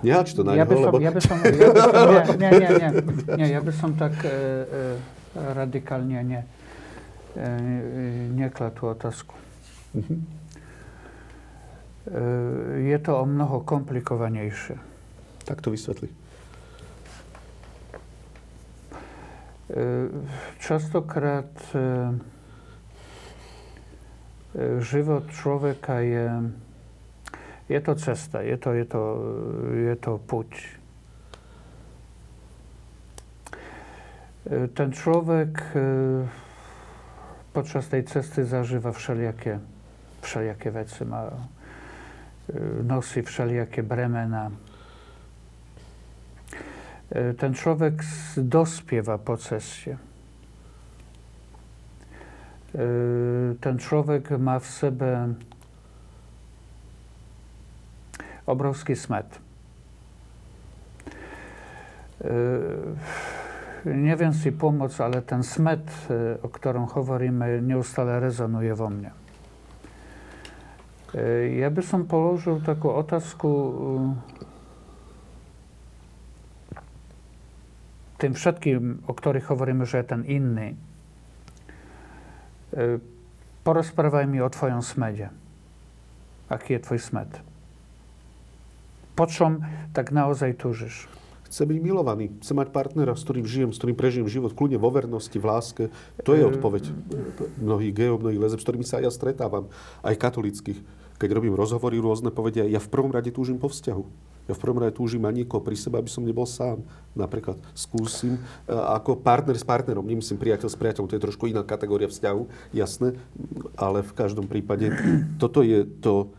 Nehač 0.03 0.33
to 0.37 0.45
na 0.45 0.53
ja, 0.53 0.65
neho, 0.65 0.77
som, 0.77 0.93
lebo... 0.93 0.97
ja 1.01 1.11
by 1.11 1.21
som, 1.21 1.37
ja 1.41 1.69
by 1.73 1.81
som, 1.81 1.93
nie, 2.37 2.49
nie, 2.51 2.51
nie, 2.53 2.69
nie, 2.77 2.89
nie, 3.37 3.47
ja 3.49 3.61
by 3.65 3.73
som 3.73 3.97
tak 3.97 4.13
e, 4.21 4.29
e, 4.29 4.33
radikálne 5.33 6.21
ne, 6.21 6.41
e, 7.33 7.47
nekladł 8.37 8.73
tú 8.77 8.83
otázku. 8.93 9.33
Mhm. 9.97 10.15
E, 12.07 12.21
je 12.93 12.97
to 13.01 13.11
o 13.17 13.25
mnoho 13.25 13.65
komplikovanejšie. 13.65 14.77
Tak 15.49 15.65
to 15.65 15.73
vysvetli. 15.73 16.13
E, 19.67 20.07
Častokrát 20.61 21.51
e, 21.73 21.77
e, 24.55 24.81
život 24.81 25.25
človeka 25.33 25.99
je, 25.99 26.53
je 27.70 27.80
to 27.82 27.95
cesta, 27.95 28.41
je 28.41 28.57
to, 28.57 28.74
je 28.74 28.86
to, 28.86 29.01
je 29.76 29.95
to 29.95 30.18
puť. 30.18 30.51
E, 34.47 34.68
Ten 34.72 34.91
človek 34.91 35.51
e, 35.76 35.80
podczas 37.53 37.88
tej 37.88 38.03
cesty 38.03 38.45
zażywa 38.45 38.91
wszelijakie, 38.91 39.59
wszelijakie 40.22 40.72
veci, 40.72 41.05
ma, 41.05 41.24
e, 41.28 41.32
nosi 42.84 43.24
wszelijakie 43.24 43.84
bremena. 43.84 44.51
Ten 47.38 47.53
człowiek 47.53 48.03
dospiewa 48.38 49.18
po 49.18 49.38
ceście. 49.38 49.97
Ten 53.61 53.78
człowiek 53.80 54.30
ma 54.39 54.59
w 54.59 54.65
sobie 54.65 55.28
obrovský 58.47 58.95
smet. 58.95 59.27
E, 62.23 62.33
Neviem 63.87 64.35
si 64.35 64.51
pomôcť, 64.51 64.97
ale 64.99 65.23
ten 65.23 65.45
smet, 65.45 65.85
e, 66.09 66.35
o 66.41 66.49
ktorom 66.51 66.91
hovoríme, 66.91 67.61
neustále 67.63 68.19
rezonuje 68.19 68.73
vo 68.73 68.89
mne. 68.91 69.11
E, 71.13 71.61
Ja 71.61 71.69
by 71.71 71.81
som 71.85 72.09
položil 72.09 72.59
takú 72.65 72.91
otázku 72.91 73.47
e, 73.47 73.71
tým 78.17 78.33
všetkým, 78.33 79.07
o 79.07 79.13
ktorých 79.13 79.47
hovoríme, 79.53 79.85
že 79.85 80.01
je 80.01 80.07
ten 80.09 80.21
inný. 80.25 80.73
E, 82.73 82.97
Porozprávaj 83.61 84.25
mi 84.31 84.39
o 84.39 84.49
tvojom 84.49 84.79
smede. 84.79 85.27
Aký 86.47 86.75
je 86.75 86.83
tvoj 86.87 86.99
smed? 87.03 87.29
Po 89.18 89.26
čom 89.26 89.65
tak 89.97 90.13
naozaj 90.13 90.61
túžiš? 90.61 91.09
Chce 91.49 91.65
byť 91.65 91.80
milovaný, 91.82 92.30
chce 92.43 92.53
mať 92.53 92.70
partnera, 92.70 93.18
s 93.18 93.26
ktorým 93.26 93.47
žijem, 93.49 93.72
s 93.74 93.82
ktorým 93.82 93.97
prežijem 93.97 94.28
život, 94.30 94.53
kľudne 94.53 94.78
vo 94.78 94.93
vernosti, 94.93 95.41
v 95.41 95.47
láske. 95.47 95.84
To 96.22 96.38
je 96.38 96.43
E, 96.43 96.49
odpoveď 96.53 96.91
mnohých 97.57 97.93
geov, 97.97 98.22
mnohých 98.22 98.41
lezeb, 98.45 98.59
s 98.61 98.65
ktorými 98.68 98.86
sa 98.86 99.01
ja 99.01 99.09
stretávam, 99.09 99.72
aj 100.05 100.22
katolických. 100.22 100.78
Keď 101.18 101.30
robím 101.34 101.57
rozhovory 101.57 101.97
rôzne, 101.97 102.30
povedia, 102.30 102.68
ja 102.70 102.78
v 102.78 102.91
prvom 102.93 103.09
rade 103.09 103.34
túžim 103.34 103.57
po 103.57 103.74
vzťahu. 103.74 104.03
Ja 104.47 104.53
v 104.53 104.61
prvom 104.61 104.78
rade 104.78 104.93
túžim 104.93 105.24
mať 105.24 105.43
niekoho 105.43 105.65
pri 105.65 105.76
sebe, 105.80 105.97
aby 105.97 106.11
som 106.11 106.22
nebol 106.22 106.45
sám. 106.45 106.84
Napríklad 107.18 107.57
skúsim 107.74 108.38
e, 108.38 108.70
ako 108.70 109.18
partner 109.18 109.57
s 109.57 109.65
partnerom, 109.65 110.05
nemyslím 110.05 110.38
priateľ 110.38 110.70
s 110.70 110.78
priateľom, 110.78 111.09
to 111.09 111.18
je 111.18 111.26
trošku 111.26 111.47
iná 111.49 111.65
kategória 111.65 112.11
vzťahu, 112.11 112.76
jasné, 112.76 113.18
ale 113.80 114.03
v 114.03 114.13
každom 114.13 114.45
prípade 114.45 114.93
toto 115.41 115.63
je 115.63 115.88
to 116.03 116.30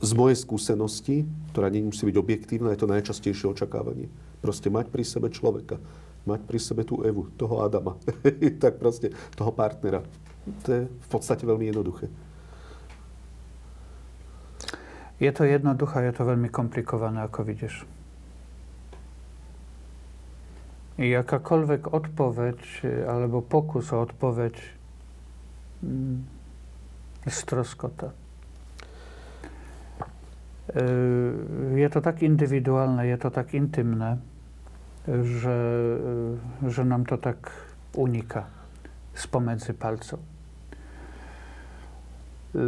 z 0.00 0.10
mojej 0.12 0.36
skúsenosti, 0.36 1.24
ktorá 1.50 1.68
nemusí 1.68 2.06
byť 2.06 2.16
objektívna, 2.16 2.72
je 2.72 2.80
to 2.80 2.88
najčastejšie 2.90 3.50
očakávanie. 3.50 4.06
Proste 4.38 4.70
mať 4.70 4.88
pri 4.88 5.04
sebe 5.04 5.28
človeka, 5.28 5.82
mať 6.24 6.40
pri 6.46 6.58
sebe 6.62 6.82
tú 6.86 7.02
Evu, 7.02 7.28
toho 7.34 7.66
Adama, 7.66 7.98
tak 8.62 8.78
proste 8.78 9.10
toho 9.34 9.50
partnera. 9.50 10.06
To 10.64 10.68
je 10.70 10.82
v 10.86 11.08
podstate 11.10 11.44
veľmi 11.44 11.68
jednoduché. 11.68 12.08
Je 15.20 15.28
to 15.36 15.44
jednoduché, 15.44 16.08
je 16.08 16.14
to 16.16 16.24
veľmi 16.24 16.48
komplikované, 16.48 17.20
ako 17.28 17.44
vidíš. 17.44 17.84
Odpowiedź 21.92 22.84
e, 22.84 23.08
albo 23.08 23.40
pokus 23.40 23.92
o 23.92 24.00
odpowiedź 24.00 24.56
mm, 25.82 26.24
jest 27.24 27.46
troskota. 27.46 28.06
E, 28.06 28.19
Je 31.74 31.88
to 31.90 32.00
tak 32.00 32.22
indywidualne, 32.22 33.06
je 33.06 33.18
to 33.18 33.30
tak 33.30 33.54
intymne, 33.54 34.18
że, 35.22 35.56
e, 36.64 36.70
że 36.70 36.84
nam 36.84 37.06
to 37.06 37.18
tak 37.18 37.50
unika 37.94 38.46
spomedzy 39.14 39.74
palców. 39.74 40.20
E, 42.54 42.58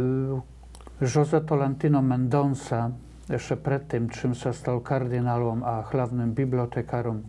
José 1.01 1.41
Tolentino 1.41 2.01
Mendonça, 2.01 2.91
jeszcze 3.29 3.57
przed 3.57 3.87
tym, 3.87 4.09
czym 4.09 4.35
się 4.35 4.53
stał 4.53 4.81
kardynałem, 4.81 5.63
a 5.63 5.81
hlavnym 5.81 6.33
bibliotekarom 6.33 7.21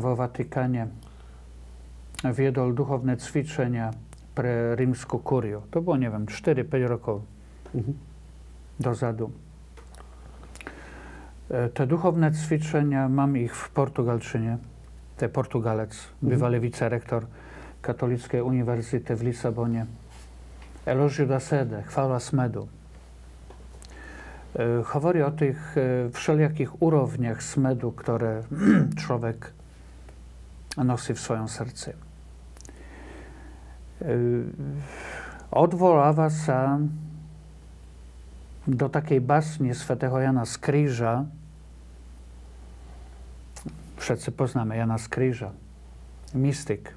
vo 0.00 0.16
Watykanie, 0.16 0.86
viedol 2.24 2.74
duchovné 2.74 3.16
cvičenia 3.16 3.90
pre 4.34 4.76
rímsku 4.76 5.18
kuriu. 5.18 5.62
To 5.70 5.82
bolo, 5.82 5.98
neviem, 5.98 6.26
4-5 6.26 6.86
rokov 6.86 7.22
Mhm. 7.74 8.11
Dozadu. 8.80 9.30
E, 11.50 11.68
Te 11.68 11.86
duchowne 11.86 12.32
ćwiczenia, 12.32 13.08
mam 13.08 13.36
ich 13.36 13.56
w 13.56 13.70
Portugalczynie. 13.70 14.58
Te 15.16 15.28
Portugalec, 15.28 16.08
bywali 16.22 16.60
wicerektor 16.60 17.26
Katolickiej 17.82 18.42
Uniwersytety 18.42 19.16
w 19.16 19.22
Lisabonie. 19.22 19.86
Elogio 20.86 21.26
da 21.26 21.40
sede, 21.40 21.82
chwała 21.82 22.20
smedu. 22.20 22.68
E, 24.58 24.98
Mówi 25.02 25.22
o 25.22 25.30
tych 25.30 25.76
e, 25.78 26.10
wszelakich 26.10 26.82
urowniach 26.82 27.42
smedu, 27.42 27.92
które 27.92 28.42
człowiek 29.06 29.52
nosi 30.76 31.14
w 31.14 31.20
swoim 31.20 31.48
sercu. 31.48 31.90
E, 31.90 31.94
Odwoława 35.50 36.30
się 36.30 36.88
do 38.66 38.88
takiej 38.88 39.20
basni 39.20 39.74
świętego 39.74 40.20
Jana 40.20 40.46
Skryża, 40.46 41.24
wszyscy 43.96 44.32
poznamy 44.32 44.76
Jana 44.76 44.98
Skryża, 44.98 45.50
mistyk, 46.34 46.94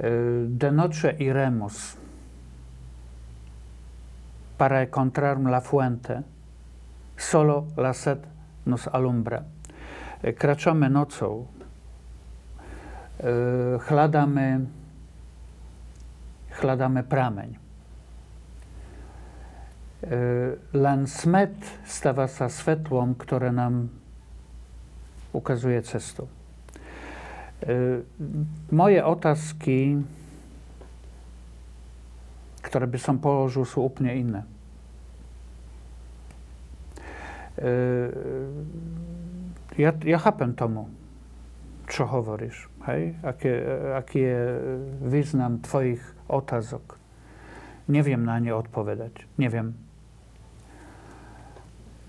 y, 0.00 0.46
De 0.48 0.72
noche 0.72 1.10
iremos 1.18 1.96
para 4.58 4.82
encontrar 4.82 5.40
la 5.40 5.60
fuente, 5.60 6.22
solo 7.16 7.66
la 7.76 7.94
sed 7.94 8.18
nos 8.66 8.88
alumbra. 8.88 9.42
Y, 10.24 10.32
kraczamy 10.32 10.90
nocą, 10.90 11.46
y, 13.20 13.78
chladamy, 13.78 14.66
chladamy 16.50 17.02
pramień. 17.02 17.67
E, 20.02 20.54
Len 20.72 21.00
smet 21.06 21.54
stawa 21.82 22.30
sa 22.30 22.46
svetłom, 22.46 23.14
które 23.18 23.50
nam 23.52 23.88
ukazuje 25.34 25.82
cestu. 25.82 26.28
E, 27.62 28.02
Moje 28.70 29.02
otázky, 29.02 30.02
ktoré 32.62 32.86
by 32.86 32.98
som 33.00 33.18
položil, 33.18 33.66
sú 33.66 33.82
úplne 33.82 34.12
iné. 34.14 34.42
E, 37.58 37.74
Ja, 39.78 39.94
ja 39.94 40.18
chápem 40.18 40.58
tomu, 40.58 40.90
čo 41.86 42.02
hovoríš. 42.02 42.66
Hej? 42.90 43.14
Aké, 43.22 43.52
aký 43.94 44.18
je 44.26 44.42
význam 45.06 45.62
tvojich 45.62 46.02
otázok. 46.26 46.98
Neviem 47.86 48.26
na 48.26 48.42
ne 48.42 48.50
odpovedať. 48.50 49.22
Neviem. 49.38 49.78
E, 49.78 49.87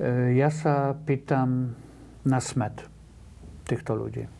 Ja 0.07 0.47
sa 0.47 0.95
pýtam 0.95 1.75
na 2.23 2.39
smet 2.39 2.87
týchto 3.67 3.99
ľudí. 3.99 4.39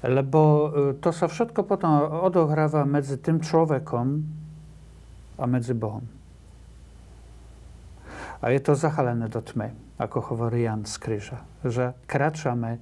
Lebo 0.00 0.40
e, 0.40 0.66
to 0.96 1.12
sa 1.12 1.28
všetko 1.28 1.68
potom 1.68 1.92
odohráva 2.24 2.88
medzi 2.88 3.20
tým 3.20 3.44
človekom 3.44 4.06
a 5.36 5.44
medzi 5.44 5.76
Bohom. 5.76 6.08
A 8.40 8.48
je 8.48 8.60
to 8.64 8.72
zahalené 8.72 9.28
do 9.28 9.44
tmy, 9.44 9.76
ako 10.00 10.32
hovorí 10.32 10.64
Jan 10.64 10.88
z 10.88 10.96
Kryža, 10.96 11.44
že 11.60 11.92
kračamy 12.08 12.72
e, 12.72 12.80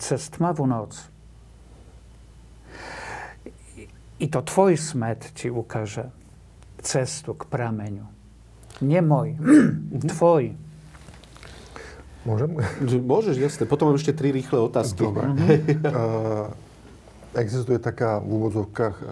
cez 0.00 0.32
tmavú 0.32 0.64
noc. 0.64 0.96
I 4.16 4.32
to 4.32 4.40
tvoj 4.40 4.80
smet 4.80 5.36
ci 5.36 5.52
ukaże 5.52 6.08
cestu 6.80 7.36
k 7.36 7.44
prameniu. 7.44 8.15
Nie 8.84 9.00
môj, 9.00 9.40
tvoj. 10.12 10.52
Môžem? 12.26 12.50
Že 12.82 12.96
Môžeš, 13.14 13.36
jasne. 13.38 13.64
Potom 13.70 13.88
mám 13.88 13.96
ešte 13.96 14.12
tri 14.12 14.34
rýchle 14.34 14.58
otázky. 14.58 15.06
Dobre. 15.06 15.30
Uh, 15.86 16.50
existuje 17.38 17.78
taká 17.78 18.18
v 18.18 18.26
úvodzovkách 18.26 18.96
uh, 18.96 19.06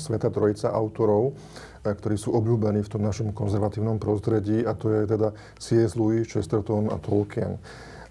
Sveta 0.00 0.32
Trojica 0.32 0.72
autorov, 0.72 1.34
uh, 1.34 1.92
ktorí 1.92 2.16
sú 2.16 2.32
obľúbení 2.32 2.80
v 2.80 2.90
tom 2.90 3.04
našom 3.04 3.36
konzervatívnom 3.36 4.00
prostredí 4.00 4.64
a 4.64 4.72
to 4.72 4.88
je 4.90 5.02
teda 5.04 5.28
C.S. 5.60 5.94
Lewis, 5.94 6.26
Chesterton 6.26 6.88
a 6.88 6.96
Tolkien. 6.96 7.60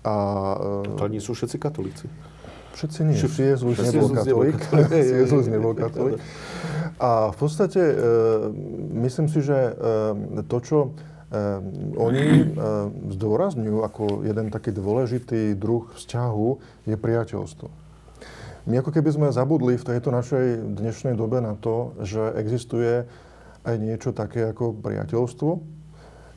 A, 0.05 0.15
uh, 0.55 0.95
To 0.95 1.09
nie 1.09 1.19
sú 1.19 1.33
všetci 1.33 1.57
katolíci. 1.57 2.05
Všetci 2.77 2.99
nie. 3.09 3.17
Všetci- 3.17 3.57
C.S. 3.57 3.61
nebol 3.89 4.09
katolík. 4.13 4.57
Lewis 5.33 5.47
nebol 5.49 5.73
katolík. 5.73 6.21
A 7.01 7.33
v 7.33 7.37
podstate 7.37 7.81
e, 7.81 7.95
myslím 9.01 9.27
si, 9.29 9.41
že 9.41 9.73
e, 9.73 10.41
to, 10.45 10.57
čo 10.61 10.77
e, 10.85 10.89
oni 11.97 12.25
e, 12.25 12.45
zdôrazňujú 13.17 13.77
ako 13.81 14.03
jeden 14.25 14.53
taký 14.53 14.69
dôležitý 14.73 15.57
druh 15.57 15.89
vzťahu, 15.93 16.47
je 16.85 16.95
priateľstvo. 16.97 17.67
My 18.67 18.83
ako 18.83 18.91
keby 18.91 19.09
sme 19.09 19.27
zabudli 19.31 19.79
v 19.79 19.87
tejto 19.87 20.11
našej 20.11 20.75
dnešnej 20.77 21.15
dobe 21.15 21.39
na 21.39 21.55
to, 21.55 21.97
že 22.03 22.35
existuje 22.35 23.07
aj 23.63 23.75
niečo 23.79 24.11
také 24.11 24.53
ako 24.53 24.75
priateľstvo. 24.75 25.76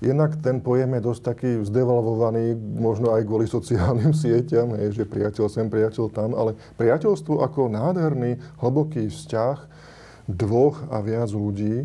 Jednak 0.01 0.41
ten 0.41 0.65
pojem 0.65 0.97
je 0.97 1.05
dosť 1.05 1.23
taký 1.23 1.51
zdevalvovaný, 1.61 2.57
možno 2.57 3.13
aj 3.13 3.29
kvôli 3.29 3.45
sociálnym 3.45 4.17
sieťam, 4.25 4.73
hej, 4.81 4.97
že 4.97 5.05
priateľ 5.05 5.47
sem, 5.53 5.69
priateľ 5.69 6.09
tam, 6.09 6.33
ale 6.33 6.57
priateľstvo 6.81 7.45
ako 7.45 7.69
nádherný, 7.69 8.41
hlboký 8.65 9.13
vzťah 9.13 9.59
dvoch 10.25 10.81
a 10.89 11.05
viac 11.05 11.29
ľudí 11.29 11.85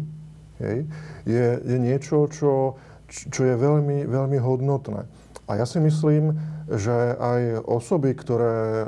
hej, 0.63 0.88
je, 1.28 1.45
je 1.59 1.78
niečo, 1.78 2.32
čo, 2.32 2.80
čo 3.09 3.41
je 3.43 3.55
veľmi, 3.55 4.07
veľmi 4.07 4.38
hodnotné. 4.39 5.03
A 5.45 5.61
ja 5.61 5.66
si 5.68 5.78
myslím, 5.78 6.34
že 6.66 6.93
aj 7.22 7.68
osoby, 7.70 8.18
ktoré 8.18 8.57
e, 8.82 8.88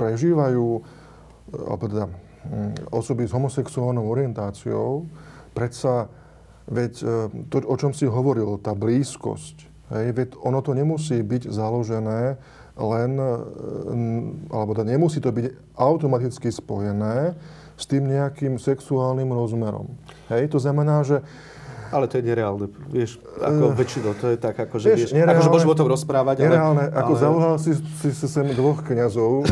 prežívajú, 0.00 0.68
e, 0.78 0.82
alebo 1.58 1.84
teda 1.84 2.06
mm, 2.08 2.72
osoby 2.88 3.28
s 3.28 3.36
homosexuálnou 3.36 4.08
orientáciou, 4.08 5.04
predsa 5.52 6.08
Veď 6.68 6.92
e, 7.00 7.06
to, 7.48 7.64
o 7.64 7.76
čom 7.80 7.96
si 7.96 8.04
hovoril, 8.04 8.60
tá 8.60 8.76
blízkosť, 8.76 9.56
hej, 9.96 10.06
veď 10.12 10.28
ono 10.44 10.60
to 10.60 10.76
nemusí 10.76 11.16
byť 11.24 11.48
založené 11.48 12.36
len, 12.78 13.10
e, 13.16 13.28
alebo 14.52 14.70
teda 14.76 14.86
nemusí 14.92 15.18
to 15.18 15.32
byť 15.32 15.76
automaticky 15.80 16.52
spojené 16.52 17.34
s 17.78 17.84
tým 17.86 18.10
nejakým 18.10 18.58
sexuálnym 18.58 19.30
rozmerom. 19.32 19.94
Hej, 20.28 20.52
to 20.52 20.58
znamená, 20.58 21.06
že 21.06 21.24
Ale 21.88 22.04
to 22.04 22.20
je 22.20 22.24
nereálne. 22.28 22.68
Vieš, 22.92 23.16
ako 23.40 23.72
Eh, 23.72 23.76
väčšinou, 23.80 24.12
to 24.20 24.28
je 24.28 24.36
tak, 24.36 24.60
ako 24.60 24.76
že 24.76 24.92
vieš, 24.92 25.08
vieš, 25.08 25.24
akože 25.24 25.48
môžeme 25.48 25.72
o 25.72 25.78
tom 25.78 25.88
rozprávať, 25.88 26.36
ale... 26.36 26.44
nereálne, 26.44 26.84
ako 26.92 27.12
ale... 27.16 27.22
zavolal 27.24 27.54
si, 27.56 27.72
si, 27.72 28.12
si 28.12 28.26
sem 28.28 28.44
dvoch 28.52 28.84
kňazov, 28.84 29.48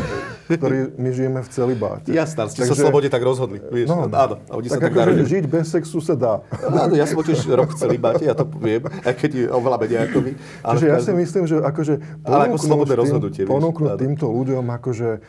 ktorí 0.49 0.95
my 0.95 1.09
žijeme 1.09 1.39
v 1.39 1.49
celibáte. 1.49 2.09
Jasná, 2.09 2.47
ste 2.47 2.61
sa 2.61 2.71
Takže- 2.71 2.81
slobode 2.81 3.07
tak 3.07 3.19
rozhodli. 3.19 3.59
Vieš, 3.59 3.87
No. 3.87 4.07
áno, 4.07 4.39
a 4.39 4.53
oni 4.53 4.67
sa 4.67 4.79
Tak 4.79 4.89
tak 4.89 5.03
akože 5.03 5.23
žiť 5.25 5.43
bez 5.45 5.65
sexu 5.67 5.99
sa 5.99 6.13
dá. 6.13 6.39
Áno, 6.63 6.93
ja 6.93 7.03
som 7.03 7.19
tiež 7.19 7.43
rok 7.49 7.69
v 7.69 7.77
celibáte, 7.77 8.23
ja 8.23 8.31
to 8.31 8.47
viem, 8.55 8.81
aj 9.01 9.13
keď 9.13 9.31
je 9.33 9.45
oveľa 9.49 9.77
menej 9.77 9.99
ako 10.05 10.17
vy. 10.21 10.31
Ale 10.61 10.73
Čiže 10.73 10.85
v 10.85 10.89
ja 10.89 10.99
si 10.99 11.11
myslím, 11.13 11.43
že 11.45 11.55
akože 11.57 11.93
Ale 12.23 12.43
ako 12.45 12.57
slobodné 12.57 12.93
tým- 12.93 13.01
rozhodnutie. 13.01 13.43
Ponúknuť 13.43 13.91
týmto 13.97 14.25
ľuďom 14.25 14.63
akože 14.63 15.09
e, 15.09 15.19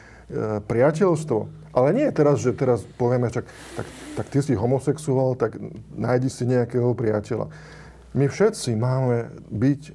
priateľstvo. 0.63 1.39
Ale 1.71 1.89
nie 1.91 2.09
teraz, 2.11 2.39
že 2.39 2.53
teraz 2.53 2.83
povieme, 2.95 3.29
čak, 3.29 3.45
tak, 3.75 3.87
tak 4.15 4.27
ty 4.29 4.39
si 4.39 4.53
homosexuál, 4.53 5.35
tak 5.35 5.57
nájdi 5.91 6.27
si 6.27 6.45
nejakého 6.45 6.93
priateľa. 6.93 7.49
My 8.13 8.25
všetci 8.25 8.73
máme 8.75 9.17
byť 9.49 9.81
e, 9.85 9.93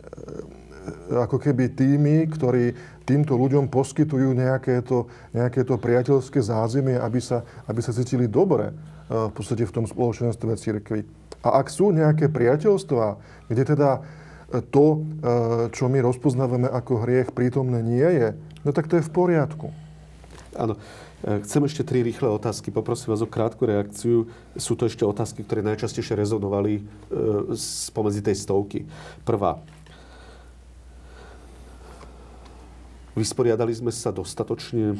ako 1.17 1.37
keby 1.37 1.71
tými, 1.71 2.27
ktorí 2.27 2.75
týmto 3.03 3.35
ľuďom 3.35 3.67
poskytujú 3.67 4.31
nejaké 4.31 4.79
to, 4.83 5.11
nejaké 5.35 5.67
to 5.67 5.75
priateľské 5.75 6.39
zázemie, 6.39 6.95
aby 6.95 7.19
sa, 7.19 7.43
aby 7.67 7.79
sa 7.83 7.91
cítili 7.91 8.31
dobre 8.31 8.71
e, 8.71 8.73
v 9.11 9.33
podstate 9.35 9.67
v 9.67 9.75
tom 9.75 9.85
spoločenstve 9.85 10.51
cirkvi. 10.55 11.03
A 11.43 11.59
ak 11.59 11.67
sú 11.67 11.91
nejaké 11.91 12.31
priateľstvá, 12.31 13.19
kde 13.51 13.63
teda 13.67 13.99
e, 13.99 14.01
to, 14.71 14.85
e, 14.95 14.97
čo 15.75 15.91
my 15.91 15.99
rozpoznávame 15.99 16.71
ako 16.71 17.03
hriech, 17.03 17.35
prítomné 17.35 17.83
nie 17.83 18.07
je, 18.07 18.27
no 18.63 18.71
tak 18.71 18.87
to 18.87 18.99
je 18.99 19.07
v 19.07 19.11
poriadku. 19.11 19.67
Áno. 20.55 20.79
Chcem 21.23 21.63
ešte 21.63 21.87
tri 21.87 22.03
rýchle 22.03 22.27
otázky. 22.27 22.67
Poprosím 22.67 23.15
vás 23.15 23.23
o 23.23 23.31
krátku 23.31 23.63
reakciu. 23.63 24.27
Sú 24.59 24.75
to 24.75 24.91
ešte 24.91 25.07
otázky, 25.07 25.47
ktoré 25.47 25.63
najčastejšie 25.63 26.19
rezonovali 26.19 26.83
spomedzi 27.55 28.19
tej 28.19 28.43
stovky. 28.43 28.83
Prvá. 29.23 29.63
Vysporiadali 33.13 33.69
sme 33.69 33.93
sa 33.93 34.09
dostatočne 34.09 34.97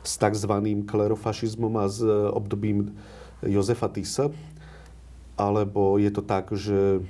s 0.00 0.16
tzv. 0.16 0.52
klerofašizmom 0.88 1.76
a 1.76 1.84
s 1.84 2.00
obdobím 2.32 2.96
Jozefa 3.44 3.92
Tisa? 3.92 4.32
Alebo 5.36 6.00
je 6.00 6.08
to 6.08 6.24
tak, 6.24 6.48
že 6.56 7.04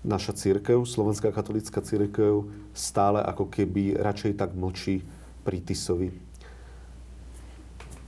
naša 0.00 0.32
církev, 0.32 0.88
Slovenská 0.88 1.28
katolická 1.36 1.84
církev, 1.84 2.48
stále 2.72 3.20
ako 3.20 3.52
keby 3.52 4.00
radšej 4.00 4.40
tak 4.40 4.56
mlčí 4.56 5.04
pri 5.44 5.60
Tisovi? 5.60 6.16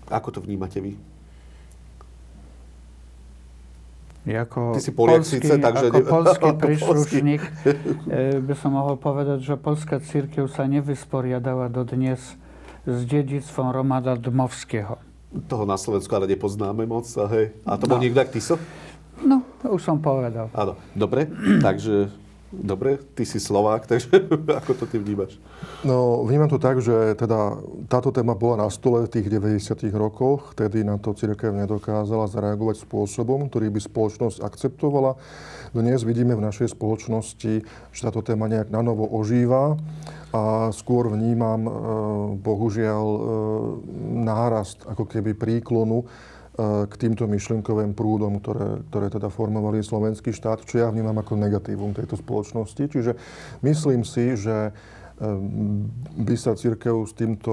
Ako 0.09 0.33
to 0.33 0.41
vnímate 0.41 0.81
vy? 0.81 0.97
Ja 4.29 4.45
Ako 4.45 4.77
Ty 4.77 4.81
si 4.85 4.93
Poliak 4.93 5.25
polský, 5.25 5.41
síce, 5.41 5.57
takže 5.57 5.87
ako 5.89 6.01
polský 6.05 6.49
príslušník 6.69 7.41
e, 7.41 8.37
by 8.37 8.55
som 8.55 8.77
mohol 8.77 9.01
povedať, 9.01 9.41
že 9.41 9.57
polská 9.57 9.97
církev 9.97 10.45
sa 10.45 10.69
nevysporiadala 10.69 11.73
dodnes 11.73 12.21
s 12.85 12.99
dedictvom 13.09 13.73
Romana 13.73 14.21
Dmovského. 14.21 15.01
Toho 15.49 15.65
na 15.65 15.81
Slovensku 15.81 16.13
ale 16.13 16.29
nepoznáme 16.29 16.85
moc. 16.85 17.09
Hej. 17.09 17.57
a 17.65 17.81
to 17.81 17.89
bol 17.89 17.97
No. 17.97 18.05
niekto 18.05 18.21
Tiso? 18.29 18.61
No, 19.21 19.41
už 19.65 19.81
som 19.81 19.97
povedal. 20.01 20.49
Áno. 20.53 20.77
Dobre, 20.93 21.29
takže... 21.61 22.09
Dobre, 22.51 22.99
ty 23.15 23.23
si 23.23 23.39
Slovák, 23.39 23.87
takže 23.91 24.27
ako 24.51 24.73
to 24.75 24.85
ty 24.91 24.99
vnímaš? 24.99 25.39
No, 25.87 26.27
vnímam 26.27 26.51
to 26.51 26.59
tak, 26.59 26.83
že 26.83 27.15
teda 27.15 27.63
táto 27.87 28.11
téma 28.11 28.35
bola 28.35 28.67
na 28.67 28.69
stole 28.75 29.07
v 29.07 29.13
tých 29.13 29.31
90. 29.31 29.87
rokoch, 29.95 30.59
vtedy 30.59 30.83
na 30.83 30.99
to 30.99 31.15
církev 31.15 31.55
nedokázala 31.55 32.27
zareagovať 32.27 32.83
spôsobom, 32.83 33.47
ktorý 33.47 33.71
by 33.71 33.81
spoločnosť 33.81 34.43
akceptovala. 34.43 35.15
Dnes 35.71 36.03
vidíme 36.03 36.35
v 36.35 36.43
našej 36.43 36.75
spoločnosti, 36.75 37.63
že 37.95 38.01
táto 38.03 38.19
téma 38.27 38.51
nejak 38.51 38.75
nanovo 38.75 39.07
ožíva 39.07 39.79
a 40.35 40.75
skôr 40.75 41.07
vnímam 41.07 41.63
e, 41.63 41.71
bohužiaľ 42.35 43.07
e, 43.07 43.21
nárast 44.27 44.83
ako 44.91 45.07
keby 45.07 45.39
príklonu 45.39 46.11
k 46.59 46.93
týmto 46.99 47.25
myšlienkovým 47.31 47.95
prúdom, 47.95 48.43
ktoré, 48.43 48.83
ktoré 48.91 49.07
teda 49.09 49.31
formovali 49.31 49.81
slovenský 49.81 50.35
štát, 50.35 50.67
čo 50.67 50.83
ja 50.83 50.91
vnímam 50.91 51.17
ako 51.17 51.39
negatívum 51.39 51.95
tejto 51.95 52.19
spoločnosti. 52.19 52.91
Čiže 52.91 53.13
myslím 53.63 54.03
si, 54.03 54.35
že 54.35 54.75
by 56.17 56.35
sa 56.35 56.57
církev 56.57 57.05
s 57.05 57.13
týmto 57.13 57.53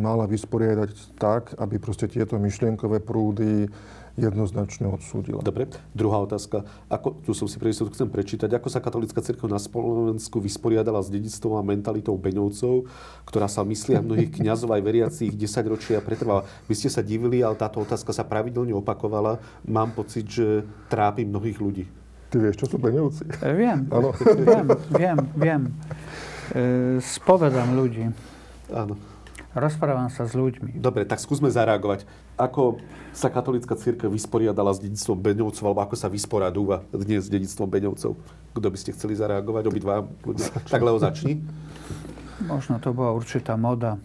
mala 0.00 0.24
vysporiadať 0.24 1.20
tak, 1.20 1.52
aby 1.60 1.76
proste 1.76 2.08
tieto 2.08 2.40
myšlienkové 2.40 3.04
prúdy 3.04 3.68
jednoznačne 4.18 4.90
odsúdila. 4.90 5.40
Dobre, 5.40 5.70
druhá 5.94 6.18
otázka. 6.18 6.66
Ako, 6.90 7.22
tu 7.22 7.30
som 7.32 7.46
si 7.46 7.56
pre 7.62 7.70
chcem 7.70 8.10
prečítať. 8.10 8.50
Ako 8.58 8.66
sa 8.66 8.82
katolická 8.82 9.22
cirkev 9.22 9.46
na 9.46 9.62
Slovensku 9.62 10.42
vysporiadala 10.42 10.98
s 10.98 11.08
dedictvom 11.08 11.54
a 11.54 11.62
mentalitou 11.62 12.18
Beňovcov, 12.18 12.90
ktorá 13.24 13.46
sa 13.46 13.62
myslí 13.62 13.94
a 13.94 14.02
mnohých 14.02 14.34
kňazov 14.42 14.74
aj 14.74 14.82
veriacich 14.82 15.32
10 15.32 15.72
ročia 15.72 16.02
pretrvala. 16.02 16.42
Vy 16.66 16.74
ste 16.74 16.90
sa 16.90 17.00
divili, 17.00 17.40
ale 17.40 17.54
táto 17.54 17.78
otázka 17.78 18.10
sa 18.10 18.26
pravidelne 18.26 18.74
opakovala. 18.74 19.38
Mám 19.62 19.94
pocit, 19.94 20.26
že 20.26 20.66
trápi 20.90 21.22
mnohých 21.22 21.58
ľudí. 21.62 21.84
Ty 22.28 22.44
vieš, 22.44 22.60
čo 22.60 22.66
sú 22.68 22.76
Beňovci? 22.76 23.24
E, 23.40 23.50
viem, 23.56 23.88
viem, 24.44 24.66
viem, 24.92 25.18
viem. 25.32 25.62
E, 26.52 27.00
spovedám 27.00 27.72
ľudí. 27.72 28.12
Áno. 28.68 29.00
Rozprávam 29.56 30.12
sa 30.12 30.28
s 30.28 30.36
ľuďmi. 30.36 30.76
Dobre, 30.76 31.08
tak 31.08 31.24
skúsme 31.24 31.48
zareagovať. 31.48 32.04
Ako 32.38 32.78
sa 33.10 33.26
katolická 33.34 33.74
církev 33.74 34.06
vysporiadala 34.06 34.70
s 34.70 34.78
dedictvom 34.78 35.18
Beňovcov, 35.18 35.62
alebo 35.66 35.82
ako 35.82 35.98
sa 35.98 36.06
vysporadúva 36.06 36.86
dnes 36.94 37.26
s 37.26 37.30
dedictvom 37.34 37.66
Beňovcov? 37.66 38.14
Kto 38.54 38.66
by 38.70 38.78
ste 38.78 38.94
chceli 38.94 39.18
zareagovať? 39.18 39.66
Obidva 39.66 40.06
ľudia. 40.22 40.54
Tak 40.70 40.78
Leo, 40.78 41.02
začni. 41.02 41.42
Možno 42.46 42.78
to 42.78 42.94
bola 42.94 43.10
určitá 43.10 43.58
moda. 43.58 43.98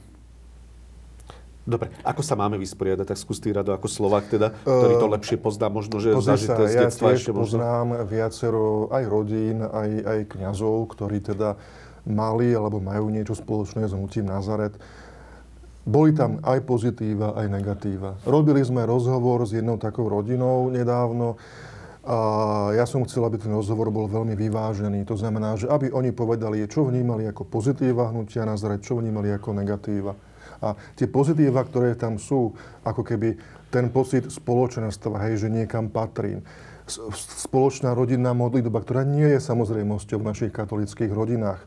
Dobre, 1.64 1.96
ako 2.04 2.20
sa 2.26 2.36
máme 2.36 2.60
vysporiadať? 2.60 3.06
Tak 3.08 3.22
skús 3.22 3.40
ty, 3.40 3.54
Rado, 3.54 3.72
ako 3.72 3.88
Slovak 3.88 4.28
teda, 4.28 4.52
ktorý 4.66 5.00
to 5.00 5.08
lepšie 5.08 5.38
pozná, 5.40 5.72
možno, 5.72 5.96
že 6.02 6.12
Pozri 6.12 6.36
zažité 6.36 6.60
sa, 6.60 6.68
z 6.68 6.76
ja 6.76 6.82
detstva 6.90 7.08
tiež 7.14 7.18
ešte 7.24 7.32
možno. 7.32 7.40
poznám 7.56 7.88
viacero 8.04 8.92
aj 8.92 9.04
rodín, 9.08 9.64
aj, 9.64 9.90
aj 10.04 10.20
kňazov, 10.36 10.92
ktorí 10.92 11.24
teda 11.24 11.56
mali 12.04 12.52
alebo 12.52 12.84
majú 12.84 13.08
niečo 13.08 13.32
spoločné 13.32 13.88
s 13.88 13.96
hnutím 13.96 14.28
Nazaret. 14.28 14.76
Boli 15.84 16.16
tam 16.16 16.40
aj 16.40 16.64
pozitíva, 16.64 17.36
aj 17.36 17.48
negatíva. 17.52 18.16
Robili 18.24 18.64
sme 18.64 18.88
rozhovor 18.88 19.44
s 19.44 19.52
jednou 19.52 19.76
takou 19.76 20.08
rodinou 20.08 20.72
nedávno 20.72 21.36
a 22.04 22.18
ja 22.76 22.84
som 22.84 23.04
chcel, 23.08 23.24
aby 23.24 23.40
ten 23.40 23.52
rozhovor 23.52 23.88
bol 23.88 24.12
veľmi 24.12 24.36
vyvážený. 24.36 25.08
To 25.08 25.16
znamená, 25.16 25.56
že 25.56 25.72
aby 25.72 25.92
oni 25.92 26.12
povedali, 26.12 26.64
čo 26.68 26.84
vnímali 26.84 27.28
ako 27.28 27.48
pozitíva 27.48 28.12
hnutia 28.12 28.44
Nazaret, 28.44 28.84
čo 28.84 29.00
vnímali 29.00 29.32
ako 29.32 29.56
negatíva. 29.56 30.12
A 30.64 30.76
tie 30.96 31.08
pozitíva, 31.08 31.64
ktoré 31.64 31.96
tam 31.96 32.20
sú, 32.20 32.56
ako 32.84 33.04
keby 33.04 33.40
ten 33.68 33.92
pocit 33.92 34.28
spoločenstva, 34.32 35.20
hej, 35.28 35.48
že 35.48 35.52
niekam 35.52 35.92
patrím. 35.92 36.44
Spoločná 37.44 37.96
rodinná 37.96 38.36
modlitba, 38.36 38.84
ktorá 38.84 39.08
nie 39.08 39.36
je 39.36 39.40
samozrejmosťou 39.40 40.20
v 40.20 40.28
našich 40.28 40.52
katolických 40.52 41.12
rodinách. 41.12 41.64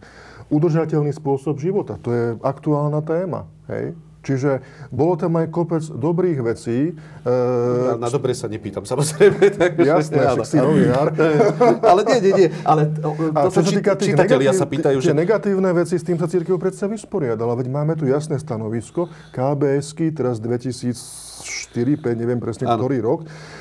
Udržateľný 0.53 1.17
spôsob 1.17 1.57
života, 1.61 1.97
to 1.97 2.13
je 2.13 2.25
aktuálna 2.45 3.01
téma. 3.05 3.49
Hej? 3.73 3.97
Čiže 4.27 4.59
bolo 4.91 5.15
tam 5.15 5.39
aj 5.39 5.47
kopec 5.55 5.87
dobrých 5.87 6.43
vecí. 6.43 6.99
Na, 7.23 7.95
na 7.95 8.09
dobre 8.11 8.35
sa 8.35 8.51
nepýtam, 8.51 8.83
samozrejme. 8.83 9.39
Tak, 9.57 9.79
Jasné, 9.79 10.19
však 10.21 10.49
si 10.51 10.59
novinár. 10.59 11.15
ale 11.95 12.01
nie, 12.11 12.19
nie, 12.29 12.33
nie. 12.35 12.49
Ale 12.67 12.91
to, 12.91 13.15
A 13.33 13.47
čo 13.47 13.51
sa 13.55 13.63
týka 13.63 13.95
tých 13.95 14.13
čitatelia 14.13 14.51
negatív, 14.51 14.61
sa 14.61 14.67
pýtajú, 14.67 14.99
že... 14.99 15.15
negatívne 15.15 15.71
veci, 15.73 15.95
s 15.97 16.05
tým 16.05 16.19
sa 16.19 16.27
církev 16.27 16.59
predsa 16.59 16.91
vysporiadala. 16.91 17.55
Veď 17.55 17.71
máme 17.71 17.95
tu 17.95 18.05
jasné 18.11 18.37
stanovisko, 18.43 19.07
KBSky, 19.31 20.11
teraz 20.13 20.43
2004, 20.43 22.03
5, 22.03 22.21
neviem 22.21 22.43
presne 22.43 22.67
ano. 22.67 22.83
ktorý 22.83 22.99
rok, 23.01 23.21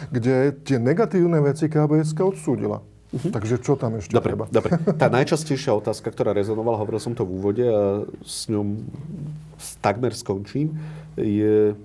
kde 0.09 0.57
tie 0.65 0.81
negatívne 0.81 1.37
veci 1.45 1.69
KBSK 1.69 2.19
odsúdila. 2.25 2.81
Uh-huh. 3.15 3.31
Takže 3.31 3.63
čo 3.63 3.79
tam 3.79 3.95
ešte 3.95 4.11
dobre, 4.11 4.35
treba? 4.35 4.45
Dobre, 4.51 4.75
tá 5.01 5.07
najčastejšia 5.07 5.71
otázka, 5.71 6.11
ktorá 6.11 6.35
rezonovala, 6.35 6.75
hovoril 6.83 6.99
som 6.99 7.15
to 7.15 7.23
v 7.23 7.31
úvode 7.31 7.63
a 7.63 8.03
s 8.27 8.51
ňou 8.51 8.83
takmer 9.79 10.11
skončím, 10.11 10.75
je, 11.15 11.79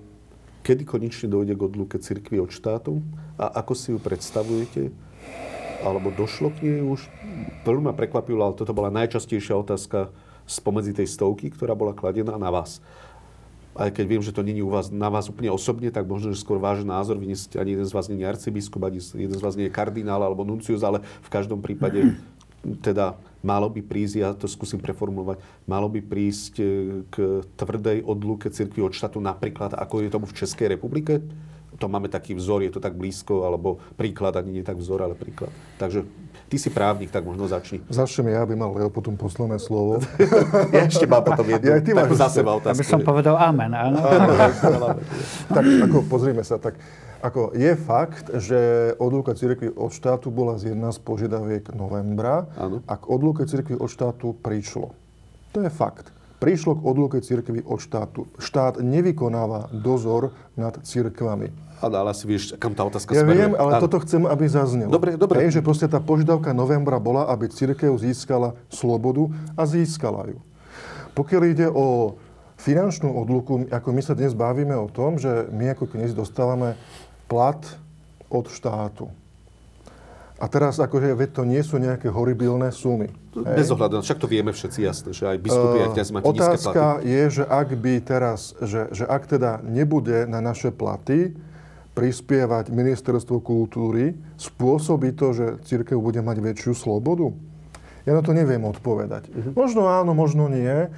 kedy 0.67 0.83
konečne 0.83 1.31
dojde 1.31 1.55
k 1.55 1.61
odluke 1.63 1.95
cirkvi 2.03 2.43
od 2.43 2.51
štátu 2.51 2.99
a 3.39 3.47
ako 3.63 3.73
si 3.73 3.95
ju 3.95 3.99
predstavujete? 4.03 4.91
Alebo 5.81 6.13
došlo 6.13 6.53
k 6.53 6.67
nej 6.67 6.83
už? 6.83 7.09
Veľmi 7.65 7.89
ma 7.89 7.93
prekvapilo, 7.95 8.45
ale 8.45 8.53
toto 8.53 8.75
bola 8.75 8.93
najčastejšia 8.93 9.55
otázka 9.55 10.13
spomedzi 10.45 10.93
tej 10.93 11.07
stovky, 11.09 11.49
ktorá 11.49 11.73
bola 11.73 11.95
kladená 11.95 12.35
na 12.35 12.51
vás 12.51 12.83
aj 13.75 13.89
keď 13.95 14.05
viem, 14.07 14.23
že 14.23 14.35
to 14.35 14.43
není 14.43 14.59
u 14.59 14.67
vás, 14.67 14.91
na 14.91 15.07
vás 15.07 15.31
úplne 15.31 15.47
osobne, 15.51 15.87
tak 15.91 16.03
možno, 16.03 16.35
že 16.35 16.43
skôr 16.43 16.59
váš 16.59 16.83
názor, 16.83 17.15
vy 17.15 17.31
nie 17.31 17.39
ste, 17.39 17.55
ani 17.55 17.79
jeden 17.79 17.87
z 17.87 17.95
vás 17.95 18.11
nie 18.11 18.19
je 18.19 18.27
arcibiskup, 18.27 18.83
ani 18.83 18.99
jeden 18.99 19.37
z 19.37 19.43
vás 19.43 19.55
nie 19.55 19.71
je 19.71 19.73
kardinál 19.73 20.19
alebo 20.19 20.43
nuncius, 20.43 20.83
ale 20.83 20.99
v 21.03 21.29
každom 21.31 21.63
prípade 21.63 22.15
teda 22.85 23.15
malo 23.41 23.71
by 23.71 23.81
prísť, 23.81 24.15
ja 24.19 24.29
to 24.35 24.45
skúsim 24.45 24.77
preformulovať, 24.77 25.41
malo 25.65 25.87
by 25.89 26.03
prísť 26.03 26.53
e, 26.61 26.65
k 27.09 27.41
tvrdej 27.57 28.05
odluke 28.05 28.51
cirkvi 28.51 28.85
od 28.85 28.93
štátu 28.93 29.17
napríklad, 29.23 29.73
ako 29.73 30.05
je 30.05 30.13
tomu 30.13 30.27
v 30.29 30.37
Českej 30.37 30.67
republike? 30.77 31.23
To 31.81 31.89
máme 31.89 32.13
taký 32.13 32.37
vzor, 32.37 32.61
je 32.61 32.69
to 32.69 32.77
tak 32.77 32.93
blízko, 32.93 33.49
alebo 33.49 33.81
príklad, 33.97 34.37
ani 34.37 34.61
nie 34.61 34.63
tak 34.63 34.77
vzor, 34.77 35.01
ale 35.01 35.17
príklad. 35.17 35.49
Takže 35.81 36.05
Ty 36.51 36.59
si 36.59 36.67
právnik, 36.67 37.07
tak 37.07 37.23
možno 37.23 37.47
začni. 37.47 37.79
Začnem 37.87 38.35
ja, 38.35 38.43
aby 38.43 38.59
mal 38.59 38.75
Leo 38.75 38.91
potom 38.91 39.15
posledné 39.15 39.55
slovo. 39.55 40.03
ja 40.75 40.83
ešte 40.83 41.07
mám 41.07 41.23
potom 41.23 41.47
jednu 41.47 41.71
ja, 41.71 41.79
ty 41.79 41.95
takú 41.95 42.11
za 42.11 42.27
seba 42.27 42.51
otázku. 42.59 42.75
Aby 42.75 42.83
som 42.83 42.99
povedal 42.99 43.39
amen, 43.39 43.71
áno. 43.87 44.03
tak 45.47 45.63
ako 45.63 46.03
pozrime 46.11 46.43
sa, 46.43 46.59
tak 46.59 46.75
ako 47.23 47.55
je 47.55 47.71
fakt, 47.79 48.35
že 48.35 48.91
odluka 48.99 49.31
cirkvi 49.31 49.71
od 49.71 49.95
štátu 49.95 50.27
bola 50.27 50.59
z 50.59 50.75
jedna 50.75 50.91
z 50.91 50.99
požiadaviek 50.99 51.71
novembra 51.71 52.51
ano. 52.59 52.83
a 52.83 52.99
k 52.99 53.03
odluke 53.07 53.47
cirkvi 53.47 53.79
od 53.79 53.87
štátu 53.87 54.35
prišlo. 54.43 54.91
To 55.55 55.63
je 55.63 55.71
fakt. 55.71 56.11
Prišlo 56.41 56.81
k 56.81 56.81
odluke 56.81 57.21
cirkvi 57.21 57.61
od 57.61 57.77
štátu. 57.77 58.25
Štát 58.41 58.81
nevykonáva 58.81 59.69
dozor 59.69 60.33
nad 60.57 60.73
cirkvami 60.81 61.71
ale 61.81 62.13
asi 62.13 62.29
vieš, 62.29 62.53
kam 62.61 62.77
tá 62.77 62.85
otázka 62.85 63.17
Ja 63.17 63.25
smeruje. 63.25 63.41
viem, 63.41 63.53
ale 63.57 63.71
ano. 63.77 63.81
toto 63.81 63.97
chcem, 64.05 64.21
aby 64.29 64.45
zaznelo. 64.45 64.93
Dobre, 64.93 65.17
dobre. 65.17 65.41
Hej, 65.41 65.59
že 65.59 65.61
proste 65.65 65.89
tá 65.89 65.97
požiadavka 65.97 66.53
novembra 66.53 67.01
bola, 67.01 67.25
aby 67.33 67.49
církev 67.49 67.89
získala 67.97 68.53
slobodu 68.69 69.33
a 69.57 69.65
získala 69.65 70.29
ju. 70.29 70.37
Pokiaľ 71.17 71.41
ide 71.49 71.67
o 71.67 72.15
finančnú 72.61 73.09
odluku, 73.17 73.65
ako 73.73 73.89
my 73.89 74.01
sa 74.05 74.13
dnes 74.13 74.37
bavíme 74.37 74.77
o 74.77 74.85
tom, 74.85 75.17
že 75.17 75.49
my 75.49 75.73
ako 75.73 75.89
kniezi 75.89 76.13
dostávame 76.13 76.77
plat 77.25 77.59
od 78.29 78.45
štátu. 78.53 79.09
A 80.41 80.49
teraz 80.49 80.81
akože, 80.81 81.13
veď 81.13 81.29
to 81.37 81.43
nie 81.45 81.61
sú 81.61 81.77
nejaké 81.77 82.09
horibilné 82.09 82.73
sumy. 82.73 83.13
Bez 83.37 83.69
ohľadu, 83.69 84.01
však 84.01 84.17
to 84.17 84.25
vieme 84.25 84.49
všetci 84.49 84.79
jasne, 84.81 85.13
že 85.13 85.29
aj 85.29 85.37
biskupy, 85.37 85.77
uh, 85.77 85.85
aj 85.85 85.89
kniazy 85.93 86.11
máte 86.17 86.25
Otázka 86.25 86.85
je, 87.05 87.21
že 87.29 87.43
ak 87.45 87.69
by 87.77 87.93
teraz, 88.01 88.57
že, 88.57 88.89
že 88.89 89.05
ak 89.05 89.29
teda 89.29 89.61
nebude 89.61 90.25
na 90.25 90.41
naše 90.41 90.73
platy 90.73 91.37
prispievať 91.93 92.73
ministerstvo 92.73 93.37
kultúry, 93.37 94.17
spôsobí 94.41 95.13
to, 95.13 95.37
že 95.37 95.45
církev 95.61 96.01
bude 96.01 96.25
mať 96.25 96.41
väčšiu 96.41 96.73
slobodu? 96.73 97.29
Ja 98.09 98.17
na 98.17 98.25
to 98.25 98.33
neviem 98.33 98.65
odpovedať. 98.65 99.29
Uh-huh. 99.29 99.53
Možno 99.53 99.85
áno, 99.85 100.17
možno 100.17 100.49
nie. 100.49 100.89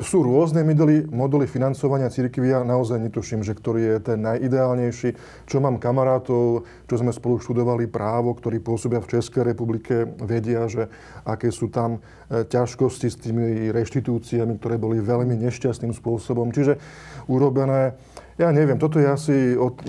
Sú 0.00 0.24
rôzne 0.24 0.64
modely, 0.64 1.04
modely 1.12 1.44
financovania 1.44 2.08
cirkvi, 2.08 2.48
ja 2.48 2.64
naozaj 2.64 3.04
netuším, 3.04 3.44
že 3.44 3.52
ktorý 3.52 3.80
je 3.84 3.96
ten 4.00 4.24
najideálnejší. 4.24 5.12
Čo 5.44 5.60
mám 5.60 5.76
kamarátov, 5.76 6.64
čo 6.88 6.94
sme 6.96 7.12
spolu 7.12 7.36
študovali 7.36 7.84
právo, 7.84 8.32
ktorí 8.32 8.64
pôsobia 8.64 9.04
v 9.04 9.20
Českej 9.20 9.44
republike, 9.44 10.08
vedia, 10.24 10.64
že 10.72 10.88
aké 11.28 11.52
sú 11.52 11.68
tam 11.68 12.00
e, 12.32 12.48
ťažkosti 12.48 13.12
s 13.12 13.20
tými 13.20 13.68
reštitúciami, 13.76 14.56
ktoré 14.56 14.80
boli 14.80 15.04
veľmi 15.04 15.36
nešťastným 15.36 15.92
spôsobom. 15.92 16.48
Čiže 16.48 16.80
urobené, 17.28 18.00
ja 18.40 18.48
neviem, 18.56 18.80
toto 18.80 18.96
je 18.96 19.04
asi 19.04 19.36
od, 19.52 19.84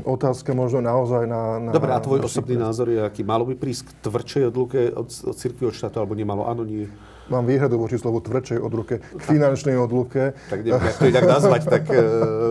otázka 0.00 0.56
možno 0.56 0.80
naozaj 0.80 1.28
na... 1.28 1.60
na 1.60 1.70
Dobre, 1.76 1.92
a 1.92 2.00
tvoj 2.00 2.24
osobný 2.24 2.56
názor 2.56 2.88
je 2.88 3.04
aký? 3.04 3.20
Malo 3.20 3.44
by 3.44 3.52
prísť 3.52 3.92
k 3.92 4.08
tvrdšej 4.08 4.42
odluke 4.48 4.80
od, 4.96 5.12
od 5.12 5.36
cirkvi 5.36 5.68
od 5.68 5.76
štátu, 5.76 6.00
alebo 6.00 6.16
nemalo? 6.16 6.48
Áno, 6.48 6.64
nie? 6.64 6.88
Mám 7.30 7.46
výhradu 7.46 7.78
voči 7.78 7.94
slovu 7.94 8.18
tvrdšej 8.18 8.58
odluke, 8.58 8.98
k 8.98 9.22
finančnej 9.22 9.78
odluke. 9.78 10.34
Tak 10.50 10.66
neviem, 10.66 10.82
to 10.98 11.06
inak 11.06 11.26
nazvať, 11.30 11.62
tak 11.70 11.84
e, 11.86 11.98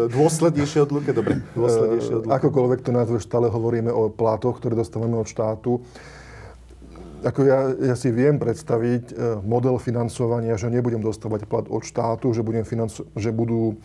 dôslednejšie 0.07 0.80
odluke, 0.88 1.11
dobre, 1.11 1.43
dôslednejšie 1.51 2.14
odluke. 2.23 2.31
Akokoľvek 2.31 2.80
to 2.88 2.91
nazveš, 2.95 3.27
stále 3.27 3.51
hovoríme 3.51 3.91
o 3.91 4.07
plátoch, 4.07 4.64
ktoré 4.64 4.80
dostávame 4.80 5.19
od 5.19 5.27
štátu. 5.27 5.84
Ako 7.19 7.43
ja, 7.43 7.76
ja 7.76 7.95
si 7.99 8.07
viem 8.15 8.39
predstaviť 8.39 9.03
e, 9.11 9.14
model 9.43 9.76
financovania, 9.84 10.56
že 10.56 10.72
nebudem 10.72 11.03
dostávať 11.03 11.43
plat 11.43 11.68
od 11.68 11.84
štátu, 11.84 12.31
že, 12.31 12.39
budem 12.39 12.64
financo- 12.64 13.03
že 13.19 13.35
budú 13.35 13.76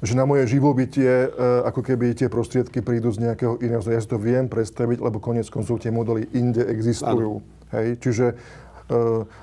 že 0.00 0.16
na 0.16 0.24
moje 0.24 0.48
živobytie, 0.48 1.28
e, 1.28 1.28
ako 1.66 1.84
keby 1.84 2.16
tie 2.16 2.32
prostriedky 2.32 2.80
prídu 2.80 3.12
z 3.12 3.20
nejakého 3.20 3.60
iného. 3.60 3.84
Ja 3.84 4.00
si 4.00 4.08
to 4.08 4.16
viem 4.16 4.48
predstaviť, 4.48 4.96
lebo 4.96 5.20
konec 5.20 5.44
koncov 5.52 5.76
tie 5.82 5.92
modely 5.92 6.24
inde 6.32 6.64
existujú. 6.64 7.44
Hej? 7.74 8.00
Čiže 8.00 8.26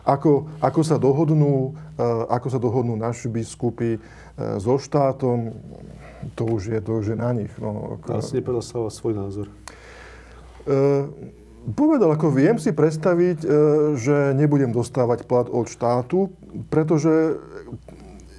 ako, 0.04 0.52
ako, 0.60 0.82
sa 0.84 1.00
dohodnú, 1.00 1.72
e, 1.96 2.04
ako 2.28 2.48
sa 2.52 2.60
dohodnú 2.60 3.00
naši 3.00 3.32
biskupy 3.32 3.96
e, 3.96 4.00
so 4.60 4.76
štátom, 4.76 5.56
to 6.36 6.44
už 6.44 6.74
je, 6.74 6.80
to 6.84 6.92
už 7.00 7.16
je 7.16 7.18
na 7.18 7.32
nich. 7.32 7.52
No, 7.62 8.00
ako... 8.00 8.20
Asi 8.20 8.42
nepovedal 8.42 8.64
sa 8.66 8.78
svoj 8.92 9.14
názor. 9.16 9.48
Uh, 10.68 11.08
povedal, 11.72 12.12
ako 12.12 12.28
viem 12.36 12.60
si 12.60 12.76
predstaviť, 12.76 13.40
že 13.96 14.36
nebudem 14.36 14.76
dostávať 14.76 15.24
plat 15.24 15.48
od 15.48 15.68
štátu, 15.72 16.32
pretože 16.68 17.40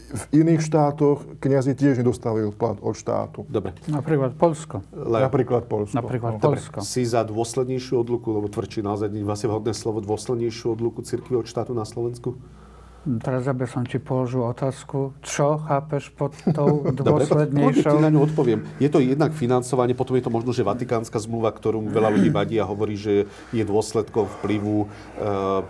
v 0.09 0.25
iných 0.41 0.65
štátoch 0.65 1.21
kniazy 1.39 1.77
tiež 1.77 2.01
nedostávajú 2.01 2.57
plat 2.57 2.81
od 2.81 2.95
štátu. 2.97 3.45
Dobre. 3.49 3.77
Napríklad 3.85 4.33
Polsko. 4.41 4.81
Le... 4.97 5.21
Napríklad 5.21 5.69
Polsko. 5.69 5.95
Napríklad 5.95 6.33
no. 6.37 6.43
Polsko. 6.43 6.81
Si 6.81 7.05
za 7.05 7.21
dôslednejšiu 7.29 8.01
odluku, 8.01 8.33
lebo 8.33 8.49
tvrdší 8.49 8.81
naozaj 8.81 9.13
vlastne 9.21 9.49
vhodné 9.53 9.73
slovo, 9.77 10.01
dôslednejšiu 10.01 10.73
odluku 10.73 11.05
cirkvi 11.05 11.37
od 11.37 11.47
štátu 11.47 11.77
na 11.77 11.85
Slovensku? 11.85 12.41
Teraz 13.17 13.49
aby 13.49 13.65
som 13.65 13.89
ti 13.89 13.97
položil 13.97 14.45
otázku, 14.45 15.17
čo 15.25 15.57
chápeš 15.65 16.13
pod 16.13 16.37
tou 16.53 16.85
dôslednejšou? 17.01 17.89
Dobre, 17.89 17.97
ti 17.97 18.05
na 18.05 18.13
ňu 18.13 18.21
odpoviem. 18.29 18.61
Je 18.77 18.93
to 18.93 19.01
jednak 19.01 19.33
financovanie, 19.33 19.97
potom 19.97 20.21
je 20.21 20.25
to 20.29 20.33
možno, 20.33 20.53
že 20.53 20.61
vatikánska 20.61 21.17
zmluva, 21.17 21.49
ktorú 21.57 21.89
veľa 21.89 22.13
ľudí 22.13 22.29
vadí 22.29 22.57
a 22.61 22.69
hovorí, 22.69 23.01
že 23.01 23.25
je 23.57 23.65
dôsledkom 23.65 24.29
vplyvu 24.41 24.85
e, 24.85 24.87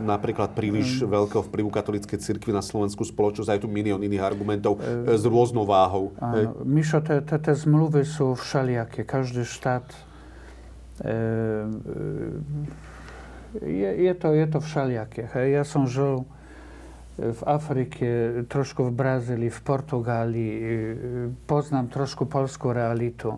napríklad 0.03 0.59
príliš 0.59 1.07
mm. 1.07 1.07
veľkého 1.07 1.43
vplyvu 1.47 1.71
katolíckej 1.71 2.19
cirkvi 2.19 2.51
na 2.51 2.65
slovenskú 2.65 3.07
spoločnosť. 3.07 3.55
Aj 3.55 3.61
tu 3.63 3.71
milión 3.71 4.03
iných 4.03 4.25
argumentov 4.25 4.83
e, 4.83 5.15
s 5.15 5.23
rôznou 5.23 5.63
váhou. 5.63 6.11
Áno. 6.19 6.67
Mišo, 6.67 6.99
tie 7.07 7.55
zmluvy 7.55 8.03
sú 8.03 8.35
všelijaké. 8.35 9.07
Každý 9.07 9.47
štát 9.47 9.87
e, 11.07 11.15
je, 13.63 13.91
je, 14.11 14.13
to, 14.19 14.29
je 14.35 14.47
to 14.51 14.59
všelijaké. 14.59 15.23
Ja 15.55 15.63
som 15.63 15.87
žil 15.87 16.27
v 17.19 17.43
Afrike, 17.43 18.07
trošku 18.47 18.87
v 18.89 18.93
Brazílii, 18.95 19.51
v 19.51 19.61
Portugálii, 19.67 20.55
poznám 21.51 21.91
trošku 21.91 22.31
polskú 22.31 22.71
realitu. 22.71 23.35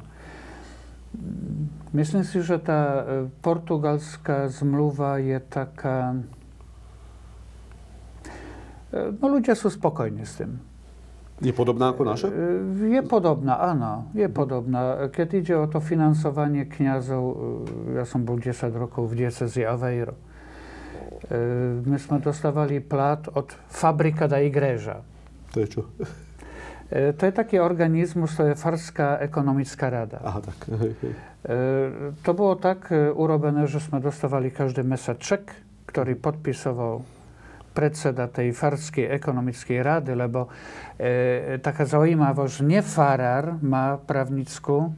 Myslím 1.97 2.23
si, 2.23 2.45
že 2.45 2.61
tá 2.61 3.03
portugalská 3.41 4.53
zmluva 4.53 5.17
je 5.19 5.41
taká... 5.41 6.21
No 8.93 9.27
ľudia 9.33 9.57
sú 9.57 9.73
spokojní 9.73 10.29
s 10.29 10.45
tým. 10.45 10.61
Je 11.41 11.57
podobná 11.57 11.97
ako 11.97 12.05
naša? 12.05 12.29
Je 12.85 13.01
podobná, 13.01 13.57
áno. 13.65 14.13
Je 14.13 14.29
podobná. 14.29 15.09
Keď 15.09 15.29
ide 15.41 15.55
o 15.57 15.65
to 15.65 15.81
financovanie 15.81 16.69
kňazov, 16.69 17.25
ja 17.97 18.05
som 18.05 18.29
bol 18.29 18.37
10 18.37 18.53
rokov 18.77 19.09
v 19.09 19.25
diecezi 19.25 19.65
Aveiro 19.65 20.21
E, 21.31 21.85
my 21.87 21.99
sme 21.99 22.19
dostávali 22.19 22.83
plat 22.83 23.27
od 23.33 23.53
Fabrika 23.69 24.27
da 24.27 24.43
Igreja. 24.43 25.03
To 25.55 25.57
je 25.63 25.69
čo? 25.69 25.83
E, 26.91 27.15
to 27.15 27.23
je 27.23 27.33
taký 27.33 27.63
organizmus, 27.63 28.35
to 28.35 28.51
je 28.51 28.59
Farská 28.59 29.23
ekonomická 29.23 29.95
rada. 29.95 30.19
Aha, 30.27 30.43
tak. 30.43 30.59
E, 30.67 30.83
to 32.27 32.31
bolo 32.35 32.59
tak 32.59 32.91
urobené, 33.15 33.71
že 33.71 33.79
sme 33.79 34.03
dostávali 34.03 34.51
každý 34.51 34.83
mesiac 34.83 35.23
ček, 35.23 35.55
ktorý 35.87 36.19
podpisoval 36.19 37.07
predseda 37.71 38.27
tej 38.27 38.51
Farskej 38.51 39.07
ekonomickej 39.15 39.79
rady, 39.79 40.13
lebo 40.19 40.51
e, 40.99 41.57
taká 41.63 41.87
zaujímavosť, 41.87 42.67
nefarár 42.67 43.63
má 43.63 43.95
právnickú 43.95 44.91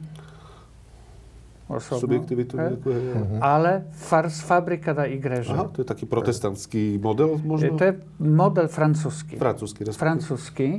osobnú. 1.69 2.01
Subjektivitu 2.03 2.53
he? 2.59 2.63
nejakú, 2.75 2.89
hej. 2.91 3.03
Uh-huh. 3.15 3.39
Ale 3.39 3.71
fars 3.95 4.43
fabrika 4.43 4.91
da 4.91 5.07
igreže. 5.07 5.55
Aha, 5.55 5.71
to 5.71 5.81
je 5.83 5.87
taký 5.87 6.05
protestantský 6.05 6.99
model 6.99 7.39
možno? 7.39 7.79
To 7.79 7.83
je 7.83 7.93
model 8.19 8.67
francúzsky. 8.67 9.39
Francúzsky, 9.39 9.81
Francúzsky. 9.87 10.69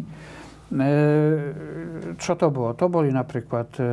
E, 0.74 0.92
čo 2.18 2.32
to 2.34 2.48
bolo? 2.50 2.74
To 2.74 2.88
boli 2.90 3.12
napríklad 3.14 3.68
e, 3.78 3.84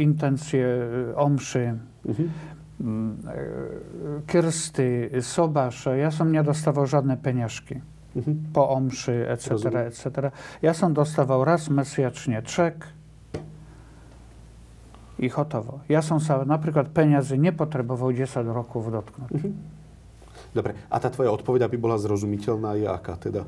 intencie 0.00 0.64
e, 0.64 1.12
omši, 1.18 1.66
uh-huh. 2.06 2.28
kirsty, 4.24 5.12
sobáše. 5.20 5.98
Ja 6.00 6.08
som 6.08 6.32
nedostával 6.32 6.88
žiadne 6.88 7.20
peňažky 7.20 7.82
uh-huh. 8.16 8.34
po 8.54 8.62
omši, 8.70 9.28
etc., 9.28 9.90
etc. 9.90 10.32
Ja 10.64 10.72
som 10.72 10.94
dostával 10.96 11.44
raz 11.44 11.68
mesiačne 11.68 12.40
ček, 12.46 12.99
i 15.20 15.28
hotovo. 15.28 15.84
Ja 15.86 16.00
som 16.00 16.16
sa 16.16 16.40
napríklad 16.48 16.96
peniazy 16.96 17.36
nepotreboval 17.36 18.16
10 18.16 18.48
rokov 18.48 18.88
dotknúť. 18.88 19.30
Mhm. 19.36 19.50
Dobre, 20.50 20.74
a 20.90 20.96
tá 20.98 21.12
tvoja 21.12 21.30
odpoveď, 21.30 21.70
aby 21.70 21.78
bola 21.78 21.94
zrozumiteľná, 21.94 22.74
je 22.74 22.86
aká 22.88 23.14
teda? 23.14 23.46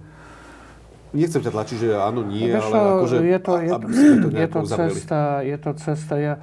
Nechcem 1.12 1.42
ťa 1.42 1.50
tlačiť, 1.50 1.76
že 1.76 1.88
áno, 1.98 2.22
nie, 2.24 2.46
Víš, 2.46 2.62
ale 2.62 2.76
akože... 2.78 3.16
Je 3.20 3.38
to, 3.42 3.52
je, 3.58 3.72
to, 3.74 3.86
to 3.90 4.28
je 4.32 4.46
to 4.48 4.60
cesta, 4.64 5.20
je 5.42 5.56
to 5.58 5.70
cesta. 5.76 6.14
Ja, 6.16 6.34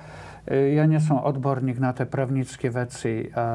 ja 0.52 0.84
nie 0.86 1.00
som 1.00 1.18
odborník 1.18 1.80
na 1.82 1.96
tie 1.96 2.06
právnické 2.06 2.70
veci 2.70 3.34
a 3.34 3.46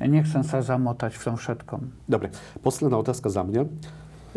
e, 0.00 0.06
nechcem 0.06 0.46
sa 0.46 0.64
zamotať 0.64 1.12
v 1.12 1.22
tom 1.28 1.36
všetkom. 1.36 1.80
Dobre, 2.08 2.32
posledná 2.64 2.96
otázka 2.96 3.28
za 3.28 3.44
mňa. 3.44 3.68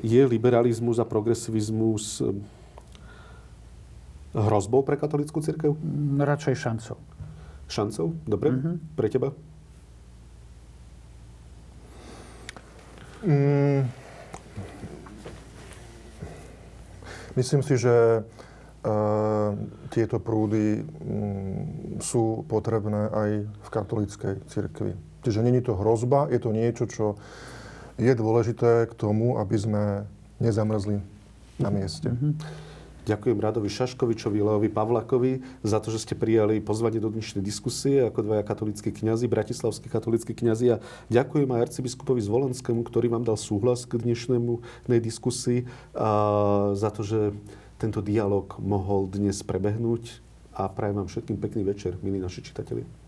Je 0.04 0.22
liberalizmus 0.28 1.00
a 1.00 1.08
progresivizmus 1.08 2.20
hrozbou 4.36 4.84
pre 4.84 5.00
katolickú 5.00 5.40
církev? 5.40 5.80
Mm, 5.80 6.20
radšej 6.20 6.56
šancou. 6.60 7.00
Šancou? 7.72 8.14
Dobre. 8.28 8.52
Mm-hmm. 8.52 8.76
Pre 9.00 9.08
teba? 9.08 9.30
Mm, 13.26 13.90
myslím 17.40 17.62
si, 17.66 17.74
že 17.80 18.22
uh, 18.22 19.50
tieto 19.90 20.22
prúdy 20.22 20.86
um, 20.86 21.98
sú 21.98 22.46
potrebné 22.46 23.10
aj 23.10 23.30
v 23.50 23.68
katolíckej 23.74 24.34
cirkvi. 24.46 24.94
Čiže 25.26 25.42
není 25.42 25.66
to 25.66 25.74
hrozba, 25.74 26.30
je 26.30 26.38
to 26.38 26.54
niečo, 26.54 26.86
čo 26.86 27.18
je 27.98 28.14
dôležité 28.14 28.86
k 28.86 28.94
tomu, 28.94 29.42
aby 29.42 29.58
sme 29.58 29.84
nezamrzli 30.38 31.02
na 31.58 31.70
mieste. 31.74 32.14
Mm-hmm. 32.14 32.65
Ďakujem 33.06 33.38
Radovi 33.38 33.70
Šaškovičovi, 33.70 34.42
Leovi 34.42 34.66
Pavlakovi 34.66 35.46
za 35.62 35.78
to, 35.78 35.94
že 35.94 36.02
ste 36.02 36.18
prijali 36.18 36.58
pozvanie 36.58 36.98
do 36.98 37.14
dnešnej 37.14 37.46
diskusie 37.46 38.02
ako 38.02 38.26
dvaja 38.26 38.42
katolíckí 38.42 38.90
kňazi, 38.90 39.30
bratislavskí 39.30 39.94
katolíckí 39.94 40.34
kňazi. 40.34 40.74
A 40.74 40.82
ďakujem 41.14 41.46
aj 41.54 41.70
arcibiskupovi 41.70 42.26
Zvolenskému, 42.26 42.82
ktorý 42.82 43.14
vám 43.14 43.22
dal 43.22 43.38
súhlas 43.38 43.86
k 43.86 44.02
dnešnému 44.02 44.58
diskusii 44.90 45.70
a 45.94 46.10
za 46.74 46.90
to, 46.90 47.06
že 47.06 47.38
tento 47.78 48.02
dialog 48.02 48.58
mohol 48.58 49.06
dnes 49.06 49.38
prebehnúť 49.46 50.26
a 50.58 50.66
prajem 50.66 50.98
vám 50.98 51.06
všetkým 51.06 51.38
pekný 51.38 51.62
večer, 51.62 52.02
milí 52.02 52.18
naši 52.18 52.42
čitatelia. 52.42 53.05